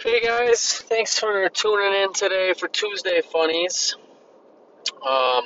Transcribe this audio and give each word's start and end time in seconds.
Hey 0.00 0.20
guys, 0.20 0.74
thanks 0.74 1.18
for 1.18 1.48
tuning 1.48 2.02
in 2.04 2.12
today 2.12 2.52
for 2.56 2.68
Tuesday 2.68 3.20
Funnies. 3.20 3.96
Um, 4.94 5.44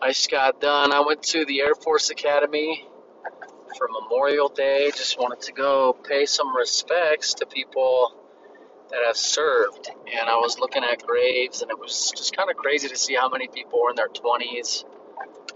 I 0.00 0.08
just 0.08 0.30
got 0.30 0.58
done. 0.58 0.90
I 0.90 1.00
went 1.00 1.22
to 1.24 1.44
the 1.44 1.60
Air 1.60 1.74
Force 1.74 2.08
Academy 2.08 2.88
for 3.76 3.88
Memorial 4.00 4.48
Day. 4.48 4.90
Just 4.96 5.18
wanted 5.18 5.42
to 5.42 5.52
go 5.52 5.92
pay 5.92 6.24
some 6.24 6.56
respects 6.56 7.34
to 7.34 7.44
people 7.44 8.14
that 8.90 9.00
have 9.04 9.18
served. 9.18 9.90
And 10.18 10.30
I 10.30 10.36
was 10.36 10.58
looking 10.58 10.82
at 10.82 11.06
graves, 11.06 11.60
and 11.60 11.70
it 11.70 11.78
was 11.78 12.14
just 12.16 12.34
kind 12.34 12.50
of 12.50 12.56
crazy 12.56 12.88
to 12.88 12.96
see 12.96 13.16
how 13.16 13.28
many 13.28 13.48
people 13.48 13.82
were 13.82 13.90
in 13.90 13.96
their 13.96 14.08
20s, 14.08 14.84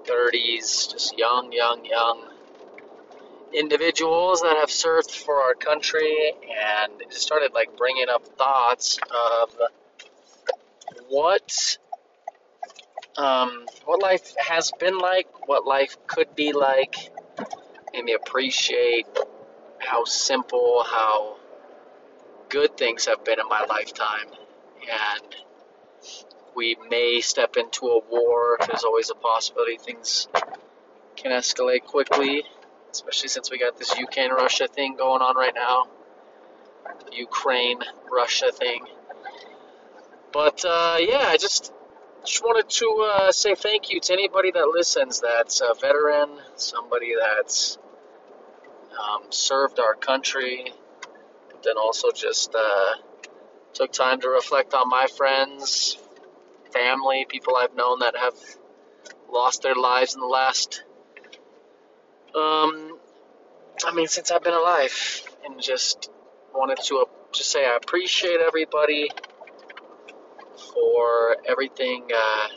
30s, 0.04 0.92
just 0.92 1.16
young, 1.16 1.50
young, 1.50 1.82
young 1.86 2.33
individuals 3.54 4.42
that 4.42 4.56
have 4.58 4.70
served 4.70 5.10
for 5.10 5.42
our 5.42 5.54
country. 5.54 6.32
And 6.32 6.92
started 7.10 7.52
like 7.54 7.76
bringing 7.76 8.06
up 8.08 8.26
thoughts 8.36 8.98
of 9.10 9.56
what 11.08 11.78
um, 13.16 13.66
what 13.84 14.02
life 14.02 14.34
has 14.38 14.72
been 14.78 14.98
like, 14.98 15.48
what 15.48 15.66
life 15.66 15.96
could 16.06 16.34
be 16.34 16.52
like, 16.52 16.96
made 17.92 18.04
me 18.04 18.14
appreciate 18.14 19.06
how 19.78 20.04
simple, 20.04 20.84
how 20.84 21.36
good 22.48 22.76
things 22.76 23.06
have 23.06 23.24
been 23.24 23.38
in 23.38 23.48
my 23.48 23.64
lifetime. 23.68 24.26
And 24.82 25.34
we 26.56 26.76
may 26.90 27.20
step 27.20 27.56
into 27.56 27.86
a 27.86 28.00
war. 28.10 28.58
There's 28.66 28.84
always 28.84 29.10
a 29.10 29.14
possibility 29.14 29.76
things 29.76 30.28
can 31.16 31.30
escalate 31.32 31.84
quickly, 31.84 32.44
especially 32.94 33.28
since 33.28 33.50
we 33.50 33.58
got 33.58 33.76
this 33.78 33.96
Ukraine 33.98 34.30
Russia 34.30 34.68
thing 34.68 34.96
going 34.96 35.20
on 35.20 35.36
right 35.36 35.54
now. 35.54 35.86
Ukraine 37.12 37.80
Russia 38.10 38.50
thing. 38.52 38.86
But 40.32 40.64
uh, 40.64 40.96
yeah, 41.00 41.26
I 41.28 41.36
just 41.36 41.72
just 42.24 42.42
wanted 42.42 42.68
to 42.70 42.86
uh, 43.12 43.32
say 43.32 43.54
thank 43.54 43.90
you 43.90 44.00
to 44.00 44.12
anybody 44.12 44.50
that 44.52 44.68
listens 44.68 45.20
that's 45.20 45.60
a 45.60 45.74
veteran, 45.80 46.30
somebody 46.56 47.12
that's 47.20 47.78
um, 48.98 49.24
served 49.30 49.78
our 49.78 49.94
country, 49.94 50.72
then 51.62 51.74
also 51.76 52.10
just 52.12 52.54
uh, 52.54 52.94
took 53.72 53.92
time 53.92 54.20
to 54.20 54.28
reflect 54.28 54.72
on 54.72 54.88
my 54.88 55.06
friends, 55.06 55.98
family, 56.72 57.26
people 57.28 57.56
I've 57.56 57.74
known 57.74 57.98
that 58.00 58.16
have 58.16 58.34
lost 59.30 59.62
their 59.62 59.74
lives 59.74 60.14
in 60.14 60.20
the 60.20 60.26
last, 60.26 60.82
um, 62.34 62.98
I 63.84 63.94
mean, 63.94 64.08
since 64.08 64.30
I've 64.30 64.42
been 64.42 64.54
alive, 64.54 65.22
and 65.44 65.60
just 65.60 66.10
wanted 66.52 66.78
to 66.84 66.98
uh, 66.98 67.04
just 67.32 67.50
say 67.50 67.64
I 67.64 67.76
appreciate 67.76 68.40
everybody 68.40 69.10
for 70.72 71.36
everything 71.46 72.08
uh, 72.14 72.48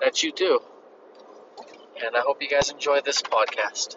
that 0.00 0.22
you 0.22 0.32
do. 0.32 0.60
And 2.04 2.14
I 2.16 2.20
hope 2.20 2.42
you 2.42 2.48
guys 2.48 2.70
enjoy 2.70 3.00
this 3.00 3.22
podcast. 3.22 3.96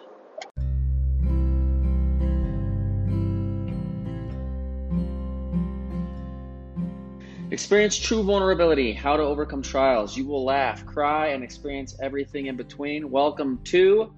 Experience 7.50 7.98
true 7.98 8.22
vulnerability, 8.22 8.92
how 8.92 9.16
to 9.16 9.24
overcome 9.24 9.60
trials. 9.60 10.16
You 10.16 10.26
will 10.26 10.44
laugh, 10.44 10.86
cry, 10.86 11.28
and 11.28 11.42
experience 11.42 11.96
everything 12.00 12.46
in 12.46 12.56
between. 12.56 13.10
Welcome 13.10 13.60
to 13.64 14.12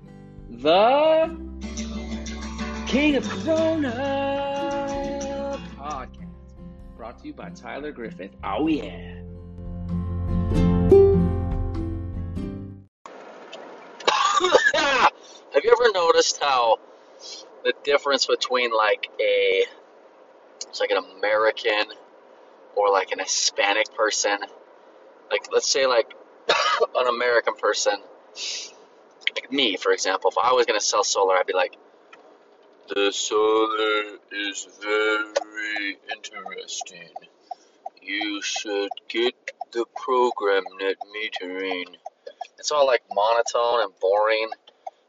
the 0.60 1.36
King 2.86 3.16
of 3.16 3.28
Corona 3.28 3.98
podcast, 5.76 6.28
brought 6.96 7.18
to 7.20 7.26
you 7.26 7.32
by 7.32 7.50
Tyler 7.50 7.90
Griffith. 7.90 8.30
Oh, 8.44 8.68
yeah. 8.68 9.18
Have 15.54 15.64
you 15.64 15.72
ever 15.72 15.92
noticed 15.92 16.38
how 16.40 16.78
the 17.64 17.72
difference 17.82 18.26
between 18.26 18.70
like 18.72 19.08
a 19.20 19.64
it's 20.68 20.80
like 20.80 20.90
an 20.90 21.02
American 21.18 21.84
or 22.76 22.90
like 22.90 23.12
an 23.12 23.18
Hispanic 23.18 23.94
person, 23.94 24.38
like 25.30 25.48
let's 25.52 25.70
say 25.70 25.86
like 25.86 26.12
an 26.94 27.08
American 27.08 27.54
person, 27.54 27.94
like 29.34 29.52
me 29.52 29.76
for 29.76 29.92
example, 29.92 30.30
if 30.30 30.38
I 30.38 30.52
was 30.52 30.66
gonna 30.66 30.80
sell 30.80 31.04
solar, 31.04 31.36
I'd 31.36 31.46
be 31.46 31.54
like, 31.54 31.76
the 32.88 33.12
solar 33.12 34.18
is 34.32 34.68
very 34.80 35.96
interesting. 36.12 37.08
You 38.02 38.42
should 38.42 38.90
get 39.08 39.34
the 39.72 39.84
program 39.96 40.64
net 40.80 40.96
metering. 41.14 41.86
It's 42.58 42.70
all 42.70 42.86
like 42.86 43.02
monotone 43.12 43.84
and 43.84 43.92
boring. 44.00 44.48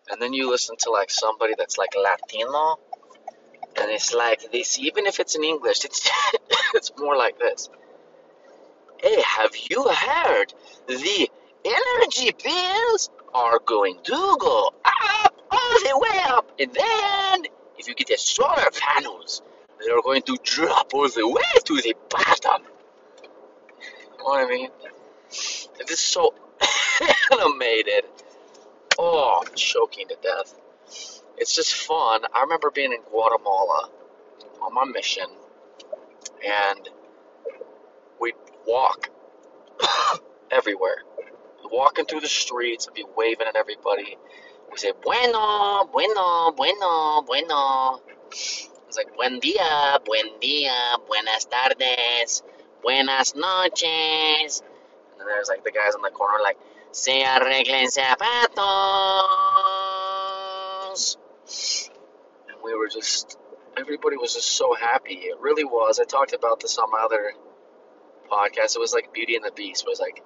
And 0.09 0.21
then 0.21 0.33
you 0.33 0.49
listen 0.49 0.75
to 0.79 0.91
like 0.91 1.09
somebody 1.09 1.53
that's 1.57 1.77
like 1.77 1.95
Latino, 1.95 2.77
and 3.81 3.89
it's 3.89 4.13
like 4.13 4.51
this. 4.51 4.77
Even 4.79 5.05
if 5.05 5.19
it's 5.19 5.35
in 5.35 5.43
English, 5.43 5.85
it's 5.85 6.09
it's 6.73 6.91
more 6.97 7.17
like 7.17 7.39
this. 7.39 7.69
Hey, 9.01 9.21
have 9.21 9.51
you 9.69 9.87
heard 9.89 10.53
the 10.87 11.29
energy 11.65 12.31
bills 12.43 13.09
are 13.33 13.59
going 13.65 13.97
to 14.03 14.37
go 14.39 14.73
up 14.85 15.33
all 15.51 15.79
the 15.83 15.99
way 15.99 16.19
up, 16.25 16.51
and 16.59 16.73
then 16.73 17.45
if 17.77 17.87
you 17.87 17.95
get 17.95 18.07
the 18.07 18.17
solar 18.17 18.69
panels, 18.71 19.41
they're 19.79 20.01
going 20.01 20.21
to 20.23 20.37
drop 20.43 20.93
all 20.93 21.09
the 21.09 21.27
way 21.27 21.41
to 21.65 21.81
the 21.81 21.95
bottom. 22.09 22.63
You 23.23 24.17
know 24.19 24.23
what 24.23 24.45
I 24.45 24.49
mean? 24.49 24.69
It 25.79 25.89
is 25.89 25.99
so 25.99 26.33
animated. 27.31 28.05
Oh, 28.97 29.43
choking 29.55 30.07
to 30.09 30.17
death. 30.21 30.53
It's 31.37 31.55
just 31.55 31.73
fun. 31.73 32.21
I 32.33 32.41
remember 32.41 32.69
being 32.69 32.93
in 32.93 33.01
Guatemala 33.01 33.89
on 34.61 34.73
my 34.73 34.85
mission, 34.85 35.25
and 36.45 36.89
we'd 38.21 38.35
walk 38.67 39.09
everywhere. 40.51 40.97
Walking 41.73 42.05
through 42.05 42.21
the 42.21 42.27
streets, 42.27 42.87
I'd 42.87 42.93
be 42.93 43.03
waving 43.17 43.47
at 43.47 43.55
everybody. 43.55 44.15
We 44.71 44.77
say, 44.77 44.91
bueno, 45.03 45.89
bueno, 45.91 46.51
bueno, 46.51 47.23
bueno. 47.23 47.99
It's 48.29 48.95
like, 48.95 49.15
buen 49.15 49.39
dia, 49.39 49.99
buen 50.05 50.39
dia, 50.39 50.71
buenas 51.07 51.49
tardes, 51.49 52.43
buenas 52.83 53.35
noches. 53.35 54.61
And 54.61 55.19
then 55.19 55.27
there's 55.27 55.49
like 55.49 55.63
the 55.63 55.71
guys 55.71 55.95
on 55.95 56.03
the 56.03 56.11
corner, 56.11 56.37
like, 56.43 56.59
se 56.91 57.23
arreglen 57.23 57.87
zapatos. 57.87 58.37
And 62.49 62.57
we 62.63 62.75
were 62.75 62.87
just, 62.87 63.39
everybody 63.75 64.17
was 64.17 64.35
just 64.35 64.49
so 64.49 64.75
happy. 64.75 65.15
It 65.15 65.39
really 65.39 65.63
was. 65.63 65.99
I 65.99 66.03
talked 66.03 66.33
about 66.33 66.59
this 66.59 66.77
on 66.77 66.91
my 66.91 66.99
other 66.99 67.33
podcast. 68.31 68.75
It 68.75 68.79
was 68.79 68.93
like 68.93 69.11
Beauty 69.11 69.35
and 69.35 69.43
the 69.43 69.51
Beast. 69.51 69.85
It 69.87 69.89
was 69.89 69.99
like, 69.99 70.21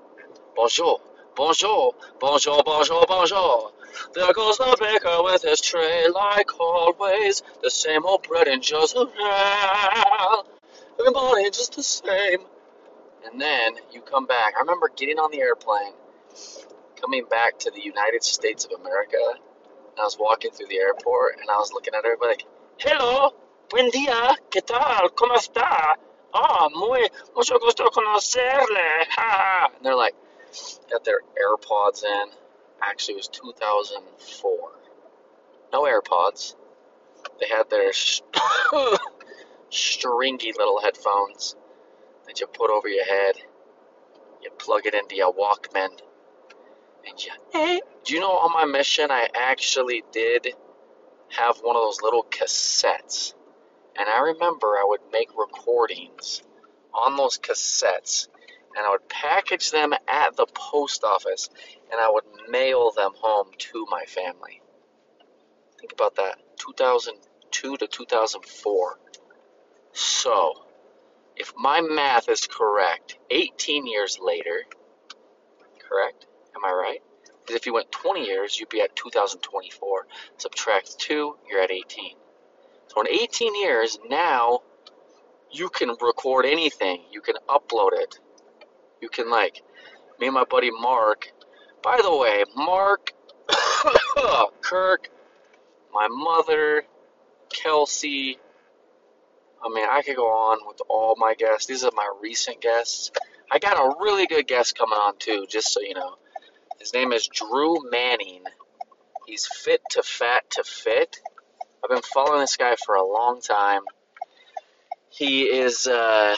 bonjour, 0.57 0.99
bonjour, 1.37 1.93
bonjour, 2.19 2.63
bonjour, 2.63 3.05
bonjour. 3.07 3.71
There 4.13 4.33
goes 4.33 4.57
the 4.57 4.75
baker 4.79 5.23
with 5.23 5.43
his 5.43 5.61
tray, 5.61 6.07
like 6.09 6.59
always. 6.59 7.43
The 7.61 7.69
same 7.69 8.05
old 8.05 8.27
bread 8.27 8.47
and 8.47 8.61
Joseph. 8.61 9.09
Everybody 10.99 11.51
just 11.51 11.75
the 11.75 11.83
same. 11.83 12.39
And 13.23 13.39
then 13.39 13.73
you 13.91 14.01
come 14.01 14.25
back. 14.25 14.55
I 14.57 14.61
remember 14.61 14.89
getting 14.95 15.19
on 15.19 15.29
the 15.31 15.39
airplane, 15.39 15.93
coming 16.99 17.25
back 17.29 17.59
to 17.59 17.71
the 17.71 17.81
United 17.81 18.23
States 18.23 18.65
of 18.65 18.71
America. 18.79 19.17
And 19.35 19.99
I 19.99 20.03
was 20.03 20.17
walking 20.19 20.51
through 20.51 20.67
the 20.67 20.77
airport, 20.77 21.37
and 21.39 21.49
I 21.49 21.57
was 21.57 21.71
looking 21.71 21.93
at 21.93 22.03
everybody 22.03 22.29
like, 22.29 22.45
Hello, 22.79 23.33
buen 23.69 23.91
día, 23.91 24.35
¿qué 24.49 24.61
tal? 24.61 25.09
¿Cómo 25.15 25.35
está? 25.35 25.97
Ah, 26.33 26.69
muy, 26.73 27.07
mucho 27.35 27.59
gusto 27.59 27.85
conocerle. 27.91 29.07
And 29.17 29.85
they're 29.85 29.95
like, 29.95 30.15
got 30.89 31.03
their 31.03 31.21
AirPods 31.41 32.03
in. 32.03 32.29
Actually, 32.81 33.15
it 33.15 33.17
was 33.17 33.27
2004. 33.29 34.71
No 35.73 35.83
AirPods. 35.83 36.55
They 37.39 37.47
had 37.47 37.69
their 37.69 37.91
stringy 39.69 40.53
little 40.57 40.81
headphones 40.81 41.55
that 42.25 42.39
you 42.39 42.47
put 42.47 42.69
over 42.69 42.87
your 42.87 43.05
head. 43.05 43.35
You 44.41 44.51
plug 44.51 44.85
it 44.85 44.93
into 44.93 45.15
your 45.15 45.33
Walkman. 45.33 45.89
And 47.07 47.23
you. 47.23 47.31
Do 48.03 48.13
you 48.13 48.19
know 48.19 48.31
on 48.31 48.53
my 48.53 48.65
mission, 48.65 49.11
I 49.11 49.27
actually 49.33 50.03
did 50.11 50.47
have 51.29 51.57
one 51.57 51.75
of 51.75 51.81
those 51.81 52.01
little 52.01 52.23
cassettes. 52.23 53.33
And 53.97 54.07
I 54.07 54.19
remember 54.19 54.77
I 54.77 54.85
would 54.85 55.01
make 55.11 55.29
recordings 55.37 56.43
on 56.93 57.15
those 57.17 57.37
cassettes 57.37 58.27
and 58.77 58.85
I 58.85 58.91
would 58.91 59.09
package 59.09 59.71
them 59.71 59.93
at 60.07 60.37
the 60.37 60.45
post 60.45 61.03
office 61.03 61.49
and 61.91 61.99
I 61.99 62.09
would 62.09 62.25
mail 62.49 62.91
them 62.91 63.11
home 63.15 63.47
to 63.57 63.87
my 63.89 64.05
family. 64.05 64.61
Think 65.79 65.93
about 65.93 66.15
that 66.15 66.37
2002 66.57 67.77
to 67.77 67.87
2004. 67.87 68.99
So, 69.93 70.53
if 71.35 71.53
my 71.57 71.81
math 71.81 72.29
is 72.29 72.47
correct, 72.47 73.17
18 73.31 73.87
years 73.87 74.19
later, 74.21 74.63
correct? 75.79 76.27
Am 76.55 76.63
I 76.63 76.71
right? 76.71 77.01
Because 77.41 77.55
if 77.55 77.65
you 77.65 77.73
went 77.73 77.91
20 77.91 78.25
years, 78.25 78.59
you'd 78.59 78.69
be 78.69 78.81
at 78.81 78.95
2024. 78.95 80.07
Subtract 80.37 80.99
2, 80.99 81.37
you're 81.49 81.61
at 81.61 81.71
18. 81.71 82.15
So 82.87 83.01
in 83.01 83.07
18 83.07 83.59
years, 83.61 83.97
now 84.09 84.61
you 85.51 85.69
can 85.69 85.89
record 86.01 86.45
anything. 86.45 87.03
You 87.11 87.21
can 87.21 87.35
upload 87.47 87.93
it. 87.93 88.19
You 89.01 89.09
can, 89.09 89.29
like, 89.29 89.61
me 90.19 90.27
and 90.27 90.33
my 90.33 90.43
buddy 90.43 90.71
Mark. 90.71 91.31
By 91.83 91.99
the 92.01 92.15
way, 92.15 92.43
Mark, 92.55 93.11
Kirk, 94.61 95.09
my 95.93 96.07
mother, 96.09 96.83
Kelsey. 97.49 98.37
I 99.63 99.69
mean, 99.73 99.85
I 99.89 100.01
could 100.01 100.15
go 100.15 100.27
on 100.27 100.67
with 100.67 100.81
all 100.89 101.15
my 101.17 101.33
guests. 101.35 101.65
These 101.65 101.83
are 101.83 101.91
my 101.95 102.09
recent 102.21 102.61
guests. 102.61 103.11
I 103.51 103.59
got 103.59 103.77
a 103.77 103.95
really 104.01 104.27
good 104.27 104.47
guest 104.47 104.77
coming 104.77 104.97
on, 104.97 105.17
too, 105.17 105.45
just 105.49 105.71
so 105.71 105.81
you 105.81 105.93
know. 105.93 106.15
His 106.79 106.93
name 106.93 107.11
is 107.11 107.27
Drew 107.27 107.89
Manning. 107.89 108.43
He's 109.25 109.45
fit 109.45 109.81
to 109.91 110.03
fat 110.03 110.49
to 110.51 110.63
fit. 110.63 111.19
I've 111.83 111.89
been 111.89 112.01
following 112.01 112.41
this 112.41 112.55
guy 112.55 112.75
for 112.85 112.95
a 112.95 113.05
long 113.05 113.41
time. 113.41 113.81
He 115.09 115.43
is 115.43 115.87
uh, 115.87 116.35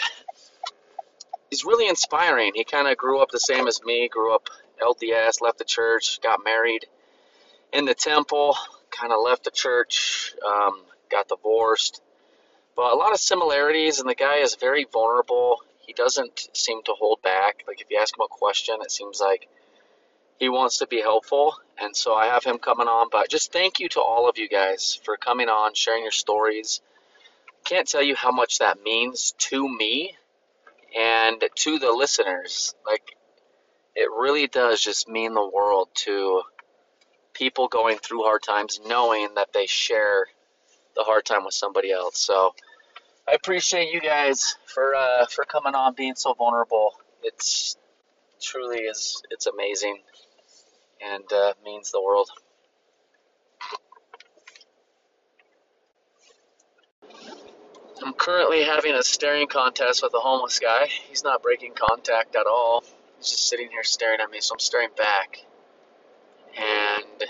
he's 1.49 1.65
really 1.65 1.87
inspiring. 1.87 2.53
He 2.55 2.63
kind 2.63 2.87
of 2.87 2.97
grew 2.97 3.21
up 3.21 3.29
the 3.31 3.39
same 3.39 3.67
as 3.67 3.81
me. 3.83 4.07
Grew 4.07 4.33
up 4.33 4.49
LDS, 4.81 5.41
left 5.41 5.57
the 5.57 5.65
church, 5.65 6.21
got 6.21 6.43
married 6.43 6.85
in 7.73 7.85
the 7.85 7.93
temple, 7.93 8.55
kind 8.91 9.11
of 9.13 9.19
left 9.23 9.43
the 9.43 9.51
church, 9.51 10.33
um, 10.45 10.81
got 11.09 11.27
divorced. 11.27 12.01
But 12.75 12.93
a 12.93 12.95
lot 12.95 13.11
of 13.11 13.19
similarities, 13.19 13.99
and 13.99 14.09
the 14.09 14.15
guy 14.15 14.37
is 14.37 14.55
very 14.55 14.85
vulnerable. 14.91 15.57
He 15.79 15.93
doesn't 15.93 16.49
seem 16.53 16.81
to 16.83 16.93
hold 16.93 17.21
back. 17.21 17.63
Like 17.67 17.81
if 17.81 17.87
you 17.89 17.99
ask 17.99 18.15
him 18.15 18.23
a 18.23 18.27
question, 18.27 18.77
it 18.81 18.91
seems 18.91 19.19
like 19.19 19.47
he 20.39 20.49
wants 20.49 20.77
to 20.77 20.87
be 20.87 21.01
helpful. 21.01 21.55
And 21.77 21.95
so 21.95 22.13
I 22.13 22.27
have 22.27 22.43
him 22.43 22.57
coming 22.57 22.87
on. 22.87 23.09
But 23.11 23.29
just 23.29 23.51
thank 23.51 23.79
you 23.79 23.89
to 23.89 24.01
all 24.01 24.29
of 24.29 24.37
you 24.37 24.47
guys 24.47 24.99
for 25.03 25.17
coming 25.17 25.49
on, 25.49 25.73
sharing 25.73 26.03
your 26.03 26.11
stories. 26.11 26.81
Can't 27.65 27.87
tell 27.87 28.01
you 28.01 28.15
how 28.15 28.31
much 28.31 28.59
that 28.59 28.81
means 28.83 29.33
to 29.37 29.67
me 29.67 30.15
and 30.97 31.43
to 31.55 31.79
the 31.79 31.91
listeners. 31.91 32.73
Like, 32.85 33.03
it 33.95 34.09
really 34.09 34.47
does 34.47 34.81
just 34.81 35.07
mean 35.07 35.33
the 35.33 35.47
world 35.47 35.89
to 36.05 36.43
people 37.33 37.67
going 37.67 37.97
through 37.97 38.23
hard 38.23 38.43
times, 38.43 38.79
knowing 38.85 39.35
that 39.35 39.53
they 39.53 39.65
share 39.65 40.27
the 40.95 41.03
hard 41.03 41.25
time 41.25 41.45
with 41.45 41.53
somebody 41.53 41.91
else. 41.91 42.19
So 42.19 42.53
I 43.27 43.33
appreciate 43.33 43.93
you 43.93 44.01
guys 44.01 44.55
for 44.65 44.95
uh, 44.95 45.25
for 45.27 45.45
coming 45.45 45.75
on, 45.75 45.93
being 45.93 46.15
so 46.15 46.33
vulnerable. 46.33 46.93
It's 47.23 47.77
truly 48.41 48.79
is 48.79 49.21
it's 49.29 49.47
amazing 49.47 49.99
and 51.01 51.31
uh, 51.31 51.53
means 51.63 51.91
the 51.91 52.01
world. 52.01 52.29
I'm 58.01 58.13
currently 58.13 58.63
having 58.63 58.93
a 58.93 59.03
staring 59.03 59.47
contest 59.47 60.01
with 60.01 60.13
a 60.13 60.19
homeless 60.19 60.59
guy. 60.59 60.87
He's 61.09 61.23
not 61.23 61.43
breaking 61.43 61.73
contact 61.73 62.35
at 62.35 62.47
all. 62.47 62.83
He's 63.17 63.29
just 63.29 63.49
sitting 63.49 63.69
here 63.69 63.83
staring 63.83 64.21
at 64.21 64.31
me, 64.31 64.39
so 64.39 64.53
I'm 64.53 64.59
staring 64.59 64.89
back. 64.97 65.43
And 66.57 67.23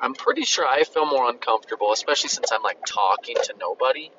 I'm 0.00 0.14
pretty 0.14 0.42
sure 0.42 0.66
I 0.66 0.82
feel 0.82 1.06
more 1.06 1.30
uncomfortable, 1.30 1.92
especially 1.92 2.30
since 2.30 2.50
I'm 2.50 2.62
like 2.62 2.84
talking 2.84 3.36
to 3.44 3.54
nobody. 3.60 4.10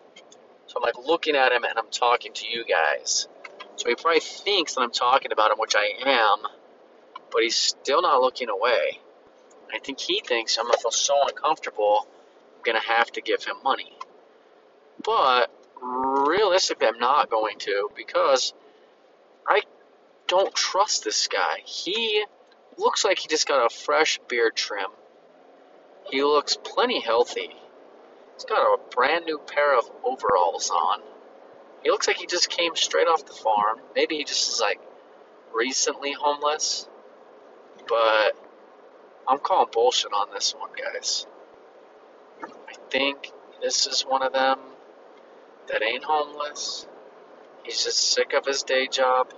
So 0.67 0.77
I'm 0.77 0.83
like 0.83 0.97
looking 1.05 1.35
at 1.35 1.51
him 1.51 1.65
and 1.65 1.77
I'm 1.77 1.89
talking 1.91 2.31
to 2.33 2.47
you 2.47 2.63
guys. 2.63 3.27
So 3.75 3.89
he 3.89 3.95
probably 3.95 4.21
thinks 4.21 4.75
that 4.75 4.81
I'm 4.81 4.91
talking 4.91 5.33
about 5.33 5.51
him, 5.51 5.57
which 5.57 5.75
I 5.75 5.91
am, 6.05 6.39
but 7.31 7.43
he's 7.43 7.57
still 7.57 8.01
not 8.01 8.21
looking 8.21 8.49
away. 8.49 8.99
I 9.73 9.79
think 9.79 9.99
he 9.99 10.21
thinks 10.25 10.57
I'm 10.57 10.65
gonna 10.65 10.77
feel 10.77 10.91
so 10.91 11.15
uncomfortable, 11.27 12.07
I'm 12.55 12.61
gonna 12.63 12.79
have 12.79 13.11
to 13.13 13.21
give 13.21 13.43
him 13.43 13.55
money. 13.63 13.97
But 15.01 15.51
realistically, 15.81 16.87
I'm 16.87 16.99
not 16.99 17.29
going 17.29 17.57
to 17.59 17.89
because 17.95 18.53
I 19.47 19.61
don't 20.27 20.53
trust 20.53 21.03
this 21.03 21.27
guy. 21.27 21.59
He 21.65 22.25
looks 22.77 23.05
like 23.05 23.19
he 23.19 23.27
just 23.27 23.47
got 23.47 23.65
a 23.65 23.69
fresh 23.69 24.19
beard 24.27 24.55
trim. 24.55 24.89
He 26.09 26.23
looks 26.23 26.57
plenty 26.61 26.99
healthy. 27.01 27.49
He's 28.33 28.45
got 28.45 28.61
a 28.61 28.77
brand 28.95 29.25
new 29.25 29.39
pair 29.39 29.77
of 29.77 29.89
overalls 30.03 30.69
on. 30.69 31.01
He 31.83 31.91
looks 31.91 32.07
like 32.07 32.17
he 32.17 32.25
just 32.25 32.49
came 32.49 32.75
straight 32.75 33.07
off 33.07 33.25
the 33.25 33.33
farm. 33.33 33.79
Maybe 33.95 34.17
he 34.17 34.23
just 34.23 34.51
is 34.53 34.61
like 34.61 34.79
recently 35.53 36.13
homeless. 36.13 36.87
But 37.87 38.37
I'm 39.27 39.39
calling 39.39 39.69
bullshit 39.71 40.13
on 40.13 40.27
this 40.33 40.55
one, 40.57 40.71
guys. 40.71 41.25
I 42.41 42.73
think 42.89 43.31
this 43.61 43.85
is 43.87 44.03
one 44.03 44.23
of 44.23 44.33
them 44.33 44.59
that 45.69 45.81
ain't 45.83 46.03
homeless. 46.03 46.87
He's 47.63 47.83
just 47.83 47.97
sick 47.97 48.33
of 48.33 48.45
his 48.45 48.63
day 48.63 48.87
job 48.87 49.33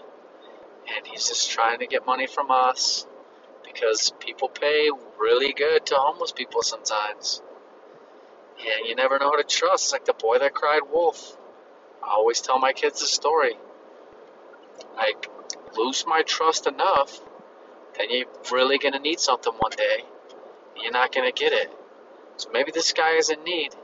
and 0.94 1.06
he's 1.06 1.28
just 1.28 1.50
trying 1.52 1.80
to 1.80 1.88
get 1.88 2.06
money 2.06 2.28
from 2.28 2.52
us 2.52 3.08
because 3.64 4.14
people 4.20 4.50
pay 4.50 4.90
really 5.20 5.54
good 5.54 5.86
to 5.88 5.96
homeless 5.96 6.32
people 6.32 6.62
sometimes. 6.62 7.42
And 8.60 8.88
you 8.88 8.96
never 8.96 9.20
know 9.20 9.32
who 9.32 9.38
to 9.38 9.44
trust. 9.44 9.92
Like 9.92 10.06
the 10.06 10.14
boy 10.14 10.40
that 10.40 10.54
cried 10.54 10.82
wolf. 10.92 11.38
I 12.04 12.12
always 12.12 12.42
tell 12.42 12.60
my 12.60 12.74
kids 12.74 13.00
the 13.02 13.08
story. 13.08 13.56
Like, 14.96 15.30
lose 15.76 16.06
my 16.08 16.22
trust 16.22 16.68
enough, 16.68 17.20
then 17.98 18.08
you're 18.10 18.28
really 18.52 18.78
gonna 18.78 19.00
need 19.00 19.20
something 19.20 19.54
one 19.54 19.72
day. 19.76 20.04
And 20.76 20.84
you're 20.84 20.92
not 20.92 21.14
gonna 21.14 21.32
get 21.32 21.52
it. 21.52 21.72
So 22.38 22.50
maybe 22.52 22.72
this 22.72 22.94
guy 22.94 23.14
is 23.14 23.30
in 23.30 23.44
need, 23.44 23.76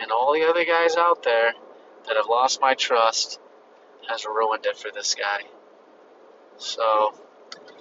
and 0.00 0.10
all 0.10 0.32
the 0.34 0.44
other 0.44 0.64
guys 0.64 0.96
out 0.96 1.22
there 1.22 1.52
that 2.06 2.16
have 2.16 2.26
lost 2.28 2.60
my 2.60 2.74
trust 2.74 3.40
has 4.08 4.24
ruined 4.24 4.66
it 4.66 4.76
for 4.76 4.90
this 4.92 5.14
guy. 5.14 5.46
So, 6.58 7.14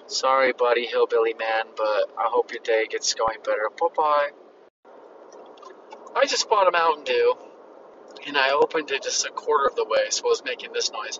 sorry, 0.07 0.53
buddy, 0.53 0.85
hillbilly 0.85 1.33
man, 1.33 1.65
but 1.75 2.11
I 2.17 2.27
hope 2.27 2.51
your 2.51 2.61
day 2.63 2.87
gets 2.89 3.13
going 3.13 3.37
better. 3.43 3.69
Bye 3.79 3.87
bye. 3.95 4.29
I 6.15 6.25
just 6.25 6.49
bought 6.49 6.67
a 6.67 6.71
Mountain 6.71 7.03
Dew, 7.03 7.35
and 8.27 8.37
I 8.37 8.51
opened 8.51 8.91
it 8.91 9.03
just 9.03 9.25
a 9.25 9.29
quarter 9.29 9.67
of 9.67 9.75
the 9.75 9.85
way, 9.85 10.09
so 10.09 10.25
it 10.25 10.29
was 10.29 10.43
making 10.43 10.73
this 10.73 10.91
noise. 10.91 11.19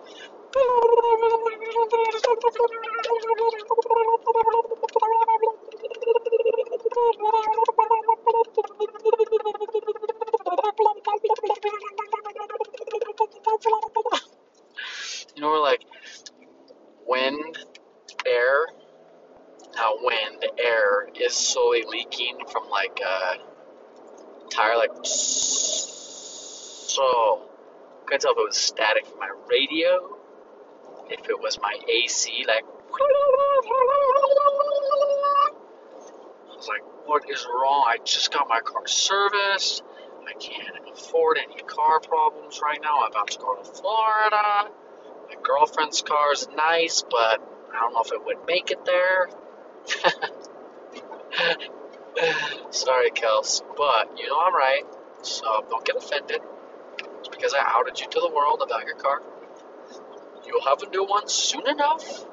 You 15.36 15.42
know, 15.42 15.48
we're 15.48 15.60
like 15.62 15.84
wind, 17.06 17.58
air. 18.26 18.66
Now, 19.74 19.92
wind, 20.00 20.44
air 20.58 21.08
is 21.14 21.34
slowly 21.34 21.84
leaking 21.88 22.38
from 22.50 22.68
like 22.68 23.00
a 23.00 23.36
tire, 24.50 24.76
like 24.76 24.90
so. 25.02 25.82
Couldn't 28.06 28.20
tell 28.20 28.32
if 28.32 28.38
it 28.38 28.44
was 28.44 28.56
static 28.56 29.06
from 29.06 29.20
my 29.20 29.30
radio, 29.48 30.18
if 31.08 31.28
it 31.30 31.40
was 31.40 31.58
my 31.62 31.78
AC, 31.88 32.44
like. 32.46 32.64
I 32.92 33.06
was 36.54 36.68
like, 36.68 36.82
what 37.06 37.30
is 37.30 37.46
wrong? 37.46 37.84
I 37.88 37.98
just 38.04 38.32
got 38.32 38.48
my 38.48 38.60
car 38.60 38.86
serviced. 38.86 39.84
I 40.30 40.34
can't 40.34 40.88
afford 40.92 41.38
any 41.38 41.60
car 41.62 41.98
problems 41.98 42.60
right 42.62 42.78
now. 42.80 43.00
I'm 43.02 43.10
about 43.10 43.30
to 43.32 43.38
go 43.38 43.56
to 43.56 43.64
Florida. 43.64 44.70
My 45.28 45.34
girlfriend's 45.42 46.02
car 46.02 46.32
is 46.32 46.46
nice, 46.56 47.02
but 47.02 47.42
I 47.74 47.80
don't 47.80 47.92
know 47.92 48.02
if 48.04 48.12
it 48.12 48.24
would 48.24 48.46
make 48.46 48.70
it 48.70 48.84
there. 48.84 49.28
Sorry, 52.70 53.10
Kels, 53.10 53.62
but 53.76 54.16
you 54.18 54.28
know 54.28 54.40
I'm 54.40 54.54
right, 54.54 54.84
so 55.22 55.64
don't 55.68 55.84
get 55.84 55.96
offended. 55.96 56.40
Just 57.18 57.32
because 57.32 57.52
I 57.52 57.64
outed 57.64 57.98
you 57.98 58.06
to 58.06 58.20
the 58.20 58.30
world 58.32 58.62
about 58.64 58.86
your 58.86 58.94
car. 58.96 59.22
You'll 60.46 60.64
have 60.64 60.82
a 60.82 60.90
new 60.90 61.04
one 61.04 61.28
soon 61.28 61.66
enough. 61.66 62.24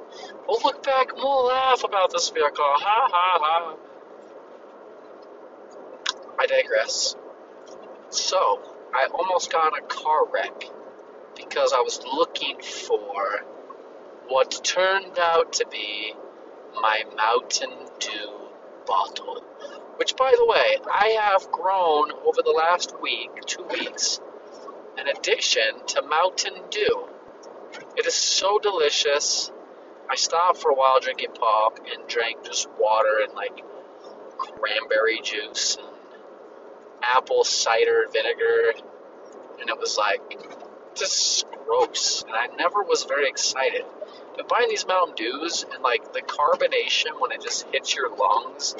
We'll 0.47 0.61
look 0.63 0.83
back 0.83 1.13
and 1.13 1.17
we'll 1.17 1.45
laugh 1.45 1.83
about 1.83 2.11
this 2.11 2.29
vehicle. 2.29 2.63
Ha 2.63 3.09
ha 3.11 3.39
ha. 3.41 3.75
I 6.39 6.45
digress. 6.45 7.15
So, 8.09 8.61
I 8.93 9.07
almost 9.13 9.51
got 9.51 9.77
in 9.77 9.83
a 9.83 9.87
car 9.87 10.25
wreck 10.31 10.63
because 11.35 11.73
I 11.73 11.81
was 11.81 12.01
looking 12.05 12.61
for 12.61 13.43
what 14.27 14.61
turned 14.63 15.19
out 15.19 15.53
to 15.53 15.67
be 15.67 16.13
my 16.81 17.03
Mountain 17.15 17.71
Dew 17.99 18.31
bottle. 18.85 19.41
Which, 19.97 20.15
by 20.15 20.33
the 20.37 20.45
way, 20.45 20.77
I 20.91 21.17
have 21.21 21.51
grown 21.51 22.11
over 22.11 22.41
the 22.43 22.51
last 22.51 22.99
week, 23.01 23.31
two 23.45 23.63
weeks. 23.63 24.19
an 24.97 25.07
addiction 25.07 25.85
to 25.87 26.01
Mountain 26.01 26.55
Dew. 26.71 27.07
It 27.97 28.05
is 28.07 28.15
so 28.15 28.59
delicious. 28.59 29.51
I 30.09 30.15
stopped 30.15 30.59
for 30.59 30.71
a 30.71 30.75
while 30.75 30.99
drinking 30.99 31.33
pop 31.39 31.79
and 31.79 32.07
drank 32.07 32.43
just 32.45 32.67
water 32.79 33.19
and 33.23 33.33
like 33.33 33.63
cranberry 34.37 35.21
juice 35.23 35.77
and 35.77 35.87
apple 37.01 37.43
cider 37.43 38.05
vinegar, 38.11 38.73
and 39.59 39.69
it 39.69 39.79
was 39.79 39.97
like 39.97 40.21
just 40.95 41.45
gross. 41.65 42.23
And 42.23 42.33
I 42.33 42.47
never 42.55 42.83
was 42.83 43.03
very 43.03 43.29
excited. 43.29 43.85
But 44.35 44.47
buying 44.47 44.69
these 44.69 44.87
Mountain 44.87 45.15
Dews 45.15 45.65
and 45.73 45.83
like 45.83 46.13
the 46.13 46.21
carbonation 46.21 47.19
when 47.19 47.31
it 47.31 47.41
just 47.41 47.67
hits 47.71 47.95
your 47.95 48.15
lungs 48.15 48.75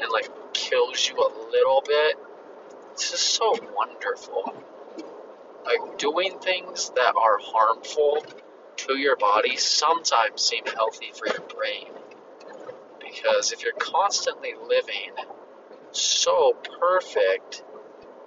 and 0.00 0.10
like 0.10 0.28
kills 0.52 1.08
you 1.08 1.16
a 1.16 1.30
little 1.50 1.82
bit, 1.86 2.16
it's 2.92 3.10
just 3.10 3.26
so 3.26 3.54
wonderful. 3.74 4.54
Like 5.64 5.98
doing 5.98 6.38
things 6.38 6.90
that 6.90 7.14
are 7.16 7.38
harmful 7.40 8.24
to 8.76 8.96
your 8.96 9.16
body 9.16 9.56
sometimes 9.56 10.42
seem 10.42 10.64
healthy 10.64 11.12
for 11.14 11.26
your 11.26 11.46
brain. 11.48 11.88
Because 13.00 13.52
if 13.52 13.62
you're 13.62 13.72
constantly 13.72 14.54
living 14.54 15.12
so 15.92 16.54
perfect, 16.80 17.64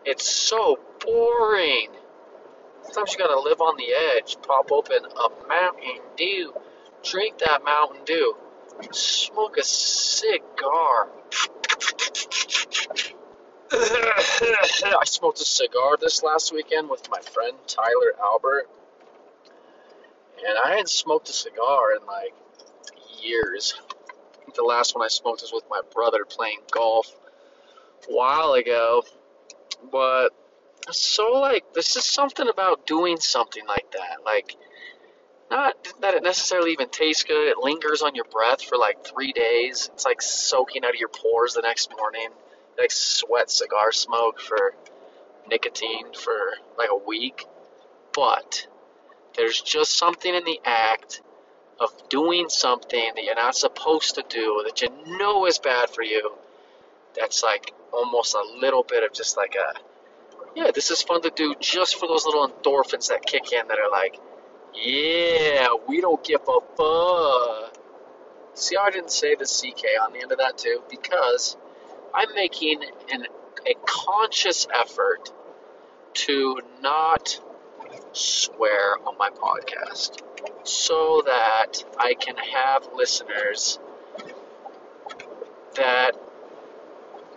it's 0.05 0.29
so 0.29 0.79
boring. 1.05 1.89
Sometimes 2.83 3.13
you 3.13 3.19
gotta 3.19 3.39
live 3.39 3.61
on 3.61 3.77
the 3.77 3.93
edge, 4.17 4.37
pop 4.41 4.71
open 4.71 4.97
a 5.05 5.47
Mountain 5.47 6.01
Dew, 6.17 6.53
drink 7.03 7.37
that 7.39 7.63
Mountain 7.63 8.03
Dew, 8.05 8.35
smoke 8.91 9.57
a 9.57 9.63
cigar. 9.63 11.09
I 13.71 15.03
smoked 15.05 15.39
a 15.39 15.45
cigar 15.45 15.97
this 15.99 16.23
last 16.23 16.53
weekend 16.53 16.89
with 16.89 17.09
my 17.09 17.19
friend 17.19 17.55
Tyler 17.67 18.13
Albert, 18.21 18.69
and 20.45 20.57
I 20.57 20.71
hadn't 20.71 20.89
smoked 20.89 21.29
a 21.29 21.33
cigar 21.33 21.95
in 21.95 22.05
like 22.05 22.33
years. 23.21 23.75
The 24.55 24.63
last 24.63 24.95
one 24.95 25.05
I 25.05 25.07
smoked 25.07 25.41
was 25.41 25.53
with 25.53 25.63
my 25.69 25.81
brother 25.93 26.25
playing 26.27 26.59
golf 26.71 27.15
while 28.07 28.53
ago, 28.53 29.03
but 29.91 30.29
so 30.91 31.33
like 31.33 31.73
this 31.73 31.95
is 31.95 32.05
something 32.05 32.47
about 32.47 32.85
doing 32.85 33.19
something 33.19 33.65
like 33.67 33.91
that, 33.91 34.23
like. 34.25 34.55
Not 35.49 35.75
that 35.99 36.13
it 36.13 36.23
necessarily 36.23 36.71
even 36.71 36.87
tastes 36.87 37.23
good. 37.23 37.49
It 37.49 37.57
lingers 37.57 38.01
on 38.01 38.15
your 38.15 38.23
breath 38.23 38.63
for 38.63 38.77
like 38.77 39.05
three 39.05 39.33
days. 39.33 39.89
It's 39.93 40.05
like 40.05 40.21
soaking 40.21 40.85
out 40.85 40.91
of 40.91 40.95
your 40.95 41.09
pores 41.09 41.55
the 41.55 41.61
next 41.61 41.91
morning 41.91 42.29
like 42.77 42.91
sweat 42.91 43.49
cigar 43.49 43.91
smoke 43.91 44.39
for 44.39 44.73
nicotine 45.49 46.13
for 46.13 46.53
like 46.77 46.89
a 46.89 46.97
week, 47.07 47.45
but 48.13 48.67
there's 49.35 49.61
just 49.61 49.97
something 49.97 50.33
in 50.33 50.43
the 50.43 50.59
act 50.65 51.21
of 51.79 51.89
doing 52.09 52.49
something 52.49 53.11
that 53.15 53.23
you're 53.23 53.35
not 53.35 53.55
supposed 53.55 54.15
to 54.15 54.23
do 54.29 54.63
that 54.65 54.81
you 54.81 54.89
know 55.17 55.45
is 55.45 55.59
bad 55.59 55.89
for 55.89 56.03
you. 56.03 56.31
That's 57.15 57.43
like 57.43 57.73
almost 57.93 58.35
a 58.35 58.43
little 58.59 58.83
bit 58.83 59.03
of 59.03 59.13
just 59.13 59.37
like 59.37 59.55
a 59.55 59.79
yeah, 60.55 60.71
this 60.73 60.91
is 60.91 61.01
fun 61.01 61.21
to 61.21 61.31
do 61.33 61.55
just 61.59 61.97
for 61.97 62.07
those 62.07 62.25
little 62.25 62.47
endorphins 62.47 63.07
that 63.07 63.25
kick 63.25 63.53
in 63.53 63.67
that 63.67 63.77
are 63.79 63.89
like, 63.89 64.19
yeah, 64.75 65.67
we 65.87 66.01
don't 66.01 66.23
give 66.23 66.41
a 66.41 66.59
fuck. 66.75 67.77
See 68.53 68.75
I 68.75 68.89
didn't 68.89 69.11
say 69.11 69.35
the 69.35 69.45
CK 69.45 69.83
on 70.03 70.13
the 70.13 70.21
end 70.21 70.31
of 70.31 70.39
that 70.39 70.57
too? 70.57 70.83
Because 70.89 71.55
I'm 72.13 72.33
making 72.35 72.83
an, 73.11 73.25
a 73.65 73.73
conscious 73.85 74.67
effort 74.73 75.31
to 76.13 76.59
not 76.81 77.39
swear 78.11 78.97
on 79.05 79.17
my 79.17 79.29
podcast 79.29 80.21
so 80.63 81.23
that 81.25 81.83
I 81.97 82.13
can 82.13 82.35
have 82.35 82.89
listeners 82.93 83.79
that 85.75 86.11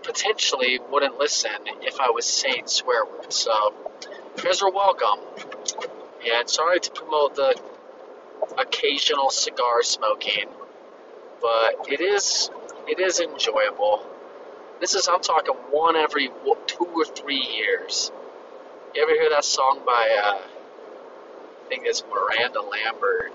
potentially 0.04 0.78
wouldn't 0.90 1.18
listen 1.18 1.50
if 1.82 2.00
I 2.00 2.11
was 2.11 2.26
saying 2.26 2.66
swear 2.66 3.04
words. 3.04 3.37
So, 3.37 3.75
guys 4.42 4.62
are 4.62 4.70
welcome. 4.70 5.20
And 6.32 6.49
sorry 6.49 6.80
to 6.80 6.90
promote 6.90 7.34
the 7.34 7.61
occasional 8.58 9.30
cigar 9.30 9.82
smoking, 9.82 10.46
but 11.40 11.88
it 11.90 12.00
is 12.00 12.50
it 12.87 13.00
is 13.00 13.20
enjoyable. 13.20 14.06
This 14.80 14.94
is, 14.94 15.08
I'm 15.08 15.23
talking 15.23 15.54
one 15.70 15.96
every 15.96 16.28
two 16.66 16.84
or 16.84 17.04
three 17.04 17.42
years. 17.42 18.11
You 18.94 19.02
ever 19.02 19.12
hear 19.12 19.30
that 19.30 19.44
song 19.44 19.80
by, 19.87 20.20
uh, 20.23 20.38
I 20.38 21.68
think 21.68 21.84
it's 21.87 22.02
Miranda 22.11 22.61
Lambert? 22.61 23.32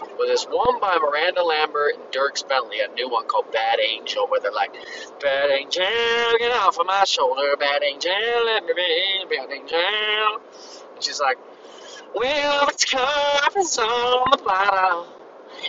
Well, 0.00 0.26
there's 0.26 0.44
one 0.44 0.80
by 0.80 0.98
Miranda 0.98 1.44
Lambert 1.44 1.94
and 1.94 2.04
Dierks 2.12 2.46
Bentley, 2.46 2.78
a 2.80 2.92
new 2.94 3.08
one 3.08 3.26
called 3.26 3.52
Bad 3.52 3.78
Angel, 3.78 4.26
where 4.28 4.40
they're 4.40 4.52
like, 4.52 4.74
Bad 5.20 5.50
Angel, 5.50 5.84
get 6.38 6.52
off 6.52 6.78
of 6.78 6.86
my 6.86 7.04
shoulder, 7.04 7.56
Bad 7.56 7.82
Angel, 7.82 8.12
let 8.44 8.64
me 8.64 8.72
be, 8.74 9.36
Bad 9.36 9.50
Angel. 9.52 9.78
And 10.94 11.04
she's 11.04 11.20
like, 11.20 11.38
Well, 12.14 12.66
the 12.66 12.86
cup 12.90 13.56
is 13.56 13.78
on 13.78 14.30
the 14.32 14.38
bottom, 14.38 15.12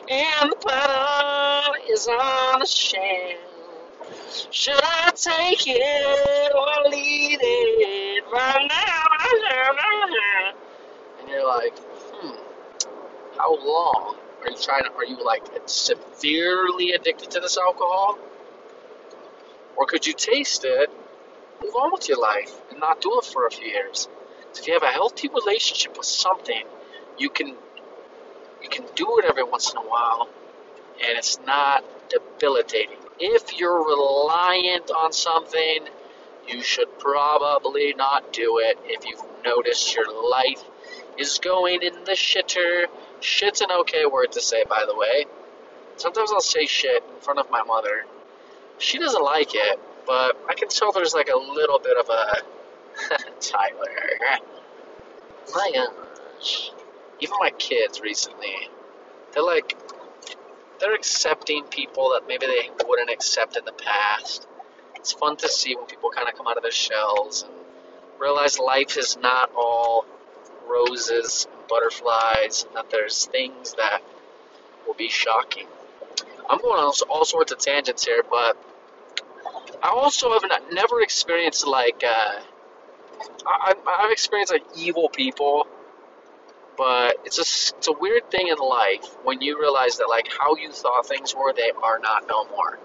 and 0.10 0.52
the 0.52 0.58
bottom 0.66 1.76
is 1.90 2.08
on 2.08 2.60
the 2.60 2.66
shelf. 2.66 3.40
Should 4.52 4.80
I 4.82 5.12
take 5.16 5.68
it 5.68 6.52
or 6.56 6.90
leave 6.90 7.40
it 7.42 8.24
right 8.32 8.68
now? 8.68 9.06
And 11.20 11.30
you're 11.30 11.48
like, 11.48 11.74
how 13.46 13.56
long? 13.64 14.16
Are 14.42 14.50
you 14.50 14.58
trying 14.58 14.84
to, 14.84 14.94
are 14.94 15.06
you 15.06 15.24
like 15.24 15.44
severely 15.68 16.92
addicted 16.92 17.32
to 17.32 17.40
this 17.40 17.58
alcohol? 17.58 18.18
Or 19.78 19.86
could 19.86 20.08
you 20.08 20.14
taste 20.14 20.66
it, 20.66 20.90
move 21.64 21.76
on 21.76 21.92
with 21.92 22.10
your 22.10 22.20
life, 22.20 22.54
and 22.72 22.80
not 22.80 23.02
do 23.02 23.20
it 23.20 23.26
for 23.26 23.46
a 23.46 23.52
few 23.52 23.68
years? 23.68 24.08
So 24.54 24.62
if 24.62 24.68
you 24.68 24.74
have 24.74 24.84
a 24.84 24.88
healthy 24.88 25.30
relationship 25.30 25.98
with 25.98 26.08
something, 26.08 26.64
you 27.18 27.30
can 27.30 27.56
you 28.64 28.70
can 28.70 28.86
do 28.96 29.20
it 29.20 29.26
every 29.26 29.44
once 29.44 29.72
in 29.72 29.78
a 29.78 29.82
while, 29.82 30.28
and 31.02 31.18
it's 31.18 31.40
not 31.46 31.84
debilitating 32.10 32.98
if 33.20 33.58
you're 33.58 33.86
reliant 33.86 34.92
on 34.92 35.12
something, 35.14 35.88
you 36.48 36.62
should 36.62 37.00
probably 37.00 37.94
not 37.94 38.34
do 38.34 38.60
it 38.60 38.78
if 38.86 39.06
you've 39.06 39.24
noticed 39.44 39.96
your 39.96 40.06
life 40.30 40.64
is 41.18 41.40
going 41.40 41.82
in 41.82 41.94
the 42.04 42.12
shitter. 42.12 42.86
Shit's 43.22 43.62
an 43.62 43.72
okay 43.72 44.06
word 44.06 44.32
to 44.34 44.42
say, 44.42 44.64
by 44.70 44.86
the 44.88 44.96
way. 44.96 45.26
Sometimes 45.98 46.32
I'll 46.32 46.42
say 46.42 46.66
shit 46.66 47.04
in 47.04 47.22
front 47.22 47.40
of 47.40 47.50
my 47.50 47.64
mother. 47.64 48.06
She 48.78 48.98
doesn't 48.98 49.24
like 49.24 49.52
it, 49.54 49.80
but 50.06 50.38
I 50.50 50.54
can 50.54 50.68
tell 50.68 50.92
there's 50.92 51.14
like 51.14 51.30
a 51.30 51.38
little 51.38 51.80
bit 51.80 51.98
of 51.98 52.10
a 52.10 52.38
Tyler. 53.40 54.40
My 55.54 55.72
gosh. 55.74 56.72
Even 57.20 57.36
my 57.40 57.52
kids 57.52 58.02
recently, 58.02 58.70
they're 59.34 59.44
like, 59.44 59.78
they're 60.80 60.94
accepting 60.96 61.64
people 61.66 62.12
that 62.14 62.28
maybe 62.28 62.46
they 62.46 62.70
wouldn't 62.86 63.10
accept 63.10 63.56
in 63.58 63.64
the 63.66 63.72
past. 63.72 64.48
It's 64.96 65.14
fun 65.14 65.38
to 65.38 65.48
see 65.48 65.76
when 65.76 65.86
people 65.86 66.10
kind 66.10 66.28
of 66.28 66.36
come 66.36 66.48
out 66.48 66.58
of 66.58 66.64
their 66.64 66.72
shells 66.72 67.44
and 67.44 67.54
realize 68.20 68.60
life 68.60 68.98
is 68.98 69.18
not 69.18 69.52
all 69.56 70.06
roses 70.68 71.48
butterflies, 71.68 72.66
and 72.66 72.76
that 72.76 72.90
there's 72.90 73.26
things 73.26 73.74
that 73.74 74.00
will 74.86 74.94
be 74.94 75.10
shocking. 75.10 75.68
I'm 76.50 76.60
going 76.60 76.80
on 76.80 76.94
all 77.10 77.26
sorts 77.26 77.52
of 77.52 77.58
tangents 77.60 78.06
here, 78.06 78.24
but 78.30 78.58
I 79.82 79.90
also 79.90 80.32
have 80.32 80.44
never 80.72 81.02
experienced 81.02 81.66
like 81.68 82.04
uh, 82.04 82.40
I, 83.46 83.74
I've 84.00 84.12
experienced 84.12 84.54
like 84.54 84.66
evil 84.76 85.10
people 85.10 85.68
but 86.78 87.18
it's 87.26 87.38
a 87.38 87.76
it's 87.78 87.88
a 87.88 87.94
weird 87.94 88.30
thing 88.30 88.48
in 88.48 88.58
life 88.58 89.06
when 89.24 89.42
you 89.42 89.60
realize 89.60 89.98
that 89.98 90.08
like 90.10 90.28
how 90.38 90.56
you 90.56 90.72
thought 90.72 91.06
things 91.08 91.34
were, 91.36 91.54
they 91.54 91.72
are 91.84 92.00
not 92.00 92.28
no 92.28 92.46
more. 92.50 92.80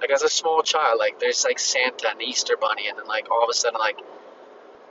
Like 0.00 0.10
as 0.10 0.22
a 0.22 0.28
small 0.28 0.62
child, 0.62 0.98
like 0.98 1.18
there's 1.18 1.44
like 1.44 1.58
Santa 1.58 2.10
and 2.10 2.22
Easter 2.22 2.56
Bunny, 2.60 2.88
and 2.88 2.98
then 2.98 3.06
like 3.06 3.30
all 3.30 3.42
of 3.42 3.48
a 3.50 3.54
sudden 3.54 3.78
like 3.78 3.98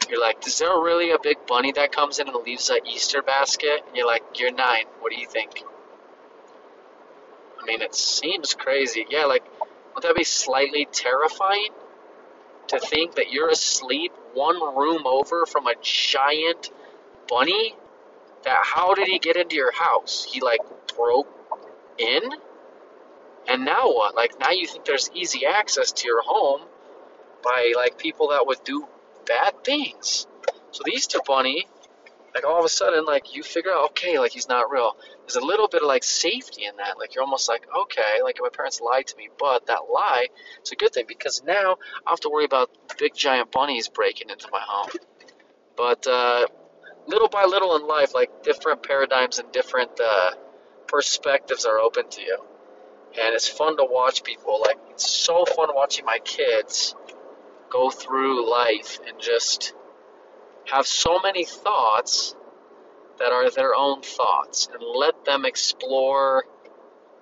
you're 0.09 0.21
like, 0.21 0.45
is 0.47 0.59
there 0.59 0.69
really 0.69 1.11
a 1.11 1.17
big 1.21 1.37
bunny 1.47 1.71
that 1.73 1.91
comes 1.91 2.19
in 2.19 2.27
and 2.27 2.37
leaves 2.45 2.69
an 2.69 2.79
Easter 2.87 3.21
basket? 3.21 3.81
And 3.87 3.95
you're 3.95 4.07
like, 4.07 4.23
you're 4.39 4.53
nine. 4.53 4.85
What 4.99 5.11
do 5.11 5.19
you 5.19 5.27
think? 5.27 5.63
I 7.61 7.65
mean, 7.65 7.81
it 7.81 7.95
seems 7.95 8.53
crazy. 8.53 9.05
Yeah, 9.09 9.25
like 9.25 9.43
would 9.95 10.03
that 10.03 10.15
be 10.15 10.23
slightly 10.23 10.87
terrifying 10.91 11.69
to 12.67 12.79
think 12.79 13.15
that 13.15 13.31
you're 13.31 13.49
asleep 13.49 14.11
one 14.33 14.55
room 14.75 15.07
over 15.07 15.45
from 15.45 15.65
a 15.65 15.73
giant 15.81 16.69
bunny 17.27 17.75
that 18.43 18.59
how 18.63 18.93
did 18.93 19.07
he 19.07 19.19
get 19.19 19.37
into 19.37 19.55
your 19.55 19.71
house? 19.71 20.23
He 20.29 20.39
like 20.39 20.61
broke 20.95 21.27
in? 21.97 22.21
And 23.47 23.65
now 23.65 23.87
what? 23.87 24.15
Like 24.15 24.39
now 24.39 24.51
you 24.51 24.67
think 24.67 24.85
there's 24.85 25.09
easy 25.13 25.45
access 25.45 25.91
to 25.93 26.07
your 26.07 26.21
home 26.21 26.61
by 27.43 27.73
like 27.75 27.97
people 27.97 28.29
that 28.29 28.45
would 28.45 28.63
do 28.63 28.87
bad 29.27 29.63
things. 29.63 30.27
So 30.71 30.81
the 30.85 30.91
Easter 30.91 31.19
Bunny, 31.25 31.67
like 32.33 32.45
all 32.45 32.59
of 32.59 32.65
a 32.65 32.69
sudden, 32.69 33.05
like 33.05 33.35
you 33.35 33.43
figure 33.43 33.71
out, 33.71 33.91
okay, 33.91 34.19
like 34.19 34.31
he's 34.31 34.47
not 34.47 34.71
real. 34.71 34.95
There's 35.21 35.35
a 35.35 35.45
little 35.45 35.67
bit 35.67 35.81
of 35.81 35.87
like 35.87 36.03
safety 36.03 36.65
in 36.65 36.77
that. 36.77 36.97
Like 36.97 37.15
you're 37.15 37.23
almost 37.23 37.49
like, 37.49 37.65
okay, 37.75 38.21
like 38.23 38.37
my 38.39 38.49
parents 38.49 38.79
lied 38.81 39.07
to 39.07 39.17
me, 39.17 39.29
but 39.39 39.67
that 39.67 39.81
lie, 39.91 40.27
it's 40.59 40.71
a 40.71 40.75
good 40.75 40.93
thing 40.93 41.05
because 41.07 41.43
now 41.43 41.77
I 42.05 42.11
have 42.11 42.19
to 42.21 42.29
worry 42.29 42.45
about 42.45 42.69
big 42.97 43.13
giant 43.15 43.51
bunnies 43.51 43.87
breaking 43.87 44.29
into 44.29 44.47
my 44.51 44.61
home. 44.61 44.89
But 45.75 46.07
uh, 46.07 46.47
little 47.07 47.29
by 47.29 47.45
little 47.45 47.75
in 47.75 47.87
life, 47.87 48.13
like 48.13 48.43
different 48.43 48.83
paradigms 48.83 49.39
and 49.39 49.51
different 49.51 49.91
uh, 49.99 50.31
perspectives 50.87 51.65
are 51.65 51.79
open 51.79 52.09
to 52.09 52.21
you. 52.21 52.37
And 53.19 53.33
it's 53.33 53.47
fun 53.47 53.77
to 53.77 53.85
watch 53.85 54.23
people. 54.23 54.61
Like, 54.61 54.77
it's 54.91 55.09
so 55.09 55.45
fun 55.45 55.69
watching 55.73 56.05
my 56.05 56.19
kids 56.19 56.95
go 57.69 57.89
through 57.89 58.49
life 58.49 58.99
and 59.07 59.19
just 59.19 59.73
have 60.65 60.85
so 60.85 61.19
many 61.19 61.45
thoughts 61.45 62.35
that 63.19 63.31
are 63.31 63.49
their 63.49 63.75
own 63.75 64.01
thoughts 64.01 64.67
and 64.71 64.81
let 64.83 65.25
them 65.25 65.45
explore 65.45 66.45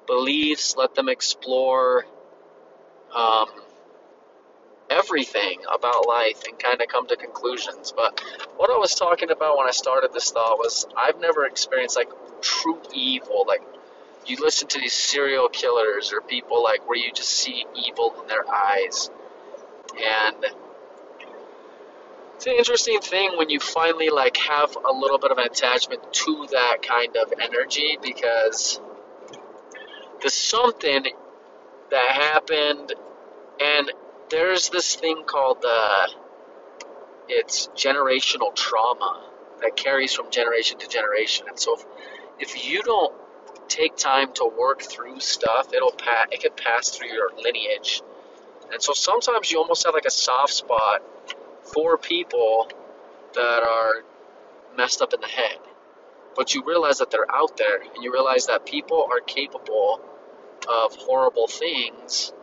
beliefs, 0.08 0.76
let 0.78 0.96
them 0.96 1.10
explore 1.10 2.06
um, 3.16 3.48
everything 4.90 5.62
about 5.74 6.08
life 6.08 6.44
and 6.48 6.58
kind 6.60 6.82
of 6.82 6.88
come 6.88 7.08
to 7.08 7.16
conclusions. 7.16 7.94
But 7.96 8.20
what 8.58 8.70
I 8.70 8.78
was 8.78 8.96
talking 8.96 9.32
about 9.32 9.58
when 9.58 9.68
I 9.68 9.72
started 9.72 10.14
this 10.14 10.32
thought 10.32 10.58
was 10.58 10.86
I've 10.98 11.20
never 11.20 11.46
experienced 11.46 11.96
like 11.96 12.10
true 12.42 12.82
evil. 12.94 13.46
Like 13.48 13.62
you 14.26 14.38
listen 14.40 14.68
to 14.70 14.80
these 14.80 14.94
serial 14.94 15.50
killers 15.50 16.12
or 16.14 16.22
people 16.22 16.64
like 16.64 16.88
where 16.88 16.98
you 16.98 17.12
just 17.12 17.30
see 17.30 17.66
evil 17.76 18.16
in 18.22 18.28
their 18.28 18.48
eyes. 18.50 19.10
And 19.98 20.46
it's 22.36 22.48
an 22.48 22.54
interesting 22.54 23.00
thing 23.00 23.38
when 23.38 23.50
you 23.50 23.60
finally 23.60 24.10
like 24.10 24.38
have 24.38 24.76
a 24.76 24.92
little 24.92 25.18
bit 25.18 25.32
of 25.32 25.38
an 25.38 25.46
attachment 25.46 26.14
to 26.14 26.48
that 26.52 26.82
kind 26.82 27.16
of 27.16 27.34
energy 27.40 27.98
because 28.02 28.80
there's 30.22 30.34
something 30.34 31.06
that 31.92 32.12
happened 32.12 32.94
and 33.60 33.92
there's 34.30 34.70
this 34.70 34.96
thing 34.96 35.24
called 35.26 35.64
uh, 35.66 36.08
it's 37.30 37.68
generational 37.70 38.54
trauma 38.54 39.24
that 39.62 39.76
carries 39.76 40.14
from 40.14 40.30
generation 40.30 40.78
to 40.80 40.88
generation. 40.88 41.48
And 41.48 41.60
so 41.60 41.78
if, 41.78 41.86
if 42.40 42.70
you 42.70 42.84
don't 42.84 43.14
take 43.68 43.96
time 43.96 44.32
to 44.34 44.46
work 44.46 44.82
through 44.82 45.20
stuff 45.20 45.74
it'll 45.74 45.92
pass 45.92 46.28
it 46.32 46.42
can 46.42 46.52
pass 46.56 46.90
through 46.90 47.08
your 47.08 47.32
lineage 47.42 48.02
and 48.72 48.82
so 48.82 48.94
sometimes 48.94 49.52
you 49.52 49.60
almost 49.60 49.86
have 49.86 49.94
like 49.94 50.06
a 50.06 50.12
soft 50.12 50.54
spot 50.54 51.02
for 51.62 51.98
people 51.98 52.70
that 53.34 53.64
are 53.64 54.04
messed 54.78 55.02
up 55.02 55.14
in 55.14 55.22
the 55.22 55.28
head 55.28 55.58
but 56.36 56.54
you 56.54 56.64
realize 56.66 56.98
that 57.00 57.12
they're 57.12 57.32
out 57.34 57.58
there 57.58 57.82
and 57.82 58.04
you 58.04 58.12
realize 58.12 58.48
that 58.48 58.66
people 58.66 59.08
are 59.10 59.22
capable 59.22 60.02
of 60.68 60.96
horrible 60.96 61.48
things 61.48 62.34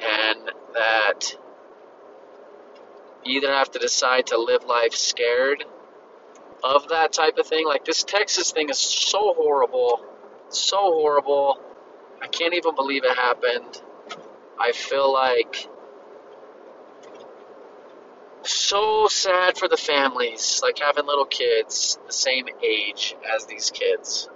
and 0.00 0.50
that 0.74 1.36
you 3.24 3.38
either 3.38 3.52
have 3.52 3.70
to 3.70 3.78
decide 3.78 4.26
to 4.26 4.38
live 4.38 4.64
life 4.64 4.94
scared 4.94 5.64
of 6.62 6.88
that 6.88 7.12
type 7.12 7.38
of 7.38 7.46
thing. 7.46 7.66
Like 7.66 7.84
this 7.84 8.04
Texas 8.04 8.52
thing 8.52 8.68
is 8.68 8.78
so 8.78 9.34
horrible, 9.34 10.04
so 10.50 10.76
horrible. 10.76 11.60
I 12.22 12.26
can't 12.26 12.54
even 12.54 12.74
believe 12.74 13.04
it 13.04 13.16
happened. 13.16 13.82
I 14.60 14.72
feel 14.72 15.12
like 15.12 15.68
so 18.42 19.06
sad 19.08 19.58
for 19.58 19.68
the 19.68 19.76
families, 19.76 20.60
like 20.62 20.78
having 20.78 21.06
little 21.06 21.26
kids 21.26 21.98
the 22.06 22.12
same 22.12 22.46
age 22.62 23.14
as 23.34 23.46
these 23.46 23.70
kids. 23.70 24.28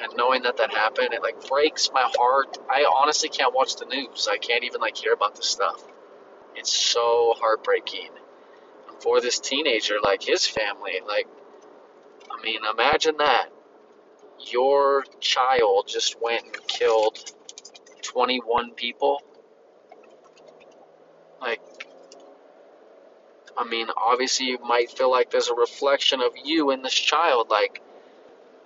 And 0.00 0.12
knowing 0.16 0.42
that 0.44 0.56
that 0.56 0.72
happened, 0.72 1.12
it 1.12 1.22
like 1.22 1.46
breaks 1.48 1.90
my 1.92 2.10
heart. 2.16 2.56
I 2.70 2.84
honestly 2.84 3.28
can't 3.28 3.54
watch 3.54 3.76
the 3.76 3.84
news. 3.84 4.28
I 4.30 4.38
can't 4.38 4.64
even 4.64 4.80
like 4.80 4.96
hear 4.96 5.12
about 5.12 5.36
this 5.36 5.46
stuff. 5.46 5.82
It's 6.54 6.72
so 6.72 7.34
heartbreaking. 7.38 8.08
And 8.88 9.02
for 9.02 9.20
this 9.20 9.38
teenager, 9.38 9.96
like 10.02 10.22
his 10.22 10.46
family, 10.46 11.00
like, 11.06 11.28
I 12.30 12.42
mean, 12.42 12.60
imagine 12.70 13.18
that. 13.18 13.48
Your 14.46 15.04
child 15.20 15.86
just 15.86 16.20
went 16.20 16.44
and 16.44 16.66
killed 16.66 17.32
21 18.10 18.72
people. 18.72 19.22
Like, 21.40 21.60
I 23.56 23.64
mean, 23.64 23.86
obviously, 23.96 24.46
you 24.46 24.58
might 24.58 24.90
feel 24.90 25.10
like 25.10 25.30
there's 25.30 25.48
a 25.48 25.54
reflection 25.54 26.20
of 26.20 26.32
you 26.44 26.72
in 26.72 26.82
this 26.82 26.94
child. 26.94 27.50
Like, 27.50 27.80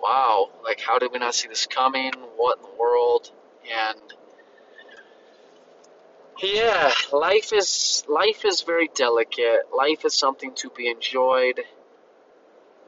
wow, 0.01 0.49
like, 0.63 0.81
how 0.81 0.97
did 0.97 1.11
we 1.11 1.19
not 1.19 1.35
see 1.35 1.47
this 1.47 1.67
coming? 1.67 2.11
What 2.37 2.57
in 2.57 2.63
the 2.63 2.77
world? 2.79 3.31
And 3.71 3.99
yeah, 6.41 6.91
life 7.13 7.53
is 7.53 8.03
life 8.07 8.45
is 8.45 8.61
very 8.61 8.89
delicate. 8.95 9.61
Life 9.75 10.05
is 10.05 10.15
something 10.15 10.53
to 10.55 10.69
be 10.69 10.89
enjoyed. 10.89 11.61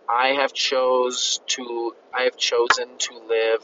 I 0.10 0.30
have 0.30 0.54
chose 0.54 1.40
to 1.48 1.96
I 2.14 2.24
have 2.24 2.36
chosen 2.36 2.98
to 2.98 3.20
live 3.28 3.62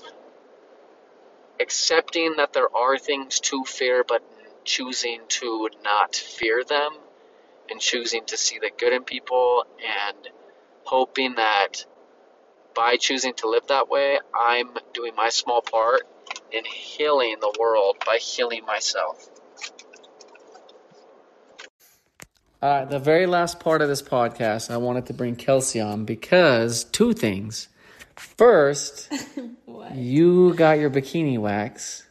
accepting 1.64 2.36
that 2.38 2.54
there 2.54 2.70
are 2.76 2.98
things 3.00 3.40
to 3.40 3.64
fear 3.64 4.04
but 4.08 4.22
choosing 4.66 5.22
to 5.30 5.70
not 5.84 6.16
fear 6.16 6.64
them 6.64 6.92
and 7.72 7.80
choosing 7.80 8.24
to 8.26 8.38
see 8.38 8.60
the 8.60 8.70
good 8.78 8.94
in 8.94 9.04
people 9.04 9.66
and 9.80 10.18
hoping 10.84 11.36
that 11.36 11.86
by 12.76 12.98
choosing 12.98 13.34
to 13.36 13.50
live 13.50 13.68
that 13.68 13.90
way, 13.90 14.20
I'm 14.36 14.70
doing 14.94 15.16
my 15.16 15.30
small 15.30 15.62
part 15.62 16.02
in 16.52 16.66
healing 16.66 17.38
the 17.40 17.56
world 17.60 17.98
by 18.06 18.18
healing 18.18 18.66
myself. 18.66 19.30
All 22.62 22.80
right, 22.80 22.90
the 22.90 23.00
very 23.00 23.26
last 23.26 23.60
part 23.60 23.82
of 23.82 23.90
this 23.90 24.02
podcast, 24.02 24.72
I 24.72 24.78
wanted 24.78 25.06
to 25.08 25.14
bring 25.14 25.36
Kelsey 25.36 25.82
on 25.82 26.06
because 26.06 26.86
two 26.86 27.14
things. 27.14 27.68
First, 28.38 29.12
What? 29.66 29.96
you 29.96 30.54
got 30.56 30.80
your 30.80 30.90
bikini 30.90 31.38
wax. 31.38 32.04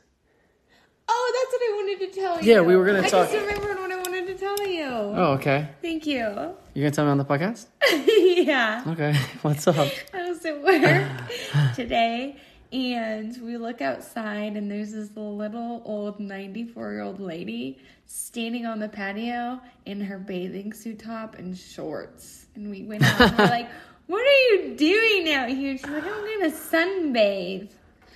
Oh, 1.08 1.32
that's 1.34 1.52
what 1.52 1.62
I 1.62 1.76
wanted 1.76 2.12
to 2.12 2.20
tell 2.20 2.42
you. 2.42 2.52
Yeah, 2.54 2.60
we 2.60 2.76
were 2.76 2.86
gonna 2.86 3.02
talk. 3.02 3.28
I 3.28 3.32
talk- 3.32 3.32
just 3.32 3.46
remembered 3.46 3.78
what 3.78 3.90
I 3.90 3.96
wanted 3.96 4.26
to 4.28 4.34
tell 4.34 4.66
you. 4.68 4.84
Oh, 4.84 5.32
okay. 5.34 5.68
Thank 5.82 6.06
you. 6.06 6.18
You're 6.20 6.84
gonna 6.84 6.90
tell 6.92 7.04
me 7.04 7.10
on 7.10 7.18
the 7.18 7.24
podcast? 7.24 7.66
yeah. 8.46 8.84
Okay. 8.86 9.14
What's 9.42 9.66
up? 9.66 9.88
I 10.14 10.28
was 10.28 10.44
at 10.46 10.62
work 10.62 11.74
today 11.74 12.36
and 12.72 13.36
we 13.42 13.56
look 13.56 13.82
outside 13.82 14.56
and 14.56 14.70
there's 14.70 14.92
this 14.92 15.10
little 15.16 15.82
old 15.84 16.18
94 16.20 16.92
year 16.92 17.02
old 17.02 17.20
lady 17.20 17.78
standing 18.06 18.64
on 18.64 18.78
the 18.78 18.88
patio 18.88 19.60
in 19.86 20.00
her 20.00 20.18
bathing 20.18 20.72
suit 20.72 20.98
top 21.00 21.34
and 21.38 21.56
shorts. 21.58 22.46
And 22.54 22.70
we 22.70 22.84
went 22.84 23.02
out 23.02 23.20
and 23.20 23.38
we're 23.38 23.44
like, 23.46 23.68
What 24.06 24.26
are 24.26 24.54
you 24.56 24.74
doing 24.76 25.32
out 25.32 25.48
here? 25.48 25.76
She's 25.76 25.86
like, 25.86 26.04
I'm 26.04 26.40
gonna 26.40 26.50
sunbathe. 26.52 27.68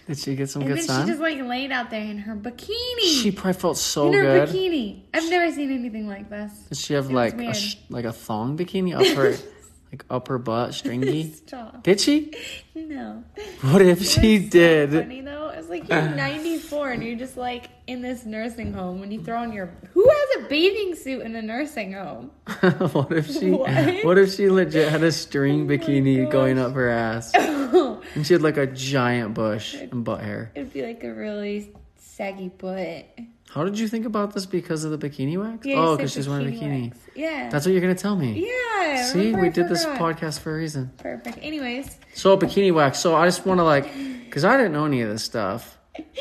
Did 0.07 0.19
she 0.19 0.37
get 0.37 0.49
some 0.49 0.63
And 0.63 0.69
good 0.71 0.79
then 0.79 0.85
sun? 0.87 1.05
she 1.07 1.11
just 1.11 1.21
like 1.21 1.41
laid 1.41 1.73
out 1.73 1.91
there 1.91 2.01
in 2.01 2.19
her 2.19 2.37
bikini. 2.37 3.23
She 3.23 3.33
probably 3.33 3.55
felt 3.61 3.77
so 3.77 4.09
in 4.09 4.13
her 4.15 4.23
good. 4.47 4.49
bikini. 4.51 5.03
I've 5.13 5.29
never 5.29 5.53
seen 5.53 5.73
anything 5.73 6.07
like 6.07 6.31
this. 6.31 6.53
Did 6.69 6.79
she 6.79 6.95
have 6.95 7.11
It 7.11 7.15
like 7.15 7.35
a 7.41 7.55
sh- 7.55 7.77
like 7.89 8.05
a 8.05 8.13
thong 8.13 8.57
bikini 8.57 8.95
up 8.99 9.17
her 9.17 9.31
like 9.93 10.05
upper 10.11 10.39
butt, 10.39 10.75
stringy? 10.75 11.33
Stop. 11.33 11.83
Did 11.83 12.01
she? 12.01 12.33
No. 12.75 13.25
What 13.63 13.83
if 13.83 14.05
she 14.07 14.37
It's 14.37 14.45
so 14.47 14.51
did? 14.51 14.91
funny 14.93 15.21
though. 15.23 15.49
It's 15.49 15.69
like 15.69 15.89
you're 15.89 16.03
94 16.11 16.91
and 16.91 17.03
you're 17.03 17.17
just 17.19 17.37
like 17.37 17.71
in 17.89 18.01
this 18.03 18.25
nursing 18.25 18.73
home 18.73 19.01
when 19.01 19.11
you 19.11 19.21
throw 19.25 19.39
on 19.39 19.53
your. 19.53 19.73
Who 19.93 20.09
has 20.09 20.26
a 20.39 20.49
bathing 20.49 20.95
suit 20.95 21.23
in 21.23 21.35
a 21.37 21.43
nursing 21.43 21.93
home? 21.93 22.31
what 22.93 23.13
if 23.13 23.31
she? 23.31 23.51
What? 23.57 24.05
What? 24.05 24.19
if 24.19 24.35
she 24.35 24.49
legit 24.49 24.89
had 24.91 25.03
a 25.03 25.13
string 25.13 25.63
Oh 25.65 25.67
bikini 25.67 26.31
going 26.31 26.59
up 26.59 26.73
her 26.75 26.89
ass, 26.89 27.33
and 27.35 28.27
she 28.27 28.35
had 28.35 28.43
like 28.43 28.57
a 28.57 28.67
giant 28.67 29.35
bush 29.35 29.75
and 29.75 30.05
butt 30.05 30.21
hair? 30.23 30.51
It'd 30.55 30.73
be 30.73 30.83
like 30.85 31.03
a 31.05 31.13
really 31.13 31.73
saggy 31.99 32.49
butt. 32.49 33.07
How 33.49 33.65
did 33.65 33.79
you 33.79 33.89
think 33.89 34.05
about 34.05 34.35
this 34.35 34.45
because 34.45 34.85
of 34.85 34.91
the 34.91 34.99
bikini 34.99 35.39
wax? 35.39 35.65
Yeah, 35.65 35.77
oh, 35.79 35.97
because 35.97 36.13
she's 36.13 36.29
wearing 36.29 36.49
a 36.49 36.51
bikini. 36.51 36.85
wax. 36.91 36.99
Yeah. 37.15 37.49
That's 37.49 37.65
what 37.65 37.73
you're 37.73 37.81
gonna 37.81 37.95
tell 37.95 38.17
me. 38.17 38.47
yeah. 38.47 39.05
See, 39.05 39.33
we 39.33 39.49
I 39.49 39.51
did 39.51 39.69
this 39.69 39.85
podcast 39.85 40.41
for 40.41 40.55
a 40.55 40.59
reason. 40.59 40.91
Perfect. 40.99 41.39
Anyways, 41.41 41.97
So 42.15 42.37
bikini 42.37 42.73
wax. 42.75 42.99
So 42.99 43.15
I 43.15 43.25
just 43.27 43.47
want 43.47 43.59
to 43.59 43.65
like, 43.65 43.89
because 44.25 44.45
I 44.45 44.57
didn't 44.57 44.73
know 44.73 44.85
any 44.85 45.01
of 45.03 45.09
this 45.09 45.23
stuff. 45.23 45.79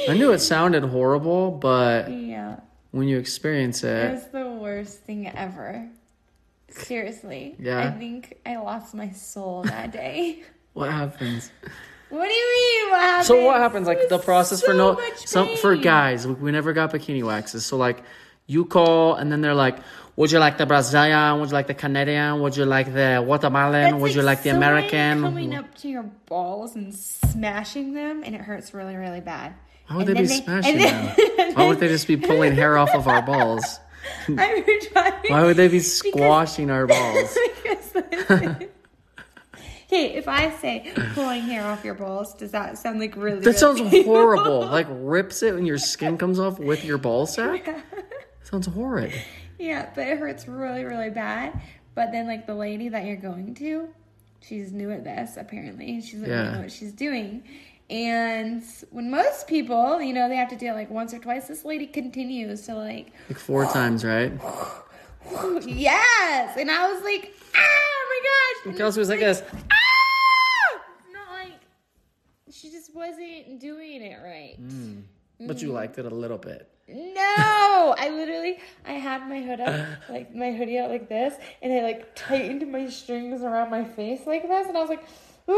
I 0.08 0.14
knew 0.14 0.32
it 0.32 0.40
sounded 0.40 0.84
horrible, 0.84 1.52
but 1.52 2.10
yeah. 2.12 2.60
When 2.96 3.10
you 3.10 3.20
experience 3.20 3.84
It 3.84 3.90
it, 3.90 4.14
was 4.14 4.28
the 4.30 4.48
worst 4.48 5.02
thing 5.02 5.28
ever. 5.28 5.86
Seriously. 6.70 7.56
Yeah? 7.60 7.86
I 7.86 7.92
think 7.92 8.38
I 8.46 8.56
lost 8.56 8.96
my 8.96 9.12
soul 9.12 9.64
that 9.64 9.92
day. 9.92 10.44
what 10.74 10.90
happens? 10.92 11.52
what 12.10 12.28
do 12.28 12.34
you 12.34 12.48
mean? 12.56 12.92
What 12.92 13.02
happened? 13.02 13.26
So 13.28 13.46
what 13.46 13.58
happens? 13.58 13.88
Like 13.88 14.08
the 14.08 14.20
process 14.20 14.62
for 14.64 14.74
no 14.74 14.98
some 15.16 15.58
for 15.58 15.76
guys. 15.76 16.26
We 16.26 16.52
never 16.52 16.72
got 16.72 16.94
bikini 16.94 17.24
waxes. 17.24 17.66
So 17.66 17.76
like 17.76 18.02
You 18.48 18.64
call, 18.66 19.16
and 19.16 19.32
then 19.32 19.42
they're 19.42 19.58
like, 19.68 19.78
"Would 20.18 20.32
you 20.32 20.38
like 20.38 20.58
the 20.62 20.68
Brazilian? 20.68 21.40
Would 21.40 21.50
you 21.50 21.58
like 21.60 21.66
the 21.66 21.74
Canadian? 21.74 22.40
Would 22.42 22.56
you 22.56 22.66
like 22.66 22.94
the 22.94 23.24
Guatemalan? 23.26 23.92
That's 23.92 24.02
Would 24.02 24.14
you 24.14 24.22
like 24.22 24.44
the 24.44 24.52
American?" 24.52 25.22
Coming 25.22 25.56
up 25.56 25.74
to 25.82 25.90
your 25.90 26.06
balls 26.30 26.76
and 26.78 26.94
smashing 26.94 27.96
them, 27.96 28.22
and 28.24 28.36
it 28.36 28.42
hurts 28.42 28.72
really, 28.78 28.96
really 28.96 29.20
bad. 29.20 29.56
Why 29.88 29.98
would 29.98 30.08
And 30.10 30.18
they 30.18 30.22
be 30.22 30.28
then 30.28 30.44
smashing 30.44 30.80
and 30.82 31.18
them? 31.18 31.54
Why 31.56 31.68
would 31.68 31.80
they 31.80 31.88
just 31.88 32.08
be 32.08 32.18
pulling 32.18 32.54
hair 32.56 32.78
off 32.78 32.90
of 32.96 33.08
our 33.08 33.22
balls? 33.22 33.80
Why 34.28 35.44
would 35.44 35.58
they 35.58 35.68
be 35.68 35.80
squashing 35.80 36.70
our 36.70 36.88
balls? 36.88 37.38
Because. 37.64 38.68
Okay, 39.88 40.14
if 40.16 40.28
I 40.28 40.50
say 40.58 40.92
pulling 41.14 41.42
hair 41.44 41.66
off 41.66 41.86
your 41.86 41.94
balls, 41.94 42.34
does 42.34 42.52
that 42.52 42.78
sound 42.78 43.00
like 43.00 43.16
really? 43.16 43.40
That 43.42 43.58
sounds 43.58 43.80
really 43.80 44.04
horrible. 44.04 44.62
Like 44.66 44.88
rips 44.90 45.44
it 45.44 45.54
and 45.54 45.66
your 45.68 45.78
skin 45.78 46.18
comes 46.18 46.40
off 46.40 46.60
with 46.60 46.84
your 46.84 46.98
ball 46.98 47.26
sack. 47.28 47.70
Sounds 48.44 48.66
horrid. 48.68 49.14
Yeah, 49.60 49.90
but 49.96 50.08
it 50.08 50.18
hurts 50.18 50.48
really, 50.48 50.84
really 50.84 51.12
bad. 51.12 51.62
But 51.94 52.12
then, 52.12 52.28
like 52.28 52.46
the 52.48 52.56
lady 52.56 52.90
that 52.90 53.06
you're 53.06 53.16
going 53.16 53.54
to, 53.56 53.88
she's 54.42 54.72
new 54.72 54.92
at 54.92 55.04
this 55.04 55.38
apparently. 55.38 56.02
She 56.02 56.14
doesn't 56.14 56.30
Yeah. 56.30 56.52
know 56.56 56.62
what 56.62 56.72
she's 56.72 56.92
doing. 56.92 57.44
And 57.90 58.64
when 58.90 59.12
most 59.12 59.48
people, 59.48 60.02
you 60.02 60.12
know, 60.14 60.28
they 60.28 60.36
have 60.36 60.50
to 60.50 60.56
do 60.56 60.68
it 60.68 60.74
like 60.74 60.90
once 60.90 61.14
or 61.14 61.20
twice, 61.20 61.48
this 61.48 61.64
lady 61.66 61.86
continues 61.86 62.62
to 62.64 62.74
like, 62.74 63.12
Like 63.30 63.38
four 63.38 63.66
times, 63.66 64.04
right? 64.04 64.32
yes. 65.66 66.58
And 66.58 66.72
I 66.72 66.92
was 66.92 67.04
like, 67.04 67.34
ah, 67.56 67.60
oh 67.60 68.06
my 68.10 68.22
gosh. 68.24 68.70
And 68.72 68.78
Kelsey 68.78 69.00
was 69.00 69.10
like 69.10 69.22
it's 69.22 69.42
this. 69.42 69.52
ah! 69.72 70.82
Not 71.14 71.28
like, 71.30 71.60
she 72.52 72.72
just 72.72 72.96
wasn't 72.96 73.60
doing 73.60 74.02
it 74.02 74.18
right. 74.24 74.58
But 75.40 75.62
you 75.62 75.72
liked 75.72 76.00
it 76.00 76.06
a 76.06 76.10
little 76.10 76.38
bit. 76.40 76.70
No, 76.88 77.96
I 77.98 78.10
literally 78.14 78.60
I 78.86 78.94
had 78.94 79.28
my 79.28 79.42
hood 79.42 79.60
up, 79.60 79.88
like 80.10 80.34
my 80.36 80.52
hoodie 80.52 80.78
out 80.78 80.90
like 80.92 81.10
this, 81.10 81.34
and 81.64 81.74
I 81.74 81.82
like 81.82 82.16
tightened 82.16 82.72
my 82.72 82.90
strings 82.90 83.42
around 83.42 83.72
my 83.72 83.84
face 83.84 84.22
like 84.28 84.44
this, 84.48 84.68
and 84.68 84.78
I 84.78 84.82
was 84.82 84.90
like, 84.90 85.04
"Ah!" 85.50 85.54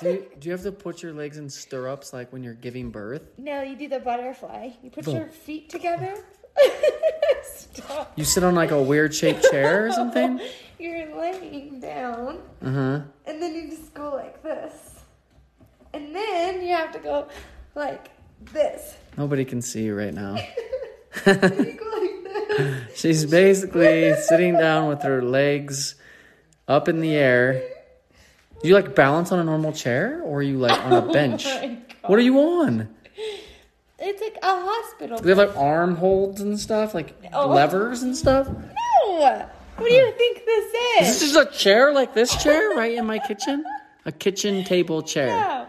Do 0.00 0.10
you, 0.10 0.26
do 0.38 0.48
you 0.48 0.52
have 0.52 0.62
to 0.62 0.72
put 0.72 1.02
your 1.02 1.12
legs 1.12 1.38
in 1.38 1.48
stirrups 1.48 2.12
like 2.12 2.32
when 2.32 2.42
you're 2.42 2.54
giving 2.54 2.90
birth? 2.90 3.22
no, 3.38 3.62
you 3.62 3.76
do 3.76 3.88
the 3.88 4.00
butterfly. 4.00 4.70
You 4.82 4.90
put 4.90 5.06
Oh. 5.08 5.12
your 5.14 5.28
feet 5.28 5.68
together. 5.70 6.14
Stop. 7.44 8.12
You 8.16 8.24
sit 8.24 8.42
on 8.44 8.54
like 8.54 8.70
a 8.70 8.82
weird 8.82 9.14
shaped 9.14 9.44
chair 9.50 9.86
or 9.86 9.92
something? 9.92 10.40
You're 10.78 11.14
laying 11.18 11.80
down, 11.80 12.38
Uh 12.62 12.70
huh. 12.70 13.00
and 13.26 13.40
then 13.42 13.54
you 13.54 13.70
just 13.70 13.94
go 13.94 14.10
like 14.14 14.42
this, 14.42 14.72
and 15.94 16.14
then 16.14 16.60
you 16.62 16.74
have 16.74 16.92
to 16.92 16.98
go 16.98 17.28
like 17.74 18.10
this. 18.52 18.94
Nobody 19.16 19.44
can 19.46 19.62
see 19.62 19.84
you 19.84 19.94
right 19.94 20.12
now. 20.14 20.36
You 21.26 21.32
go 21.32 21.40
like 21.40 22.24
this. 22.58 22.98
She's 23.00 23.24
basically 23.24 24.14
sitting 24.16 24.52
down 24.54 24.88
with 24.88 25.02
her 25.02 25.22
legs 25.22 25.94
up 26.68 26.88
in 26.88 27.00
the 27.00 27.14
air. 27.14 27.62
You 28.66 28.74
like 28.74 28.94
balance 28.94 29.32
on 29.32 29.38
a 29.38 29.44
normal 29.44 29.72
chair 29.72 30.20
or 30.24 30.38
are 30.38 30.42
you 30.42 30.58
like 30.58 30.78
on 30.84 30.92
a 30.92 31.04
oh 31.08 31.12
bench? 31.12 31.46
Oh 31.46 31.60
my 31.60 31.66
God. 31.68 31.82
What 32.06 32.18
are 32.18 32.22
you 32.22 32.38
on? 32.38 32.88
It's 33.98 34.20
like 34.20 34.36
a 34.42 34.46
hospital. 34.46 35.18
Do 35.18 35.24
they 35.24 35.30
have 35.30 35.38
like 35.38 35.56
arm 35.56 35.96
holds 35.96 36.40
and 36.40 36.58
stuff? 36.58 36.94
Like 36.94 37.14
Oh. 37.32 37.48
levers 37.48 38.02
and 38.02 38.16
stuff? 38.16 38.48
No. 38.48 39.48
What 39.76 39.88
do 39.88 39.94
you 39.94 40.12
think 40.16 40.44
this 40.44 40.74
is? 40.74 41.08
Is 41.08 41.20
this 41.20 41.30
is 41.30 41.36
a 41.36 41.46
chair 41.50 41.92
like 41.92 42.14
this 42.14 42.34
chair 42.42 42.70
right 42.70 42.96
in 42.96 43.06
my 43.06 43.18
kitchen? 43.18 43.64
A 44.04 44.12
kitchen 44.12 44.64
table 44.64 45.02
chair. 45.02 45.28
No, 45.36 45.65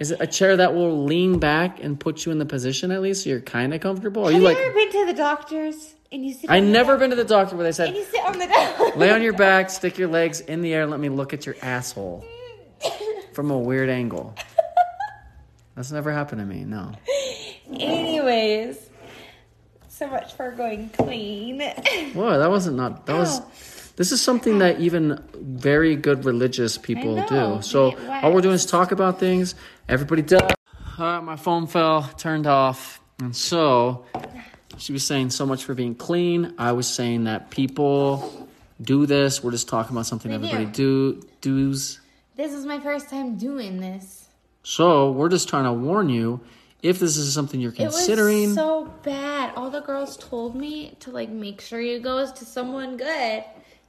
Is 0.00 0.10
it 0.10 0.20
a 0.20 0.26
chair 0.26 0.56
that 0.56 0.74
will 0.74 1.04
lean 1.04 1.38
back 1.38 1.82
and 1.82 1.98
put 1.98 2.24
you 2.26 2.32
in 2.32 2.38
the 2.38 2.46
position 2.46 2.90
at 2.90 3.00
least 3.02 3.24
so 3.24 3.30
you're 3.30 3.40
kind 3.40 3.72
of 3.74 3.80
comfortable? 3.80 4.22
Are 4.22 4.32
Have 4.32 4.40
you 4.40 4.46
you 4.48 4.54
like 4.54 4.56
ever 4.58 4.74
been 4.74 4.90
to 4.92 5.06
the 5.06 5.14
doctors 5.14 5.94
and 6.12 6.24
you 6.24 6.32
sit? 6.34 6.50
I 6.50 6.60
never 6.60 6.96
been 6.96 7.10
to 7.10 7.16
the 7.16 7.24
doctor 7.24 7.56
where 7.56 7.62
they 7.64 7.68
And 7.68 7.76
said 7.76 7.94
you 7.96 8.04
sit 8.04 8.24
on 8.24 8.38
the 8.38 8.92
lay 8.96 9.10
on 9.10 9.22
your 9.22 9.32
back, 9.32 9.70
stick 9.70 9.98
your 9.98 10.08
legs 10.08 10.40
in 10.40 10.60
the 10.60 10.72
air, 10.74 10.82
and 10.82 10.90
let 10.90 11.00
me 11.00 11.08
look 11.08 11.32
at 11.32 11.46
your 11.46 11.56
asshole 11.62 12.24
from 13.32 13.50
a 13.50 13.58
weird 13.58 13.88
angle. 13.88 14.34
That's 15.74 15.90
never 15.90 16.12
happened 16.12 16.40
to 16.40 16.46
me. 16.46 16.64
No. 16.64 16.92
Anyways, 17.72 18.90
so 19.88 20.06
much 20.06 20.34
for 20.34 20.52
going 20.52 20.90
clean. 20.90 21.60
Whoa, 22.12 22.38
that 22.38 22.50
wasn't 22.50 22.76
not. 22.76 23.06
That 23.06 23.16
was. 23.16 23.40
This 23.96 24.10
is 24.10 24.20
something 24.20 24.58
that 24.58 24.80
even 24.80 25.22
very 25.34 25.94
good 25.94 26.24
religious 26.24 26.76
people 26.78 27.24
do. 27.26 27.62
So 27.62 27.96
all 28.22 28.32
we're 28.32 28.40
doing 28.40 28.54
is 28.56 28.66
talk 28.66 28.90
about 28.90 29.20
things. 29.20 29.54
Everybody 29.88 30.22
does. 30.22 30.50
Uh, 30.98 31.20
my 31.20 31.36
phone 31.36 31.66
fell, 31.66 32.02
turned 32.18 32.46
off, 32.46 33.00
and 33.20 33.34
so 33.34 34.04
she 34.78 34.92
was 34.92 35.06
saying 35.06 35.30
so 35.30 35.46
much 35.46 35.64
for 35.64 35.74
being 35.74 35.94
clean. 35.94 36.54
I 36.58 36.72
was 36.72 36.88
saying 36.88 37.24
that 37.24 37.50
people 37.50 38.48
do 38.82 39.06
this. 39.06 39.42
We're 39.44 39.52
just 39.52 39.68
talking 39.68 39.92
about 39.94 40.06
something 40.06 40.30
We 40.30 40.36
everybody 40.36 40.66
do. 40.66 41.22
do 41.40 41.70
does. 41.70 42.00
This 42.36 42.52
is 42.52 42.66
my 42.66 42.80
first 42.80 43.08
time 43.10 43.36
doing 43.36 43.80
this. 43.80 44.28
So 44.64 45.12
we're 45.12 45.28
just 45.28 45.48
trying 45.48 45.64
to 45.64 45.72
warn 45.72 46.08
you 46.08 46.40
if 46.82 46.98
this 46.98 47.16
is 47.16 47.32
something 47.32 47.60
you're 47.60 47.72
It 47.72 47.76
considering. 47.76 48.46
was 48.46 48.54
so 48.54 48.92
bad. 49.04 49.52
All 49.56 49.70
the 49.70 49.80
girls 49.80 50.16
told 50.16 50.56
me 50.56 50.96
to 51.00 51.10
like 51.12 51.28
make 51.28 51.60
sure 51.60 51.80
you 51.80 52.00
go 52.00 52.26
to 52.30 52.44
someone 52.44 52.96
good. 52.96 53.44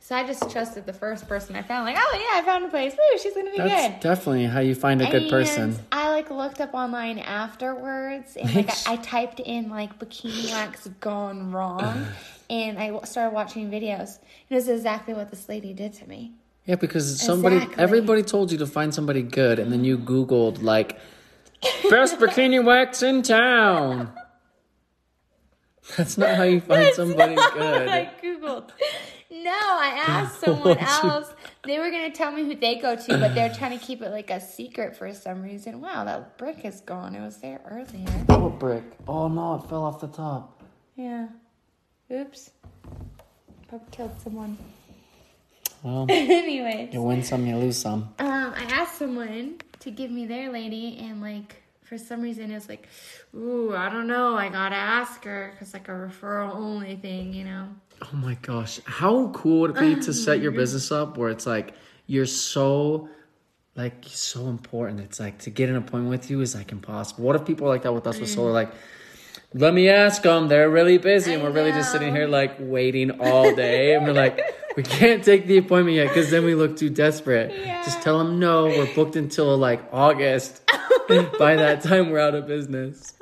So 0.05 0.15
I 0.15 0.23
just 0.23 0.51
trusted 0.51 0.85
the 0.85 0.93
first 0.93 1.27
person 1.27 1.55
I 1.55 1.63
found. 1.63 1.87
Like, 1.87 1.95
oh 1.97 2.13
yeah, 2.13 2.39
I 2.39 2.43
found 2.45 2.63
a 2.63 2.67
place. 2.67 2.93
Woo, 2.93 3.17
she's 3.17 3.33
gonna 3.33 3.49
be 3.49 3.57
good. 3.57 3.67
That's 3.71 3.93
good. 3.95 3.99
definitely 4.01 4.45
how 4.45 4.59
you 4.59 4.75
find 4.75 5.01
a 5.01 5.09
good 5.09 5.23
And 5.23 5.31
person. 5.31 5.75
I 5.91 6.11
like 6.11 6.29
looked 6.29 6.61
up 6.61 6.75
online 6.75 7.17
afterwards, 7.17 8.37
and 8.37 8.53
like 8.53 8.69
I, 8.87 8.93
I 8.93 8.95
typed 8.97 9.39
in 9.39 9.67
like 9.67 9.97
bikini 9.97 10.51
wax 10.51 10.85
gone 10.99 11.51
wrong, 11.51 12.05
and 12.51 12.77
I 12.77 13.01
started 13.01 13.33
watching 13.33 13.71
videos. 13.71 14.19
It 14.47 14.53
was 14.53 14.69
exactly 14.69 15.15
what 15.15 15.31
this 15.31 15.49
lady 15.49 15.73
did 15.73 15.93
to 15.93 16.07
me. 16.07 16.33
Yeah, 16.67 16.75
because 16.75 17.19
somebody, 17.19 17.55
Exactly. 17.55 17.81
everybody 17.83 18.21
told 18.21 18.51
you 18.51 18.59
to 18.59 18.67
find 18.67 18.93
somebody 18.93 19.23
good, 19.23 19.57
and 19.57 19.71
then 19.71 19.83
you 19.83 19.97
Googled 19.97 20.61
like 20.61 20.99
best 21.89 22.19
bikini 22.19 22.63
wax 22.63 23.01
in 23.01 23.23
town. 23.23 24.11
That's 25.97 26.15
not 26.15 26.35
how 26.35 26.43
you 26.43 26.59
find 26.59 26.83
That's 26.83 26.95
somebody 26.95 27.33
good. 27.33 27.87
I 27.89 28.11
googled. 28.21 28.69
No, 29.31 29.51
I 29.51 30.03
asked 30.07 30.39
someone 30.45 30.77
else. 30.77 31.33
They 31.65 31.79
were 31.79 31.89
gonna 31.89 32.11
tell 32.11 32.31
me 32.31 32.43
who 32.43 32.55
they 32.55 32.75
go 32.75 32.95
to, 32.95 33.17
but 33.17 33.33
they're 33.33 33.53
trying 33.53 33.77
to 33.77 33.83
keep 33.83 34.01
it 34.01 34.11
like 34.11 34.29
a 34.29 34.39
secret 34.39 34.95
for 34.95 35.11
some 35.13 35.41
reason. 35.41 35.81
Wow, 35.81 36.03
that 36.05 36.38
brick 36.38 36.63
is 36.63 36.81
gone. 36.81 37.15
It 37.15 37.21
was 37.21 37.38
there 37.38 37.61
earlier. 37.69 38.07
What 38.27 38.59
brick? 38.59 38.83
Oh 39.07 39.27
no, 39.27 39.55
it 39.55 39.67
fell 39.69 39.83
off 39.83 39.99
the 39.99 40.07
top. 40.07 40.61
Yeah. 40.95 41.27
Oops. 42.11 42.51
Probably 43.67 43.88
killed 43.91 44.21
someone. 44.21 44.57
Well, 45.81 46.05
Anyways. 46.09 46.93
you 46.93 47.01
win 47.01 47.23
some, 47.23 47.45
you 47.45 47.57
lose 47.57 47.77
some. 47.77 48.13
Um, 48.19 48.53
I 48.55 48.63
asked 48.71 48.97
someone 48.99 49.55
to 49.79 49.91
give 49.91 50.11
me 50.11 50.25
their 50.25 50.51
lady, 50.51 50.97
and 50.99 51.21
like 51.21 51.61
for 51.83 51.97
some 51.97 52.21
reason 52.21 52.51
it 52.51 52.55
was 52.55 52.69
like, 52.69 52.88
ooh, 53.35 53.75
I 53.75 53.89
don't 53.89 54.07
know. 54.07 54.35
I 54.35 54.49
gotta 54.49 54.75
ask 54.75 55.23
her 55.23 55.49
because 55.51 55.73
like 55.73 55.88
a 55.88 55.91
referral 55.91 56.55
only 56.55 56.95
thing, 56.95 57.33
you 57.33 57.43
know. 57.43 57.69
Oh 58.01 58.15
my 58.15 58.36
gosh, 58.41 58.79
how 58.86 59.29
cool 59.29 59.62
would 59.62 59.77
it 59.77 59.79
be 59.79 59.95
to 60.03 60.13
set 60.13 60.39
your 60.39 60.51
um. 60.51 60.58
business 60.58 60.91
up 60.91 61.17
where 61.17 61.29
it's 61.29 61.45
like 61.45 61.73
you're 62.08 62.25
so 62.25 63.10
like 63.75 64.05
so 64.05 64.47
important. 64.47 65.01
It's 65.01 65.19
like 65.19 65.39
to 65.39 65.49
get 65.49 65.69
an 65.69 65.75
appointment 65.75 66.10
with 66.10 66.29
you 66.29 66.41
is 66.41 66.55
like 66.55 66.71
impossible. 66.71 67.23
What 67.23 67.36
if 67.36 67.45
people 67.45 67.67
are 67.67 67.71
like 67.71 67.84
that 67.84 67.93
with 67.93 68.08
us 68.08 68.19
with 68.19 68.29
solar? 68.29 68.51
Mm. 68.51 68.53
Like, 68.53 68.71
let 69.53 69.73
me 69.73 69.89
ask 69.89 70.21
them. 70.21 70.47
They're 70.47 70.69
really 70.69 70.97
busy, 70.97 71.34
and 71.34 71.43
we're 71.43 71.51
really 71.51 71.71
just 71.71 71.91
sitting 71.91 72.13
here 72.13 72.27
like 72.27 72.55
waiting 72.60 73.19
all 73.21 73.53
day, 73.53 73.95
and 73.95 74.05
we're 74.05 74.13
like, 74.13 74.41
we 74.75 74.84
can't 74.84 75.23
take 75.23 75.47
the 75.47 75.58
appointment 75.58 75.95
yet 75.95 76.08
because 76.08 76.31
then 76.31 76.45
we 76.45 76.55
look 76.55 76.77
too 76.77 76.89
desperate. 76.89 77.51
Just 77.84 78.01
tell 78.01 78.17
them 78.17 78.39
no. 78.39 78.65
We're 78.65 78.93
booked 78.93 79.15
until 79.15 79.58
like 79.58 79.81
August. 79.91 80.62
By 81.39 81.55
that 81.55 81.81
time, 81.84 82.10
we're 82.10 82.19
out 82.19 82.36
of 82.36 82.47
business. 82.47 83.13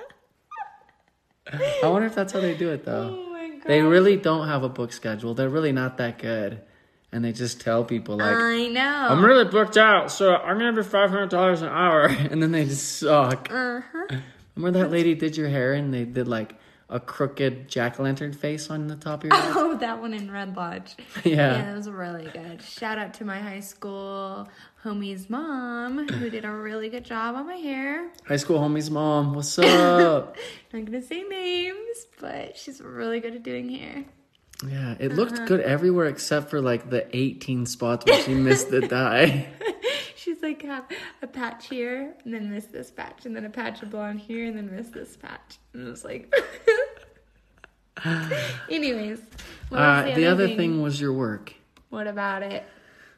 I 1.51 1.87
wonder 1.87 2.07
if 2.07 2.15
that's 2.15 2.33
how 2.33 2.39
they 2.39 2.55
do 2.55 2.69
it 2.69 2.85
though. 2.85 3.29
They 3.65 3.81
really 3.81 4.17
don't 4.17 4.47
have 4.47 4.63
a 4.63 4.69
book 4.69 4.91
schedule. 4.91 5.33
They're 5.33 5.49
really 5.49 5.71
not 5.71 5.97
that 5.97 6.19
good. 6.19 6.61
And 7.11 7.23
they 7.23 7.31
just 7.31 7.61
tell 7.61 7.83
people 7.83 8.17
like 8.17 8.35
I 8.35 8.67
know. 8.69 9.07
I'm 9.09 9.23
really 9.23 9.45
booked 9.45 9.77
out, 9.77 10.11
so 10.11 10.35
I'm 10.35 10.57
gonna 10.57 10.73
be 10.73 10.81
five 10.81 11.11
hundred 11.11 11.29
dollars 11.29 11.61
an 11.61 11.69
hour 11.69 12.05
and 12.07 12.41
then 12.41 12.51
they 12.51 12.65
just 12.65 12.97
suck. 12.97 13.49
Uh-huh. 13.51 14.17
Remember 14.55 14.79
that 14.79 14.91
lady 14.91 15.13
did 15.13 15.37
your 15.37 15.47
hair 15.47 15.73
and 15.73 15.93
they 15.93 16.05
did 16.05 16.27
like 16.27 16.55
a 16.93 16.99
crooked 16.99 17.67
jack 17.67 17.99
o' 17.99 18.03
lantern 18.03 18.31
face 18.31 18.69
on 18.69 18.87
the 18.87 18.95
top 18.95 19.23
of 19.23 19.29
your 19.31 19.35
head? 19.41 19.53
Oh, 19.55 19.75
that 19.77 19.99
one 19.99 20.13
in 20.13 20.29
Red 20.31 20.55
Lodge. 20.55 20.95
Yeah. 21.23 21.33
Yeah, 21.57 21.65
that 21.65 21.75
was 21.75 21.89
really 21.89 22.29
good. 22.31 22.61
Shout 22.61 22.97
out 22.97 23.13
to 23.15 23.25
my 23.25 23.39
high 23.39 23.61
school 23.61 24.47
homie's 24.83 25.29
mom 25.29 26.07
who 26.07 26.29
did 26.29 26.45
a 26.45 26.51
really 26.51 26.89
good 26.89 27.03
job 27.05 27.35
on 27.35 27.47
my 27.47 27.55
hair. 27.55 28.09
High 28.27 28.35
school 28.37 28.59
homie's 28.59 28.91
mom, 28.91 29.33
what's 29.33 29.57
up? 29.57 30.37
Not 30.73 30.85
gonna 30.85 31.01
say 31.01 31.23
names, 31.23 32.05
but 32.19 32.57
she's 32.57 32.79
really 32.81 33.19
good 33.19 33.35
at 33.35 33.43
doing 33.43 33.69
hair. 33.69 34.03
yeah, 34.67 34.95
it 34.99 35.13
looked 35.13 35.33
Uh-huh. 35.33 35.45
good 35.47 35.61
everywhere 35.61 36.05
except 36.07 36.49
for 36.49 36.61
like 36.61 36.89
the 36.89 37.07
eighteen 37.15 37.65
spots 37.65 38.05
where 38.05 38.21
she 38.21 38.33
missed 38.33 38.69
the 38.69 38.81
dye. 38.81 39.47
She's 40.15 40.41
like 40.41 40.61
have 40.61 40.85
a 41.21 41.27
patch 41.27 41.67
here 41.67 42.13
and 42.23 42.33
then 42.33 42.49
miss 42.49 42.65
this 42.67 42.89
patch 42.91 43.25
and 43.25 43.35
then 43.35 43.43
a 43.43 43.49
patch 43.49 43.81
of 43.81 43.89
blonde 43.89 44.21
here 44.21 44.45
and 44.45 44.55
then 44.57 44.73
miss 44.73 44.87
this 44.87 45.17
patch. 45.17 45.57
And 45.73 45.85
it 45.87 45.89
was 45.89 46.05
like 46.05 46.33
Anyways, 48.69 49.19
Uh, 49.71 50.13
the 50.15 50.25
other 50.25 50.47
thing 50.47 50.81
was 50.81 50.99
your 51.01 51.13
work. 51.13 51.53
What 51.89 52.07
about 52.07 52.43
it? 52.43 52.63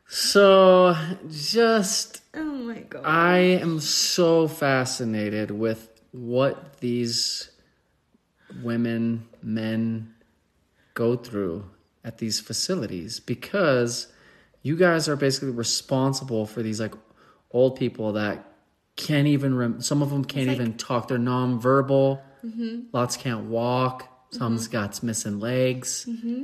So, 0.07 0.95
just 1.29 2.21
Oh 2.33 2.43
my 2.43 2.79
god. 2.81 3.01
I 3.05 3.37
am 3.37 3.79
so 3.79 4.47
fascinated 4.47 5.51
with 5.51 5.89
what 6.11 6.79
these 6.79 7.49
women, 8.61 9.27
men 9.41 10.13
go 10.93 11.15
through 11.15 11.65
at 12.03 12.19
these 12.19 12.39
facilities 12.39 13.19
because 13.19 14.07
you 14.61 14.77
guys 14.77 15.09
are 15.09 15.15
basically 15.15 15.49
responsible 15.51 16.45
for 16.45 16.61
these 16.61 16.79
like 16.79 16.93
old 17.51 17.77
people 17.77 18.13
that 18.13 18.45
can't 18.95 19.27
even 19.27 19.55
rem- 19.55 19.81
some 19.81 20.01
of 20.01 20.09
them 20.09 20.23
can't 20.23 20.47
like- 20.47 20.55
even 20.55 20.73
talk 20.77 21.07
they're 21.07 21.17
nonverbal 21.17 22.21
lots 22.93 23.17
can't 23.17 23.45
walk 23.45 24.07
some's 24.37 24.63
mm-hmm. 24.67 24.77
got 24.77 25.03
missing 25.03 25.39
legs 25.39 26.05
mm-hmm. 26.09 26.43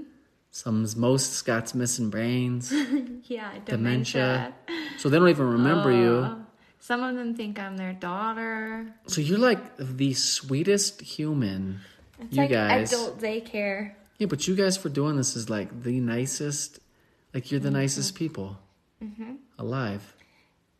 some's 0.49 0.95
most 0.95 1.45
got 1.45 1.73
missing 1.75 2.09
brains 2.09 2.71
yeah, 3.27 3.51
dementia. 3.65 4.53
dementia. 4.67 4.97
so 4.97 5.09
they 5.09 5.17
don't 5.19 5.29
even 5.29 5.49
remember 5.49 5.91
oh, 5.91 6.01
you 6.03 6.15
Oh, 6.25 6.45
Some 6.79 7.03
of 7.03 7.13
them 7.15 7.35
think 7.35 7.59
I'm 7.59 7.77
their 7.77 7.93
daughter. 7.93 8.89
So 9.05 9.21
you're 9.21 9.37
like 9.37 9.61
the 9.77 10.13
sweetest 10.17 11.01
human. 11.01 11.79
It's 12.19 12.35
you 12.35 12.41
like 12.41 12.49
guys. 12.49 12.91
adult 12.91 13.21
daycare. 13.21 13.93
Yeah, 14.17 14.25
but 14.27 14.47
you 14.47 14.55
guys 14.55 14.77
for 14.77 14.89
doing 14.89 15.15
this 15.15 15.35
is 15.35 15.45
like 15.49 15.69
the 15.83 15.99
nicest. 15.99 16.79
Like 17.33 17.51
you're 17.51 17.59
the 17.61 17.69
Mm-hmm. 17.69 17.85
nicest 17.85 18.15
people 18.15 18.57
mm-hmm. 18.97 19.35
alive. 19.61 20.01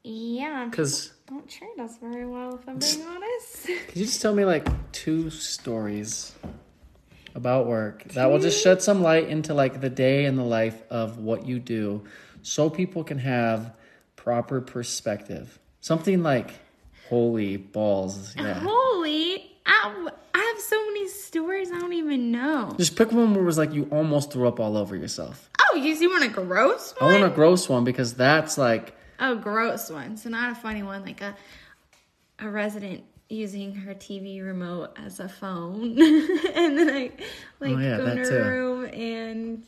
Yeah, 0.04 0.70
Cause 0.74 1.14
don't 1.30 1.48
treat 1.48 1.78
us 1.80 1.98
very 2.02 2.26
well 2.26 2.56
if 2.56 2.68
I'm 2.68 2.80
being 2.82 3.06
honest. 3.14 3.66
could 3.88 3.96
you 3.96 4.06
just 4.06 4.22
tell 4.22 4.34
me 4.34 4.44
like 4.44 4.66
two 4.92 5.30
stories 5.30 6.34
about 7.36 7.68
work 7.68 8.04
that 8.14 8.30
will 8.30 8.40
just 8.40 8.62
shed 8.62 8.82
some 8.82 9.02
light 9.02 9.28
into 9.30 9.54
like 9.54 9.82
the 9.82 9.90
day 9.90 10.26
and 10.26 10.38
the 10.38 10.44
life 10.44 10.82
of 10.90 11.18
what 11.18 11.46
you 11.46 11.60
do, 11.60 12.04
so 12.42 12.70
people 12.70 13.04
can 13.04 13.18
have 13.20 13.74
proper 14.16 14.62
perspective. 14.62 15.60
Something 15.80 16.24
like, 16.24 16.52
holy 17.10 17.58
balls, 17.58 18.36
yeah. 18.36 18.60
Holy, 18.60 19.52
I, 19.66 20.10
I 20.34 20.40
have 20.40 20.60
so 20.62 20.86
many 20.88 21.08
stories 21.08 21.72
I 21.72 21.80
don't 21.80 21.94
even 21.94 22.32
know. 22.32 22.74
Just 22.78 22.96
pick 22.96 23.12
one 23.12 23.34
where 23.34 23.44
it 23.44 23.46
was 23.46 23.58
like 23.58 23.74
you 23.74 23.88
almost 23.92 24.32
threw 24.32 24.48
up 24.48 24.60
all 24.60 24.78
over 24.78 24.96
yourself. 24.96 25.50
Oh, 25.60 25.78
you 25.78 25.96
see 25.96 26.08
want 26.08 26.24
a 26.24 26.30
gross 26.30 26.94
one 26.98 27.10
I 27.10 27.20
want 27.20 27.32
a 27.32 27.36
gross 27.36 27.70
one 27.70 27.84
because 27.84 28.14
that's 28.14 28.58
like 28.58 28.96
a 29.20 29.36
gross 29.36 29.90
one. 29.90 30.18
So 30.18 30.30
not 30.30 30.52
a 30.52 30.56
funny 30.56 30.84
one, 30.84 31.04
like 31.04 31.22
a 31.22 31.36
a 32.40 32.50
resident 32.50 33.04
using 33.32 33.74
her 33.74 33.94
TV 33.96 34.44
remote 34.46 34.92
as 35.04 35.20
a 35.20 35.30
phone, 35.30 35.98
and 36.02 36.78
then 36.78 36.90
I 36.90 37.12
oh, 37.20 37.24
like 37.60 37.76
Oh, 37.76 37.80
yeah, 37.80 37.98
go 37.98 38.06
in 38.08 38.18
her 38.18 38.26
too. 38.26 38.44
room 38.44 38.86
and 38.86 39.64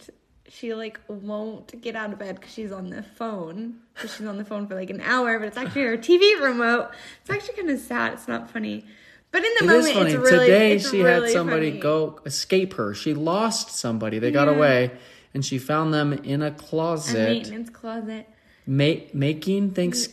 she 0.50 0.74
like 0.74 1.00
won't 1.08 1.82
get 1.82 1.96
out 1.96 2.12
of 2.14 2.20
bed 2.20 2.36
because 2.36 2.52
she's 2.54 2.72
on 2.72 2.90
the 2.90 3.02
phone. 3.02 3.76
So 4.02 4.08
she's 4.08 4.28
on 4.28 4.38
the 4.38 4.46
phone 4.46 4.68
for 4.68 4.76
like 4.76 4.90
an 4.90 5.02
hour, 5.02 5.40
but 5.40 5.48
it's 5.48 5.58
actually 5.58 5.84
her 5.84 5.98
TV 5.98 6.42
remote. 6.42 6.90
It's 7.22 7.30
actually 7.30 7.56
kind 7.56 7.70
of 7.70 7.80
sad. 7.80 8.14
It's 8.14 8.28
not 8.28 8.52
funny, 8.52 8.86
but 9.32 9.44
in 9.44 9.52
the 9.60 9.64
It 9.64 9.68
moment, 9.68 9.94
funny. 9.94 10.12
it's 10.12 10.20
really 10.32 10.46
Today 10.48 10.74
it's 10.74 10.90
she 10.92 11.00
had 11.00 11.30
somebody 11.30 11.70
funny. 11.72 11.80
go 11.82 12.20
escape 12.26 12.74
her. 12.74 12.94
She 12.94 13.14
lost 13.14 13.72
somebody. 13.72 14.20
They 14.20 14.32
got 14.32 14.50
away 14.50 14.92
and 15.34 15.44
she 15.46 15.58
found 15.58 15.94
them 15.94 16.14
in 16.14 16.42
a 16.44 16.48
a 16.48 16.52
closet 16.52 17.30
maintenance 17.30 17.70
closet. 17.70 18.28
ma- 18.68 18.94
making 19.14 19.72
things 19.72 20.10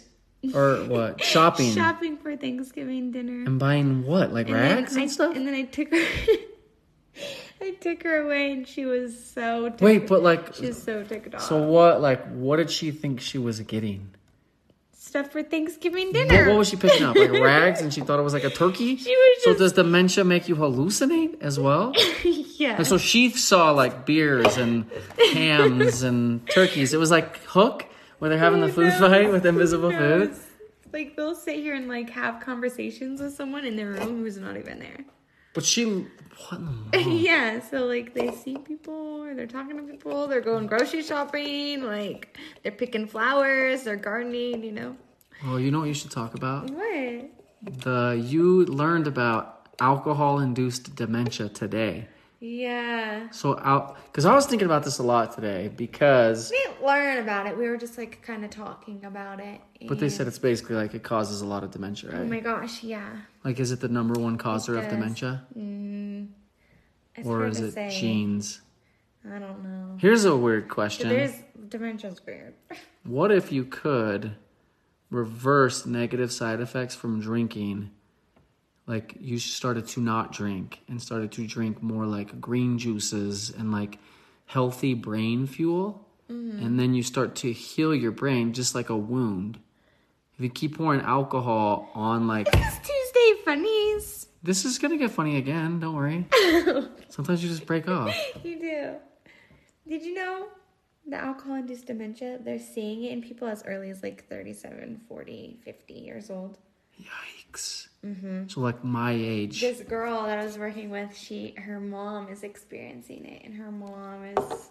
or 0.54 0.84
what? 0.84 1.22
Shopping. 1.24 1.72
Shopping 1.72 2.16
for 2.16 2.36
Thanksgiving 2.36 3.10
dinner. 3.12 3.44
And 3.44 3.58
buying 3.58 4.04
what? 4.06 4.32
Like 4.32 4.46
And 4.48 4.56
rags 4.56 4.96
I, 4.96 5.02
and 5.02 5.10
stuff? 5.10 5.36
And 5.36 5.46
then 5.46 5.54
I 5.54 5.62
took 5.62 5.90
her. 5.90 6.04
I 7.62 7.72
took 7.72 8.02
her 8.04 8.22
away, 8.24 8.52
and 8.52 8.66
she 8.66 8.86
was 8.86 9.22
so. 9.22 9.68
Ticked, 9.68 9.80
Wait, 9.82 10.06
but 10.06 10.22
like 10.22 10.54
she 10.54 10.66
was 10.66 10.82
so 10.82 11.02
ticked 11.02 11.34
off. 11.34 11.42
so 11.42 11.62
what 11.62 12.00
like 12.00 12.26
what 12.32 12.56
did 12.56 12.70
she 12.70 12.90
think 12.90 13.20
she 13.20 13.36
was 13.36 13.60
getting? 13.60 14.10
Stuff 14.92 15.32
for 15.32 15.42
Thanksgiving 15.42 16.06
What, 16.06 16.28
dinner. 16.28 16.48
what 16.48 16.58
was 16.58 16.68
she 16.68 16.76
picking 16.76 17.04
up? 17.04 17.16
Like 17.16 17.32
rags 17.32 17.80
and 17.82 17.92
she 17.92 18.00
thought 18.00 18.18
it 18.20 18.22
was 18.22 18.32
like 18.32 18.44
a 18.44 18.50
turkey? 18.50 18.96
She 18.96 19.10
was 19.10 19.42
so 19.42 19.50
just- 19.50 19.58
does 19.58 19.72
dementia 19.72 20.24
make 20.24 20.48
you 20.48 20.54
hallucinate 20.54 21.42
as 21.42 21.58
well? 21.58 21.92
yeah. 22.24 22.76
And 22.76 22.86
so 22.86 22.96
she 22.96 23.30
saw 23.30 23.72
like 23.72 24.06
beers 24.06 24.56
and 24.56 24.86
hams 25.32 26.02
and 26.02 26.48
turkeys. 26.48 26.94
It 26.94 26.98
was 26.98 27.10
like 27.10 27.38
Hook, 27.44 27.86
where 28.20 28.30
they're 28.30 28.38
having 28.38 28.60
the 28.60 28.68
Who 28.68 28.90
food 28.90 28.92
fight 28.92 29.32
with 29.32 29.44
invisible 29.44 29.90
food. 29.98 30.34
Like 30.92 31.16
they'll 31.16 31.34
sit 31.34 31.56
here 31.56 31.74
and 31.74 31.88
like 31.88 32.10
have 32.10 32.40
conversations 32.40 33.20
with 33.20 33.34
someone 33.34 33.64
in 33.64 33.76
their 33.76 33.88
room 33.88 34.22
who's 34.22 34.36
not 34.36 34.56
even 34.56 34.78
there. 34.78 35.04
But 35.52 35.64
she, 35.64 35.84
what 35.84 36.60
yeah, 37.06 37.60
so 37.60 37.86
like 37.86 38.14
they 38.14 38.30
see 38.30 38.56
people, 38.56 39.22
or 39.22 39.34
they're 39.34 39.46
talking 39.46 39.76
to 39.76 39.82
people, 39.82 40.28
they're 40.28 40.40
going 40.40 40.66
grocery 40.66 41.02
shopping, 41.02 41.82
like 41.82 42.38
they're 42.62 42.72
picking 42.72 43.06
flowers, 43.06 43.82
they're 43.82 43.96
gardening, 43.96 44.62
you 44.62 44.72
know. 44.72 44.96
Well, 45.44 45.58
you 45.58 45.70
know 45.70 45.80
what 45.80 45.88
you 45.88 45.94
should 45.94 46.10
talk 46.10 46.34
about? 46.34 46.70
What? 46.70 47.30
The 47.62 48.22
you 48.24 48.66
learned 48.66 49.06
about 49.06 49.68
alcohol-induced 49.80 50.94
dementia 50.94 51.48
today. 51.48 52.06
Yeah. 52.40 53.28
So 53.30 53.58
out 53.58 53.96
because 54.06 54.24
I 54.24 54.34
was 54.34 54.46
thinking 54.46 54.64
about 54.66 54.82
this 54.82 54.98
a 54.98 55.02
lot 55.02 55.34
today 55.34 55.68
because, 55.68 56.50
We 56.50 56.56
didn't 56.58 56.82
learn 56.84 57.18
about 57.18 57.46
it. 57.46 57.56
We 57.56 57.68
were 57.68 57.76
just 57.76 57.98
like 57.98 58.22
kind 58.22 58.44
of 58.44 58.50
talking 58.50 59.04
about 59.04 59.40
it. 59.40 59.60
but 59.86 59.98
they 59.98 60.08
said 60.08 60.26
it's 60.26 60.38
basically 60.38 60.76
like 60.76 60.94
it 60.94 61.02
causes 61.02 61.42
a 61.42 61.46
lot 61.46 61.64
of 61.64 61.70
dementia, 61.70 62.10
Oh 62.14 62.24
my 62.24 62.40
gosh, 62.40 62.82
yeah. 62.82 63.08
Like, 63.44 63.60
is 63.60 63.72
it 63.72 63.80
the 63.80 63.88
number 63.88 64.18
one 64.18 64.38
causer 64.38 64.76
of 64.78 64.88
dementia, 64.88 65.46
Mm, 65.56 66.28
or 67.24 67.46
is 67.46 67.60
it 67.60 67.72
say. 67.72 67.90
genes? 68.00 68.62
I 69.30 69.38
don't 69.38 69.62
know. 69.62 69.96
Here's 69.98 70.24
a 70.24 70.34
weird 70.34 70.68
question. 70.68 71.10
There's 71.10 71.34
dementia's 71.68 72.24
weird. 72.26 72.54
What 73.04 73.30
if 73.32 73.50
you 73.52 73.64
could 73.64 74.36
reverse 75.10 75.84
negative 75.86 76.32
side 76.32 76.60
effects 76.60 76.94
from 76.94 77.20
drinking? 77.20 77.90
Like 78.90 79.14
you 79.20 79.38
started 79.38 79.86
to 79.90 80.00
not 80.00 80.32
drink 80.32 80.80
and 80.88 81.00
started 81.00 81.30
to 81.32 81.46
drink 81.46 81.80
more 81.80 82.06
like 82.06 82.40
green 82.40 82.76
juices 82.76 83.48
and 83.48 83.70
like 83.70 84.00
healthy 84.46 84.94
brain 84.94 85.46
fuel. 85.46 86.08
Mm-hmm. 86.28 86.66
And 86.66 86.76
then 86.76 86.92
you 86.94 87.04
start 87.04 87.36
to 87.36 87.52
heal 87.52 87.94
your 87.94 88.10
brain 88.10 88.52
just 88.52 88.74
like 88.74 88.88
a 88.88 88.96
wound. 88.96 89.60
If 90.34 90.42
you 90.42 90.50
keep 90.50 90.76
pouring 90.76 91.02
alcohol 91.02 91.88
on 91.94 92.26
like 92.26 92.48
It's 92.52 92.78
Tuesday 92.78 93.44
funnies. 93.44 94.26
this 94.42 94.64
is 94.64 94.80
gonna 94.80 94.96
get 94.96 95.12
funny 95.12 95.36
again, 95.36 95.78
don't 95.78 95.94
worry. 95.94 96.26
Sometimes 97.10 97.44
you 97.44 97.48
just 97.48 97.66
break 97.66 97.86
off. 97.88 98.12
You 98.42 98.58
do. 98.58 98.96
Did 99.88 100.02
you 100.02 100.14
know 100.14 100.48
the 101.06 101.16
alcohol 101.16 101.54
induced 101.54 101.86
dementia? 101.86 102.40
They're 102.42 102.58
seeing 102.58 103.04
it 103.04 103.12
in 103.12 103.22
people 103.22 103.46
as 103.46 103.62
early 103.64 103.90
as 103.90 104.02
like 104.02 104.28
37, 104.28 105.02
40, 105.06 105.60
50 105.64 105.94
years 105.94 106.28
old. 106.28 106.58
Yikes. 107.00 107.86
So 108.02 108.60
like 108.60 108.82
my 108.82 109.12
age. 109.12 109.60
This 109.60 109.82
girl 109.82 110.24
that 110.24 110.38
I 110.38 110.44
was 110.44 110.56
working 110.56 110.90
with, 110.90 111.16
she 111.16 111.54
her 111.58 111.78
mom 111.78 112.28
is 112.28 112.42
experiencing 112.42 113.26
it, 113.26 113.44
and 113.44 113.54
her 113.54 113.70
mom 113.70 114.24
is 114.24 114.70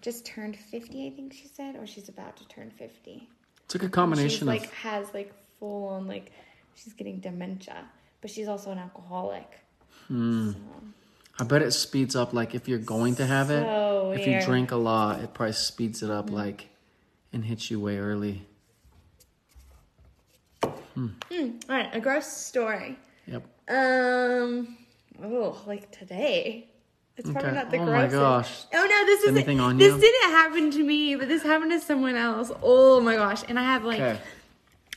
just 0.00 0.24
turned 0.24 0.56
50, 0.56 1.06
I 1.06 1.10
think 1.10 1.32
she 1.32 1.48
said, 1.48 1.74
or 1.74 1.84
she's 1.84 2.08
about 2.08 2.36
to 2.36 2.46
turn 2.46 2.70
50. 2.70 3.28
It's 3.64 3.74
like 3.74 3.82
a 3.82 3.86
she's 3.86 3.92
combination 3.92 4.46
like 4.46 4.72
has 4.72 5.12
like 5.12 5.34
full 5.58 5.88
on 5.88 6.06
like 6.06 6.30
she's 6.76 6.92
getting 6.92 7.18
dementia, 7.18 7.84
but 8.20 8.30
she's 8.30 8.46
also 8.46 8.70
an 8.70 8.78
alcoholic. 8.78 9.58
Hmm. 10.06 10.52
So, 10.52 10.58
I 11.40 11.44
bet 11.44 11.60
it 11.60 11.72
speeds 11.72 12.14
up 12.14 12.32
like 12.32 12.54
if 12.54 12.68
you're 12.68 12.78
going 12.78 13.16
to 13.16 13.26
have 13.26 13.50
it. 13.50 13.64
So 13.64 14.12
if 14.16 14.26
you 14.26 14.40
drink 14.40 14.70
a 14.70 14.76
lot, 14.76 15.20
it 15.20 15.34
probably 15.34 15.54
speeds 15.54 16.04
it 16.04 16.10
up 16.10 16.30
like 16.30 16.68
and 17.32 17.44
hits 17.44 17.68
you 17.68 17.80
way 17.80 17.98
early. 17.98 18.46
All 20.96 21.10
right, 21.68 21.88
a 21.92 22.00
gross 22.00 22.26
story. 22.26 22.96
Yep. 23.26 23.42
Um, 23.68 24.76
oh, 25.22 25.62
like 25.66 25.90
today. 25.90 26.68
It's 27.16 27.30
probably 27.30 27.48
Okay. 27.48 27.56
not 27.56 27.70
the 27.70 27.78
gross. 27.78 27.88
Oh 27.88 27.92
my 27.92 28.06
gosh. 28.08 28.64
Oh 28.74 28.86
no, 28.86 29.06
this 29.06 29.22
isn't. 29.22 29.36
Anything 29.36 29.60
on 29.60 29.78
this 29.78 29.94
you? 29.94 30.00
didn't 30.00 30.30
happen 30.30 30.70
to 30.72 30.84
me, 30.84 31.16
but 31.16 31.28
this 31.28 31.42
happened 31.42 31.70
to 31.72 31.80
someone 31.80 32.14
else. 32.14 32.52
Oh 32.62 33.00
my 33.00 33.16
gosh! 33.16 33.42
And 33.48 33.58
I 33.58 33.62
have 33.62 33.84
like, 33.84 34.00
Okay. 34.00 34.20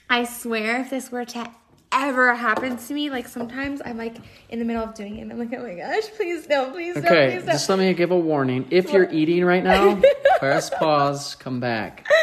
I 0.10 0.26
swear, 0.26 0.82
if 0.82 0.90
this 0.90 1.12
were 1.12 1.24
to 1.26 1.50
ever 1.94 2.36
happen 2.36 2.76
to 2.78 2.94
me, 2.94 3.10
like 3.10 3.28
sometimes 3.28 3.82
I'm 3.86 3.98
like 3.98 4.18
in 4.50 4.60
the 4.60 4.66
middle 4.66 4.84
of 4.84 4.94
doing 4.96 5.18
it, 5.18 5.22
and 5.22 5.32
I'm 5.32 5.40
like, 5.40 5.54
oh 5.58 5.64
my 5.64 5.76
gosh, 5.76 6.10
please 6.18 6.46
don't, 6.46 6.74
please 6.74 6.96
don't, 6.96 7.06
Okay, 7.06 7.32
please 7.36 7.46
don't. 7.46 7.54
just 7.54 7.70
let 7.70 7.80
me 7.80 7.94
give 7.94 8.12
a 8.12 8.20
warning. 8.20 8.68
If 8.70 8.92
you're 8.92 9.10
eating 9.12 9.46
right 9.46 9.64
now, 9.64 10.00
press 10.40 10.70
pause, 10.70 11.36
come 11.36 11.62
back. 11.62 12.06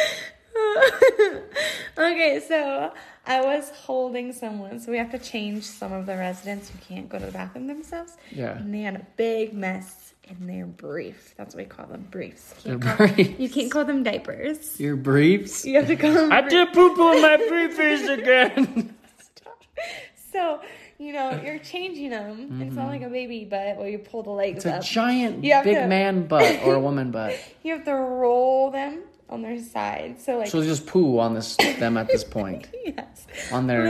okay, 1.99 2.41
so 2.47 2.93
I 3.27 3.41
was 3.41 3.71
holding 3.71 4.33
someone, 4.33 4.79
so 4.81 4.93
we 4.93 4.99
have 4.99 5.11
to 5.11 5.19
change 5.19 5.65
some 5.65 5.93
of 5.93 6.07
the 6.07 6.17
residents 6.17 6.71
who 6.71 6.79
can't 6.89 7.09
go 7.09 7.19
to 7.19 7.27
the 7.27 7.33
bathroom 7.33 7.67
themselves. 7.67 8.17
Yeah. 8.31 8.57
And 8.57 8.73
they 8.73 8.83
had 8.83 8.95
a 8.97 9.07
big 9.17 9.53
mess 9.53 10.15
in 10.29 10.47
their 10.47 10.67
brief. 10.67 11.35
That's 11.37 11.55
what 11.55 11.65
we 11.65 11.69
call 11.69 11.87
them, 11.87 12.07
briefs. 12.11 12.55
You 12.65 12.79
can't 12.79 12.83
call- 12.99 13.07
briefs. 13.09 13.41
You 13.41 13.49
can't 13.49 13.71
call 13.71 13.85
them 13.85 14.03
diapers. 14.05 14.79
Your 14.79 14.97
briefs? 14.97 15.65
You 15.65 15.77
have 15.77 15.89
to 15.89 15.97
call 15.97 16.13
them. 16.13 16.31
I 16.33 16.43
did 16.43 16.73
poop 16.73 16.97
poo 16.97 17.13
in 17.15 17.23
my 17.23 17.37
briefs 17.37 18.09
again. 18.09 18.95
Stop. 19.19 19.63
So 20.33 20.61
you 20.99 21.13
know, 21.13 21.41
you're 21.45 21.59
changing 21.59 22.11
them. 22.11 22.61
It's 22.63 22.75
not 22.75 22.89
like 22.89 23.03
a 23.03 23.09
baby 23.09 23.45
butt 23.45 23.77
where 23.77 23.89
you 23.89 23.99
pull 23.99 24.23
the 24.23 24.31
legs 24.31 24.65
Mm-hmm. 24.65 24.77
It's 24.79 24.87
a 24.87 24.89
up. 24.89 24.95
giant 25.07 25.41
big 25.43 25.65
to- 25.65 25.87
man 25.87 26.27
butt 26.27 26.61
or 26.65 26.75
a 26.75 26.81
woman 26.81 27.11
butt. 27.11 27.39
you 27.63 27.73
have 27.73 27.85
to 27.85 27.95
roll 27.95 28.71
them 28.71 29.03
on 29.29 29.43
their 29.43 29.59
side. 29.61 30.21
So 30.21 30.39
like 30.39 30.49
So 30.49 30.63
just 30.63 30.87
poo 30.87 31.19
on 31.19 31.35
this 31.35 31.57
them 31.57 31.97
at 31.97 32.09
this 32.09 32.25
point 32.25 32.69
yes. 32.85 33.27
on 33.53 33.67
their. 33.67 33.85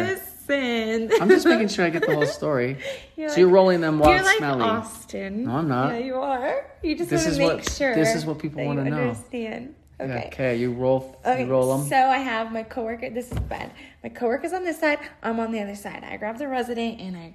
Listen. 0.49 1.11
I'm 1.20 1.29
just 1.29 1.44
making 1.46 1.68
sure 1.68 1.85
I 1.85 1.90
get 1.90 2.07
the 2.07 2.14
whole 2.14 2.27
story. 2.27 2.79
You're 3.16 3.29
so 3.29 3.33
like- 3.33 3.38
you're 3.40 3.49
rolling 3.49 3.81
them 3.81 3.99
while 3.99 4.11
You're 4.11 4.18
it's 4.20 4.27
like 4.29 4.38
smelly. 4.38 4.62
Austin. 4.62 5.44
No, 5.44 5.51
I'm 5.57 5.68
not. 5.68 5.92
Yeah, 5.92 5.99
you 5.99 6.14
are. 6.16 6.66
You 6.83 6.96
just 6.96 7.11
This 7.11 7.22
want 7.25 7.31
is 7.33 7.37
to 7.38 7.42
make 7.49 7.53
what- 7.57 7.70
sure. 7.72 7.94
this 7.94 8.14
is 8.14 8.25
what 8.25 8.38
people 8.38 8.64
wanna 8.64 8.85
know. 8.85 8.96
Understand. 9.09 9.75
Okay. 9.99 10.25
Okay, 10.27 10.57
you 10.57 10.72
roll. 10.72 11.18
Okay, 11.25 11.44
You 11.44 11.51
roll 11.51 11.77
them. 11.79 11.88
So 11.88 11.96
I 11.96 12.18
have 12.18 12.53
my 12.53 12.62
coworker. 12.62 13.09
This 13.11 13.33
is 13.33 13.38
bad. 13.40 13.72
My 14.03 14.11
coworker's 14.11 14.53
on 14.53 14.62
this 14.62 14.79
side. 14.79 14.99
I'm 15.22 15.40
on 15.40 15.53
the 15.53 15.61
other 15.61 15.75
side. 15.75 16.05
I 16.05 16.16
grab 16.18 16.37
the 16.38 16.46
resident 16.49 17.01
and 17.01 17.16
I 17.16 17.35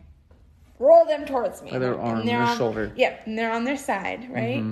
roll 0.78 1.06
them 1.06 1.26
towards 1.26 1.62
me. 1.64 1.72
By 1.72 1.80
their 1.80 1.94
And 1.94 2.02
arm, 2.02 2.26
their 2.26 2.40
on- 2.40 2.58
shoulder. 2.58 2.88
Mm-hmm. 2.90 3.00
Yep, 3.00 3.22
and 3.26 3.38
they're 3.38 3.52
on 3.52 3.64
their 3.64 3.78
side, 3.78 4.30
right? 4.32 4.64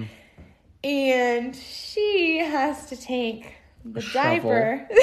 And 0.84 1.56
she 1.56 2.40
has 2.40 2.86
to 2.88 2.96
take 2.96 3.56
the 3.84 4.02
shovel. 4.02 4.52
diaper. 4.52 4.88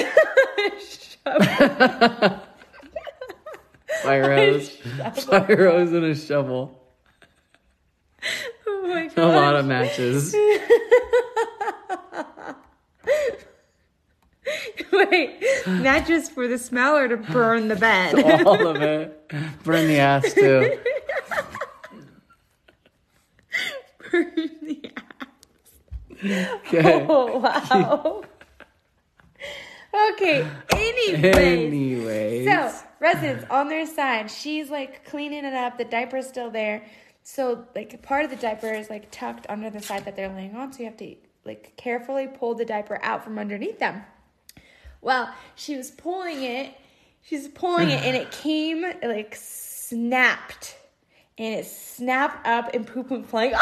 Shovel. 1.26 2.42
Fire 4.02 5.70
hose, 5.70 5.92
and 5.92 6.04
a 6.04 6.14
shovel. 6.14 6.80
oh 8.66 8.86
my 8.86 9.06
gosh. 9.06 9.16
A 9.16 9.26
lot 9.26 9.56
of 9.56 9.66
matches. 9.66 10.34
Wait, 14.92 15.40
not 15.66 16.06
just 16.06 16.32
for 16.32 16.46
the 16.46 16.58
smell 16.58 16.96
or 16.96 17.08
to 17.08 17.16
burn 17.16 17.68
the 17.68 17.76
bed. 17.76 18.46
All 18.46 18.66
of 18.66 18.80
it. 18.80 19.28
Burn 19.64 19.88
the 19.88 19.98
ass 19.98 20.32
too. 20.32 20.78
burn 24.10 24.32
the 24.62 24.92
Okay. 26.66 27.06
Oh 27.08 27.38
wow. 27.38 28.22
okay. 30.12 30.46
Anyways, 30.74 31.36
Anyways. 31.36 32.46
so 32.46 32.86
residents 33.00 33.44
on 33.50 33.68
their 33.68 33.86
side, 33.86 34.30
she's 34.30 34.70
like 34.70 35.04
cleaning 35.04 35.44
it 35.44 35.54
up. 35.54 35.78
The 35.78 35.84
diaper's 35.84 36.26
still 36.26 36.50
there. 36.50 36.84
So 37.22 37.66
like 37.74 38.02
part 38.02 38.24
of 38.24 38.30
the 38.30 38.36
diaper 38.36 38.72
is 38.72 38.90
like 38.90 39.10
tucked 39.10 39.46
under 39.48 39.70
the 39.70 39.80
side 39.80 40.04
that 40.04 40.16
they're 40.16 40.28
laying 40.28 40.56
on. 40.56 40.72
So 40.72 40.80
you 40.80 40.84
have 40.86 40.96
to 40.98 41.16
like 41.44 41.74
carefully 41.76 42.26
pull 42.26 42.54
the 42.54 42.64
diaper 42.64 42.98
out 43.02 43.24
from 43.24 43.38
underneath 43.38 43.78
them. 43.78 44.02
Well, 45.00 45.32
she 45.54 45.76
was 45.76 45.90
pulling 45.90 46.42
it. 46.42 46.74
She's 47.22 47.48
pulling 47.48 47.90
it, 47.90 48.04
and 48.04 48.16
it 48.16 48.30
came 48.30 48.84
it, 48.84 49.02
like 49.02 49.34
snapped, 49.36 50.76
and 51.38 51.54
it 51.60 51.66
snapped 51.66 52.46
up, 52.46 52.74
and 52.74 52.86
poop 52.92 53.10
went 53.10 53.28
flying 53.28 53.54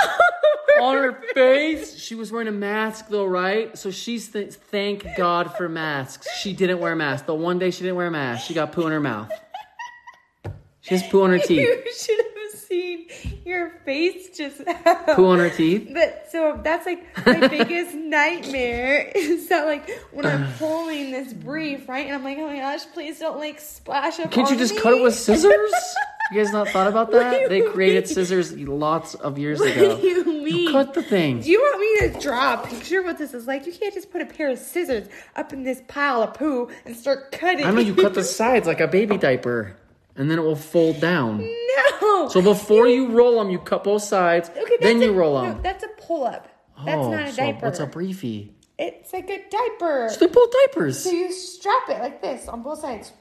on 0.81 0.97
her 0.97 1.13
face. 1.35 1.97
She 1.97 2.15
was 2.15 2.31
wearing 2.33 2.49
a 2.49 2.53
mask 2.53 3.09
though, 3.09 3.27
right? 3.27 3.77
So 3.77 3.91
she's 3.91 4.29
th- 4.29 4.55
thank 4.55 5.07
God 5.17 5.57
for 5.57 5.69
masks. 5.69 6.29
She 6.39 6.53
didn't 6.53 6.81
wear 6.81 6.93
a 6.93 6.97
mask. 6.97 7.27
The 7.27 7.35
one 7.35 7.59
day 7.59 7.71
she 7.71 7.83
didn't 7.83 7.97
wear 7.97 8.07
a 8.07 8.11
mask, 8.11 8.47
she 8.47 8.55
got 8.55 8.73
poo 8.73 8.87
in 8.87 8.93
her 8.93 9.01
mouth. 9.01 9.31
She 10.81 10.95
has 10.95 11.03
poo 11.09 11.23
on 11.23 11.31
her 11.31 11.39
teeth. 11.47 11.61
You 11.61 11.93
should 11.95 12.19
have 12.19 12.61
seen 12.61 13.09
your 13.45 13.71
face 13.85 14.37
just 14.37 14.59
Poo 15.15 15.27
on 15.27 15.39
her 15.39 15.51
teeth. 15.51 15.91
But 15.93 16.29
so 16.31 16.61
that's 16.63 16.85
like 16.87 17.27
my 17.27 17.49
biggest 17.49 17.95
nightmare 17.95 19.11
is 19.15 19.49
that 19.49 19.65
like 19.65 19.89
when 20.13 20.27
I'm 20.27 20.53
pulling 20.59 21.11
this 21.11 21.33
brief, 21.33 21.89
right? 21.89 22.07
And 22.07 22.15
I'm 22.15 22.25
like, 22.25 22.37
oh 22.39 22.47
my 22.47 22.59
gosh, 22.59 22.85
please 22.93 23.19
don't 23.19 23.39
like 23.39 23.61
splash 23.61 24.21
up. 24.21 24.31
Can't 24.31 24.51
you 24.51 24.57
just 24.57 24.75
me. 24.75 24.81
cut 24.81 24.95
it 24.95 25.03
with 25.03 25.15
scissors? 25.15 25.73
You 26.33 26.43
guys 26.43 26.53
not 26.53 26.69
thought 26.69 26.87
about 26.87 27.11
that? 27.11 27.49
They 27.51 27.61
created 27.63 28.05
mean? 28.07 28.15
scissors 28.15 28.57
lots 28.57 29.15
of 29.15 29.39
years 29.39 29.59
What 29.61 29.77
ago. 29.77 30.01
do 30.01 30.07
you 30.07 30.25
mean? 30.25 30.73
Cut 30.73 30.95
the 30.95 31.03
thing. 31.03 31.41
Do 31.41 31.51
you 31.51 31.61
want 31.61 31.81
me 31.81 32.09
to 32.13 32.21
draw 32.21 32.55
a 32.63 32.67
picture 32.67 33.01
of 33.01 33.05
what 33.05 33.19
this 33.19 33.35
is 33.35 33.47
like? 33.47 33.67
You 33.67 33.73
can't 33.73 33.93
just 33.93 34.11
put 34.11 34.23
a 34.23 34.27
pair 34.27 34.49
of 34.51 34.59
scissors 34.59 35.09
up 35.37 35.53
in 35.53 35.65
this 35.65 35.83
pile 35.87 36.23
of 36.23 36.33
poo 36.35 36.71
and 36.87 36.97
start 36.97 37.31
cutting. 37.31 37.67
I 37.67 37.71
know 37.73 37.81
you 37.81 37.95
cut 37.95 38.15
the 38.15 38.25
sides 38.41 38.67
like 38.67 38.81
a 38.81 38.89
baby 38.89 39.19
diaper, 39.19 39.77
and 40.17 40.31
then 40.31 40.39
it 40.39 40.43
will 40.43 40.57
fold 40.57 41.01
down. 41.01 41.39
no. 42.01 42.29
So 42.31 42.41
before 42.41 42.89
you 42.89 43.11
roll 43.11 43.39
them, 43.39 43.51
you 43.51 43.59
cut 43.59 43.85
both 43.85 44.03
sides. 44.03 44.49
okay, 44.49 44.77
then 44.81 45.03
you 45.03 45.11
a- 45.11 45.15
roll 45.15 45.43
no, 45.43 45.51
them. 45.51 45.63
that's 45.63 45.85
a 45.85 45.89
pull 45.99 46.25
up. 46.25 46.49
That's 46.85 46.97
oh, 46.97 47.11
not 47.11 47.29
a 47.29 47.31
so 47.33 47.37
diaper. 47.37 47.67
what's 47.67 47.81
a 47.81 47.87
briefie? 47.87 48.51
It's 48.79 49.13
like 49.13 49.31
a 49.31 49.45
diaper. 49.51 50.09
So 50.11 50.21
they're 50.21 50.29
both 50.29 50.51
diapers. 50.51 51.05
So 51.05 51.11
you 51.11 51.31
strap 51.33 51.89
it 51.91 52.01
like 52.01 52.21
this 52.23 52.49
on 52.49 52.63
both 52.63 52.81
sides. 52.81 53.13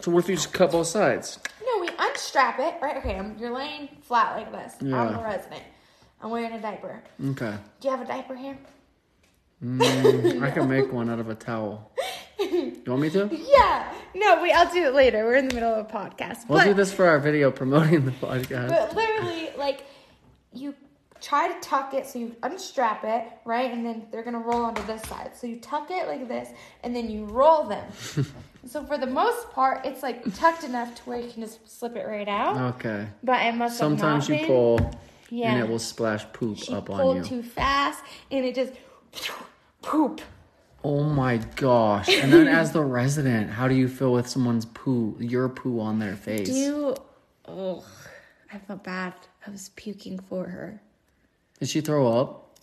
So 0.00 0.10
what 0.10 0.24
if 0.24 0.30
you 0.30 0.36
just 0.36 0.52
cut 0.52 0.72
both 0.72 0.86
sides? 0.86 1.38
No, 1.64 1.80
we 1.80 1.88
unstrap 1.98 2.58
it, 2.60 2.76
right? 2.80 2.96
Okay, 2.98 3.16
I'm, 3.16 3.36
you're 3.38 3.50
laying 3.50 3.88
flat 4.02 4.36
like 4.36 4.52
this. 4.52 4.74
Yeah. 4.80 5.00
I'm 5.00 5.12
the 5.14 5.22
resident. 5.22 5.62
I'm 6.20 6.30
wearing 6.30 6.52
a 6.52 6.60
diaper. 6.60 7.02
Okay. 7.30 7.54
Do 7.80 7.88
you 7.88 7.96
have 7.96 8.04
a 8.04 8.08
diaper 8.08 8.36
here? 8.36 8.58
Mm, 9.64 10.42
I 10.42 10.50
can 10.50 10.68
make 10.68 10.92
one 10.92 11.10
out 11.10 11.18
of 11.18 11.28
a 11.28 11.34
towel. 11.34 11.90
You 12.38 12.82
want 12.86 13.02
me 13.02 13.10
to? 13.10 13.28
Yeah. 13.32 13.92
No, 14.14 14.40
wait, 14.42 14.52
I'll 14.52 14.72
do 14.72 14.84
it 14.84 14.94
later. 14.94 15.24
We're 15.24 15.36
in 15.36 15.48
the 15.48 15.54
middle 15.54 15.72
of 15.72 15.86
a 15.86 15.88
podcast. 15.88 16.48
We'll 16.48 16.58
but, 16.58 16.64
do 16.66 16.74
this 16.74 16.92
for 16.92 17.06
our 17.06 17.18
video 17.18 17.50
promoting 17.50 18.04
the 18.04 18.12
podcast. 18.12 18.68
but 18.68 18.94
literally, 18.94 19.50
like, 19.56 19.84
you 20.52 20.74
try 21.20 21.52
to 21.52 21.58
tuck 21.60 21.94
it, 21.94 22.06
so 22.06 22.18
you 22.18 22.36
unstrap 22.42 23.02
it, 23.04 23.26
right? 23.44 23.72
And 23.72 23.84
then 23.84 24.06
they're 24.10 24.22
gonna 24.22 24.38
roll 24.38 24.62
onto 24.62 24.84
this 24.86 25.02
side. 25.02 25.36
So 25.36 25.46
you 25.46 25.58
tuck 25.58 25.90
it 25.90 26.06
like 26.06 26.28
this, 26.28 26.50
and 26.82 26.94
then 26.94 27.10
you 27.10 27.24
roll 27.24 27.64
them. 27.64 27.84
so 28.66 28.84
for 28.84 28.98
the 28.98 29.06
most 29.06 29.50
part, 29.52 29.84
it's 29.86 30.02
like 30.02 30.34
tucked 30.34 30.64
enough 30.64 30.94
to 30.96 31.02
where 31.02 31.18
you 31.18 31.30
can 31.30 31.42
just 31.42 31.68
slip 31.78 31.96
it 31.96 32.06
right 32.06 32.28
out. 32.28 32.74
Okay. 32.76 33.06
But 33.22 33.44
it 33.46 33.54
must 33.54 33.78
Sometimes 33.78 34.28
you 34.28 34.36
been. 34.36 34.46
pull 34.46 34.90
Yeah. 35.30 35.52
and 35.52 35.62
it 35.62 35.68
will 35.68 35.78
splash 35.78 36.24
poop 36.32 36.58
She 36.58 36.72
up 36.72 36.90
on 36.90 37.00
pulled 37.00 37.16
you. 37.18 37.24
too 37.24 37.42
fast, 37.42 38.02
and 38.30 38.44
it 38.44 38.54
just 38.54 38.72
poop. 39.82 40.20
Oh 40.84 41.02
my 41.02 41.38
gosh. 41.56 42.08
And 42.08 42.32
then 42.32 42.46
as 42.46 42.72
the 42.72 42.82
resident, 42.82 43.50
how 43.50 43.66
do 43.66 43.74
you 43.74 43.88
feel 43.88 44.12
with 44.12 44.28
someone's 44.28 44.66
poo, 44.66 45.16
your 45.18 45.48
poo 45.48 45.80
on 45.80 45.98
their 45.98 46.14
face? 46.14 46.48
You, 46.48 46.94
oh, 47.46 47.84
I 48.52 48.58
felt 48.58 48.84
bad. 48.84 49.14
I 49.46 49.50
was 49.50 49.70
puking 49.70 50.18
for 50.20 50.44
her. 50.46 50.80
Did 51.58 51.68
she 51.70 51.80
throw 51.80 52.06
up? 52.20 52.58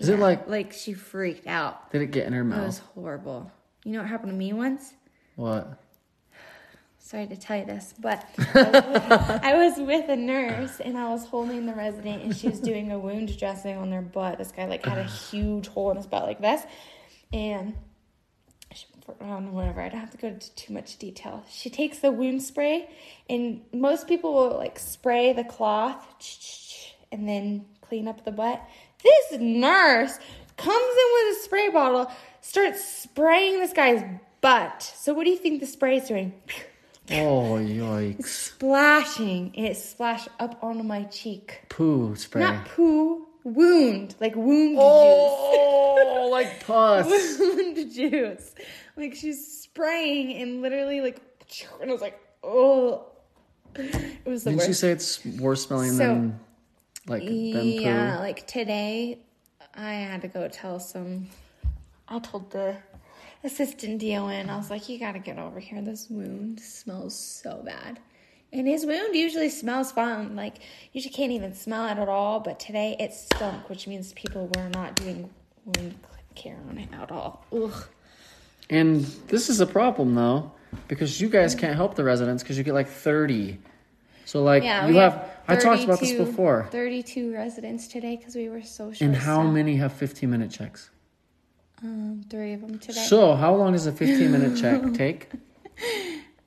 Is 0.00 0.08
it 0.08 0.18
like, 0.18 0.48
like 0.48 0.72
she 0.72 0.92
freaked 0.92 1.46
out? 1.46 1.90
did 1.92 2.02
it 2.02 2.10
get 2.10 2.26
in 2.26 2.32
her 2.32 2.44
mouth? 2.44 2.62
It 2.62 2.66
was 2.66 2.78
horrible. 2.78 3.50
You 3.84 3.92
know 3.92 4.00
what 4.00 4.08
happened 4.08 4.32
to 4.32 4.36
me 4.36 4.52
once? 4.52 4.94
What? 5.38 5.78
Sorry 6.98 7.28
to 7.28 7.36
tell 7.36 7.58
you 7.58 7.64
this, 7.64 7.94
but 8.00 8.26
I 8.56 9.54
was, 9.54 9.78
with, 9.78 10.08
a 10.08 10.16
nurse 10.16 10.80
and 10.80 10.98
I 10.98 11.10
was 11.10 11.26
holding 11.26 11.64
the 11.64 11.74
resident 11.74 12.24
and 12.24 12.36
she 12.36 12.48
was 12.48 12.58
doing 12.58 12.90
a 12.90 12.98
wound 12.98 13.38
dressing 13.38 13.76
on 13.76 13.88
their 13.88 14.02
butt. 14.02 14.38
This 14.38 14.50
guy 14.50 14.66
like 14.66 14.84
had 14.84 14.98
a 14.98 15.04
huge 15.04 15.68
hole 15.68 15.92
in 15.92 15.96
his 15.96 16.08
butt 16.08 16.24
like 16.24 16.40
this, 16.40 16.62
and 17.32 17.74
um, 19.20 19.52
whatever. 19.52 19.80
I 19.80 19.88
don't 19.90 20.00
have 20.00 20.10
to 20.10 20.16
go 20.18 20.26
into 20.26 20.52
too 20.56 20.72
much 20.72 20.98
detail. 20.98 21.44
She 21.48 21.70
takes 21.70 22.00
the 22.00 22.10
wound 22.10 22.42
spray, 22.42 22.90
and 23.30 23.60
most 23.72 24.08
people 24.08 24.34
will 24.34 24.56
like 24.56 24.76
spray 24.76 25.32
the 25.32 25.44
cloth 25.44 26.04
and 27.12 27.28
then 27.28 27.64
clean 27.80 28.08
up 28.08 28.24
the 28.24 28.32
butt. 28.32 28.60
This 29.04 29.40
nurse 29.40 30.18
comes 30.56 30.76
in 30.76 31.28
with 31.28 31.38
a 31.38 31.42
spray 31.44 31.68
bottle, 31.68 32.10
starts 32.40 32.84
spraying 32.84 33.60
this 33.60 33.72
guy's 33.72 34.02
butt. 34.40 34.82
So 34.82 35.12
what 35.14 35.24
do 35.24 35.30
you 35.30 35.36
think 35.38 35.60
the 35.60 35.66
spray 35.66 35.96
is 35.98 36.08
doing? 36.08 36.32
Oh, 37.10 37.56
yikes. 37.58 38.26
Splashing, 38.26 39.52
and 39.56 39.66
it 39.66 39.76
splashed 39.76 40.28
up 40.38 40.58
onto 40.62 40.82
my 40.82 41.04
cheek. 41.04 41.60
Poo 41.70 42.14
spray. 42.16 42.42
Not 42.42 42.66
poo, 42.66 43.26
wound, 43.44 44.14
like 44.20 44.36
wound 44.36 44.72
juice. 44.76 44.78
Oh, 44.82 46.28
like 46.32 46.66
pus. 46.66 47.06
wound 47.38 47.92
juice. 47.94 48.54
Like 48.96 49.14
she's 49.14 49.62
spraying 49.62 50.34
and 50.42 50.60
literally 50.60 51.00
like, 51.00 51.20
and 51.80 51.88
I 51.90 51.92
was 51.92 52.02
like, 52.02 52.20
oh. 52.42 53.06
It 53.74 54.26
was 54.26 54.44
the 54.44 54.50
Didn't 54.50 54.62
you 54.62 54.68
worst. 54.68 54.80
say 54.80 54.90
it's 54.90 55.24
worse 55.24 55.66
smelling 55.66 55.92
So- 55.92 55.98
than 55.98 56.40
like 57.06 57.24
than 57.24 57.34
Yeah, 57.34 58.16
poo? 58.16 58.22
like 58.22 58.46
today, 58.46 59.20
I 59.74 59.92
had 59.94 60.22
to 60.22 60.28
go 60.28 60.46
tell 60.48 60.78
some. 60.80 61.28
I 62.08 62.18
told 62.18 62.50
the 62.50 62.76
assistant 63.44 64.00
DON, 64.00 64.50
I 64.50 64.56
was 64.56 64.70
like, 64.70 64.88
you 64.88 64.98
gotta 64.98 65.18
get 65.18 65.38
over 65.38 65.60
here. 65.60 65.80
This 65.80 66.08
wound 66.10 66.60
smells 66.60 67.18
so 67.18 67.62
bad. 67.64 67.98
And 68.52 68.66
his 68.66 68.86
wound 68.86 69.14
usually 69.14 69.50
smells 69.50 69.92
fine. 69.92 70.34
Like, 70.34 70.56
usually 70.92 71.12
can't 71.12 71.32
even 71.32 71.54
smell 71.54 71.86
it 71.86 71.98
at 71.98 72.08
all. 72.08 72.40
But 72.40 72.58
today 72.58 72.96
it 72.98 73.12
stunk, 73.12 73.68
which 73.68 73.86
means 73.86 74.12
people 74.14 74.50
were 74.56 74.68
not 74.70 74.94
doing 74.96 75.28
wound 75.64 75.98
care 76.34 76.56
on 76.70 76.78
it 76.78 76.88
at 76.92 77.10
all. 77.10 77.44
Ugh. 77.52 77.86
And 78.70 79.04
this 79.28 79.48
is 79.48 79.60
a 79.60 79.66
problem 79.66 80.14
though, 80.14 80.52
because 80.86 81.20
you 81.20 81.28
guys 81.28 81.54
can't 81.54 81.76
help 81.76 81.94
the 81.94 82.04
residents 82.04 82.42
because 82.42 82.56
you 82.56 82.64
get 82.64 82.74
like 82.74 82.88
30. 82.88 83.58
So 84.24 84.42
like 84.42 84.62
Yeah, 84.62 84.86
you 84.86 84.92
we 84.92 84.98
have, 84.98 85.30
I 85.46 85.56
talked 85.56 85.84
about 85.84 86.00
this 86.00 86.12
before. 86.12 86.68
32 86.70 87.32
residents 87.32 87.88
today 87.88 88.16
because 88.16 88.34
we 88.34 88.48
were 88.48 88.62
so 88.62 88.92
short. 88.92 89.00
And 89.00 89.16
how 89.16 89.42
many 89.42 89.76
have 89.76 89.92
15 89.92 90.30
minute 90.30 90.50
checks? 90.50 90.90
Um, 91.82 92.24
three 92.28 92.54
of 92.54 92.60
them 92.62 92.78
today. 92.78 93.00
So 93.04 93.34
how 93.34 93.54
long 93.54 93.72
does 93.72 93.86
a 93.86 93.92
15 93.92 94.32
minute 94.32 94.58
check 94.60 94.82
take? 94.94 95.28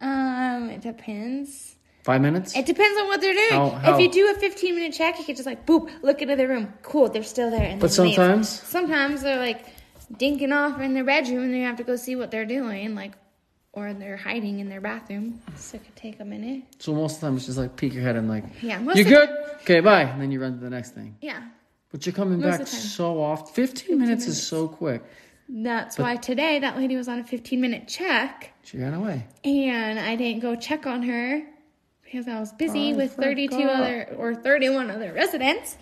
Um, 0.01 0.69
it 0.69 0.81
depends. 0.81 1.75
Five 2.03 2.21
minutes? 2.21 2.55
It 2.55 2.65
depends 2.65 2.99
on 2.99 3.07
what 3.07 3.21
they're 3.21 3.33
doing. 3.33 3.51
How- 3.51 3.69
how- 3.69 3.93
If 3.95 4.01
you 4.01 4.11
do 4.11 4.31
a 4.31 4.39
15 4.39 4.75
minute 4.75 4.93
check, 4.93 5.19
you 5.19 5.25
can 5.25 5.35
just 5.35 5.45
like 5.45 5.65
boop, 5.65 5.89
look 6.01 6.21
into 6.21 6.35
the 6.35 6.47
room. 6.47 6.73
Cool, 6.81 7.09
they're 7.09 7.23
still 7.23 7.51
there. 7.51 7.61
And 7.63 7.79
But 7.79 7.91
then 7.91 8.07
leave. 8.07 8.15
sometimes- 8.15 8.49
sometimes 8.49 9.21
they're 9.21 9.37
like 9.39 9.65
dinking 10.13 10.51
off 10.53 10.81
in 10.81 10.93
their 10.95 11.03
bedroom, 11.03 11.43
and 11.43 11.55
you 11.55 11.63
have 11.63 11.77
to 11.77 11.83
go 11.83 11.95
see 11.95 12.15
what 12.15 12.31
they're 12.31 12.45
doing, 12.45 12.95
like, 12.95 13.13
or 13.71 13.93
they're 13.93 14.17
hiding 14.17 14.59
in 14.59 14.67
their 14.67 14.81
bathroom. 14.81 15.39
So 15.55 15.77
it 15.77 15.85
could 15.85 15.95
take 15.95 16.19
a 16.19 16.25
minute. 16.25 16.63
So 16.79 16.93
most 16.93 17.15
of 17.15 17.21
the 17.21 17.27
time 17.27 17.37
it's 17.37 17.45
just 17.45 17.57
like 17.57 17.75
peek 17.77 17.93
your 17.93 18.03
head 18.03 18.15
and 18.17 18.27
like, 18.27 18.43
Yeah, 18.61 18.79
most 18.79 18.97
you 18.97 19.03
good? 19.05 19.29
Okay, 19.61 19.79
bye. 19.79 20.01
And 20.01 20.19
then 20.19 20.31
you 20.31 20.41
run 20.41 20.53
to 20.55 20.59
the 20.59 20.69
next 20.71 20.91
thing. 20.95 21.15
Yeah, 21.21 21.41
But 21.91 22.05
you're 22.05 22.13
coming 22.13 22.39
Most 22.39 22.49
back 22.51 22.59
of 22.61 22.65
the 22.67 22.71
time. 22.71 22.81
so 22.81 23.21
often. 23.21 23.53
15, 23.53 23.97
minutes, 23.97 24.25
is 24.27 24.41
so 24.45 24.67
quick. 24.67 25.03
that's 25.49 25.97
why 25.97 26.15
today 26.15 26.59
that 26.59 26.77
lady 26.77 26.95
was 26.95 27.07
on 27.09 27.19
a 27.19 27.23
15 27.23 27.59
minute 27.59 27.87
check, 27.87 28.53
She 28.63 28.77
ran 28.77 28.93
away. 28.93 29.25
and 29.43 29.99
I 29.99 30.15
didn't 30.15 30.41
go 30.41 30.55
check 30.55 30.85
on 30.87 31.03
her 31.03 31.41
because 32.03 32.27
I 32.27 32.39
was 32.39 32.51
busy 32.53 32.93
I 32.93 32.95
with 32.95 33.13
32 33.13 33.55
other 33.55 34.15
or 34.17 34.33
31 34.35 34.89
other 34.89 35.11
residents. 35.13 35.77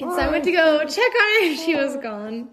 And 0.00 0.10
so 0.10 0.18
I 0.18 0.28
went 0.30 0.44
to 0.44 0.52
go 0.52 0.80
check 0.86 0.98
on 0.98 1.42
her, 1.42 1.46
and 1.50 1.58
she 1.58 1.74
was 1.76 1.96
gone. 1.96 2.48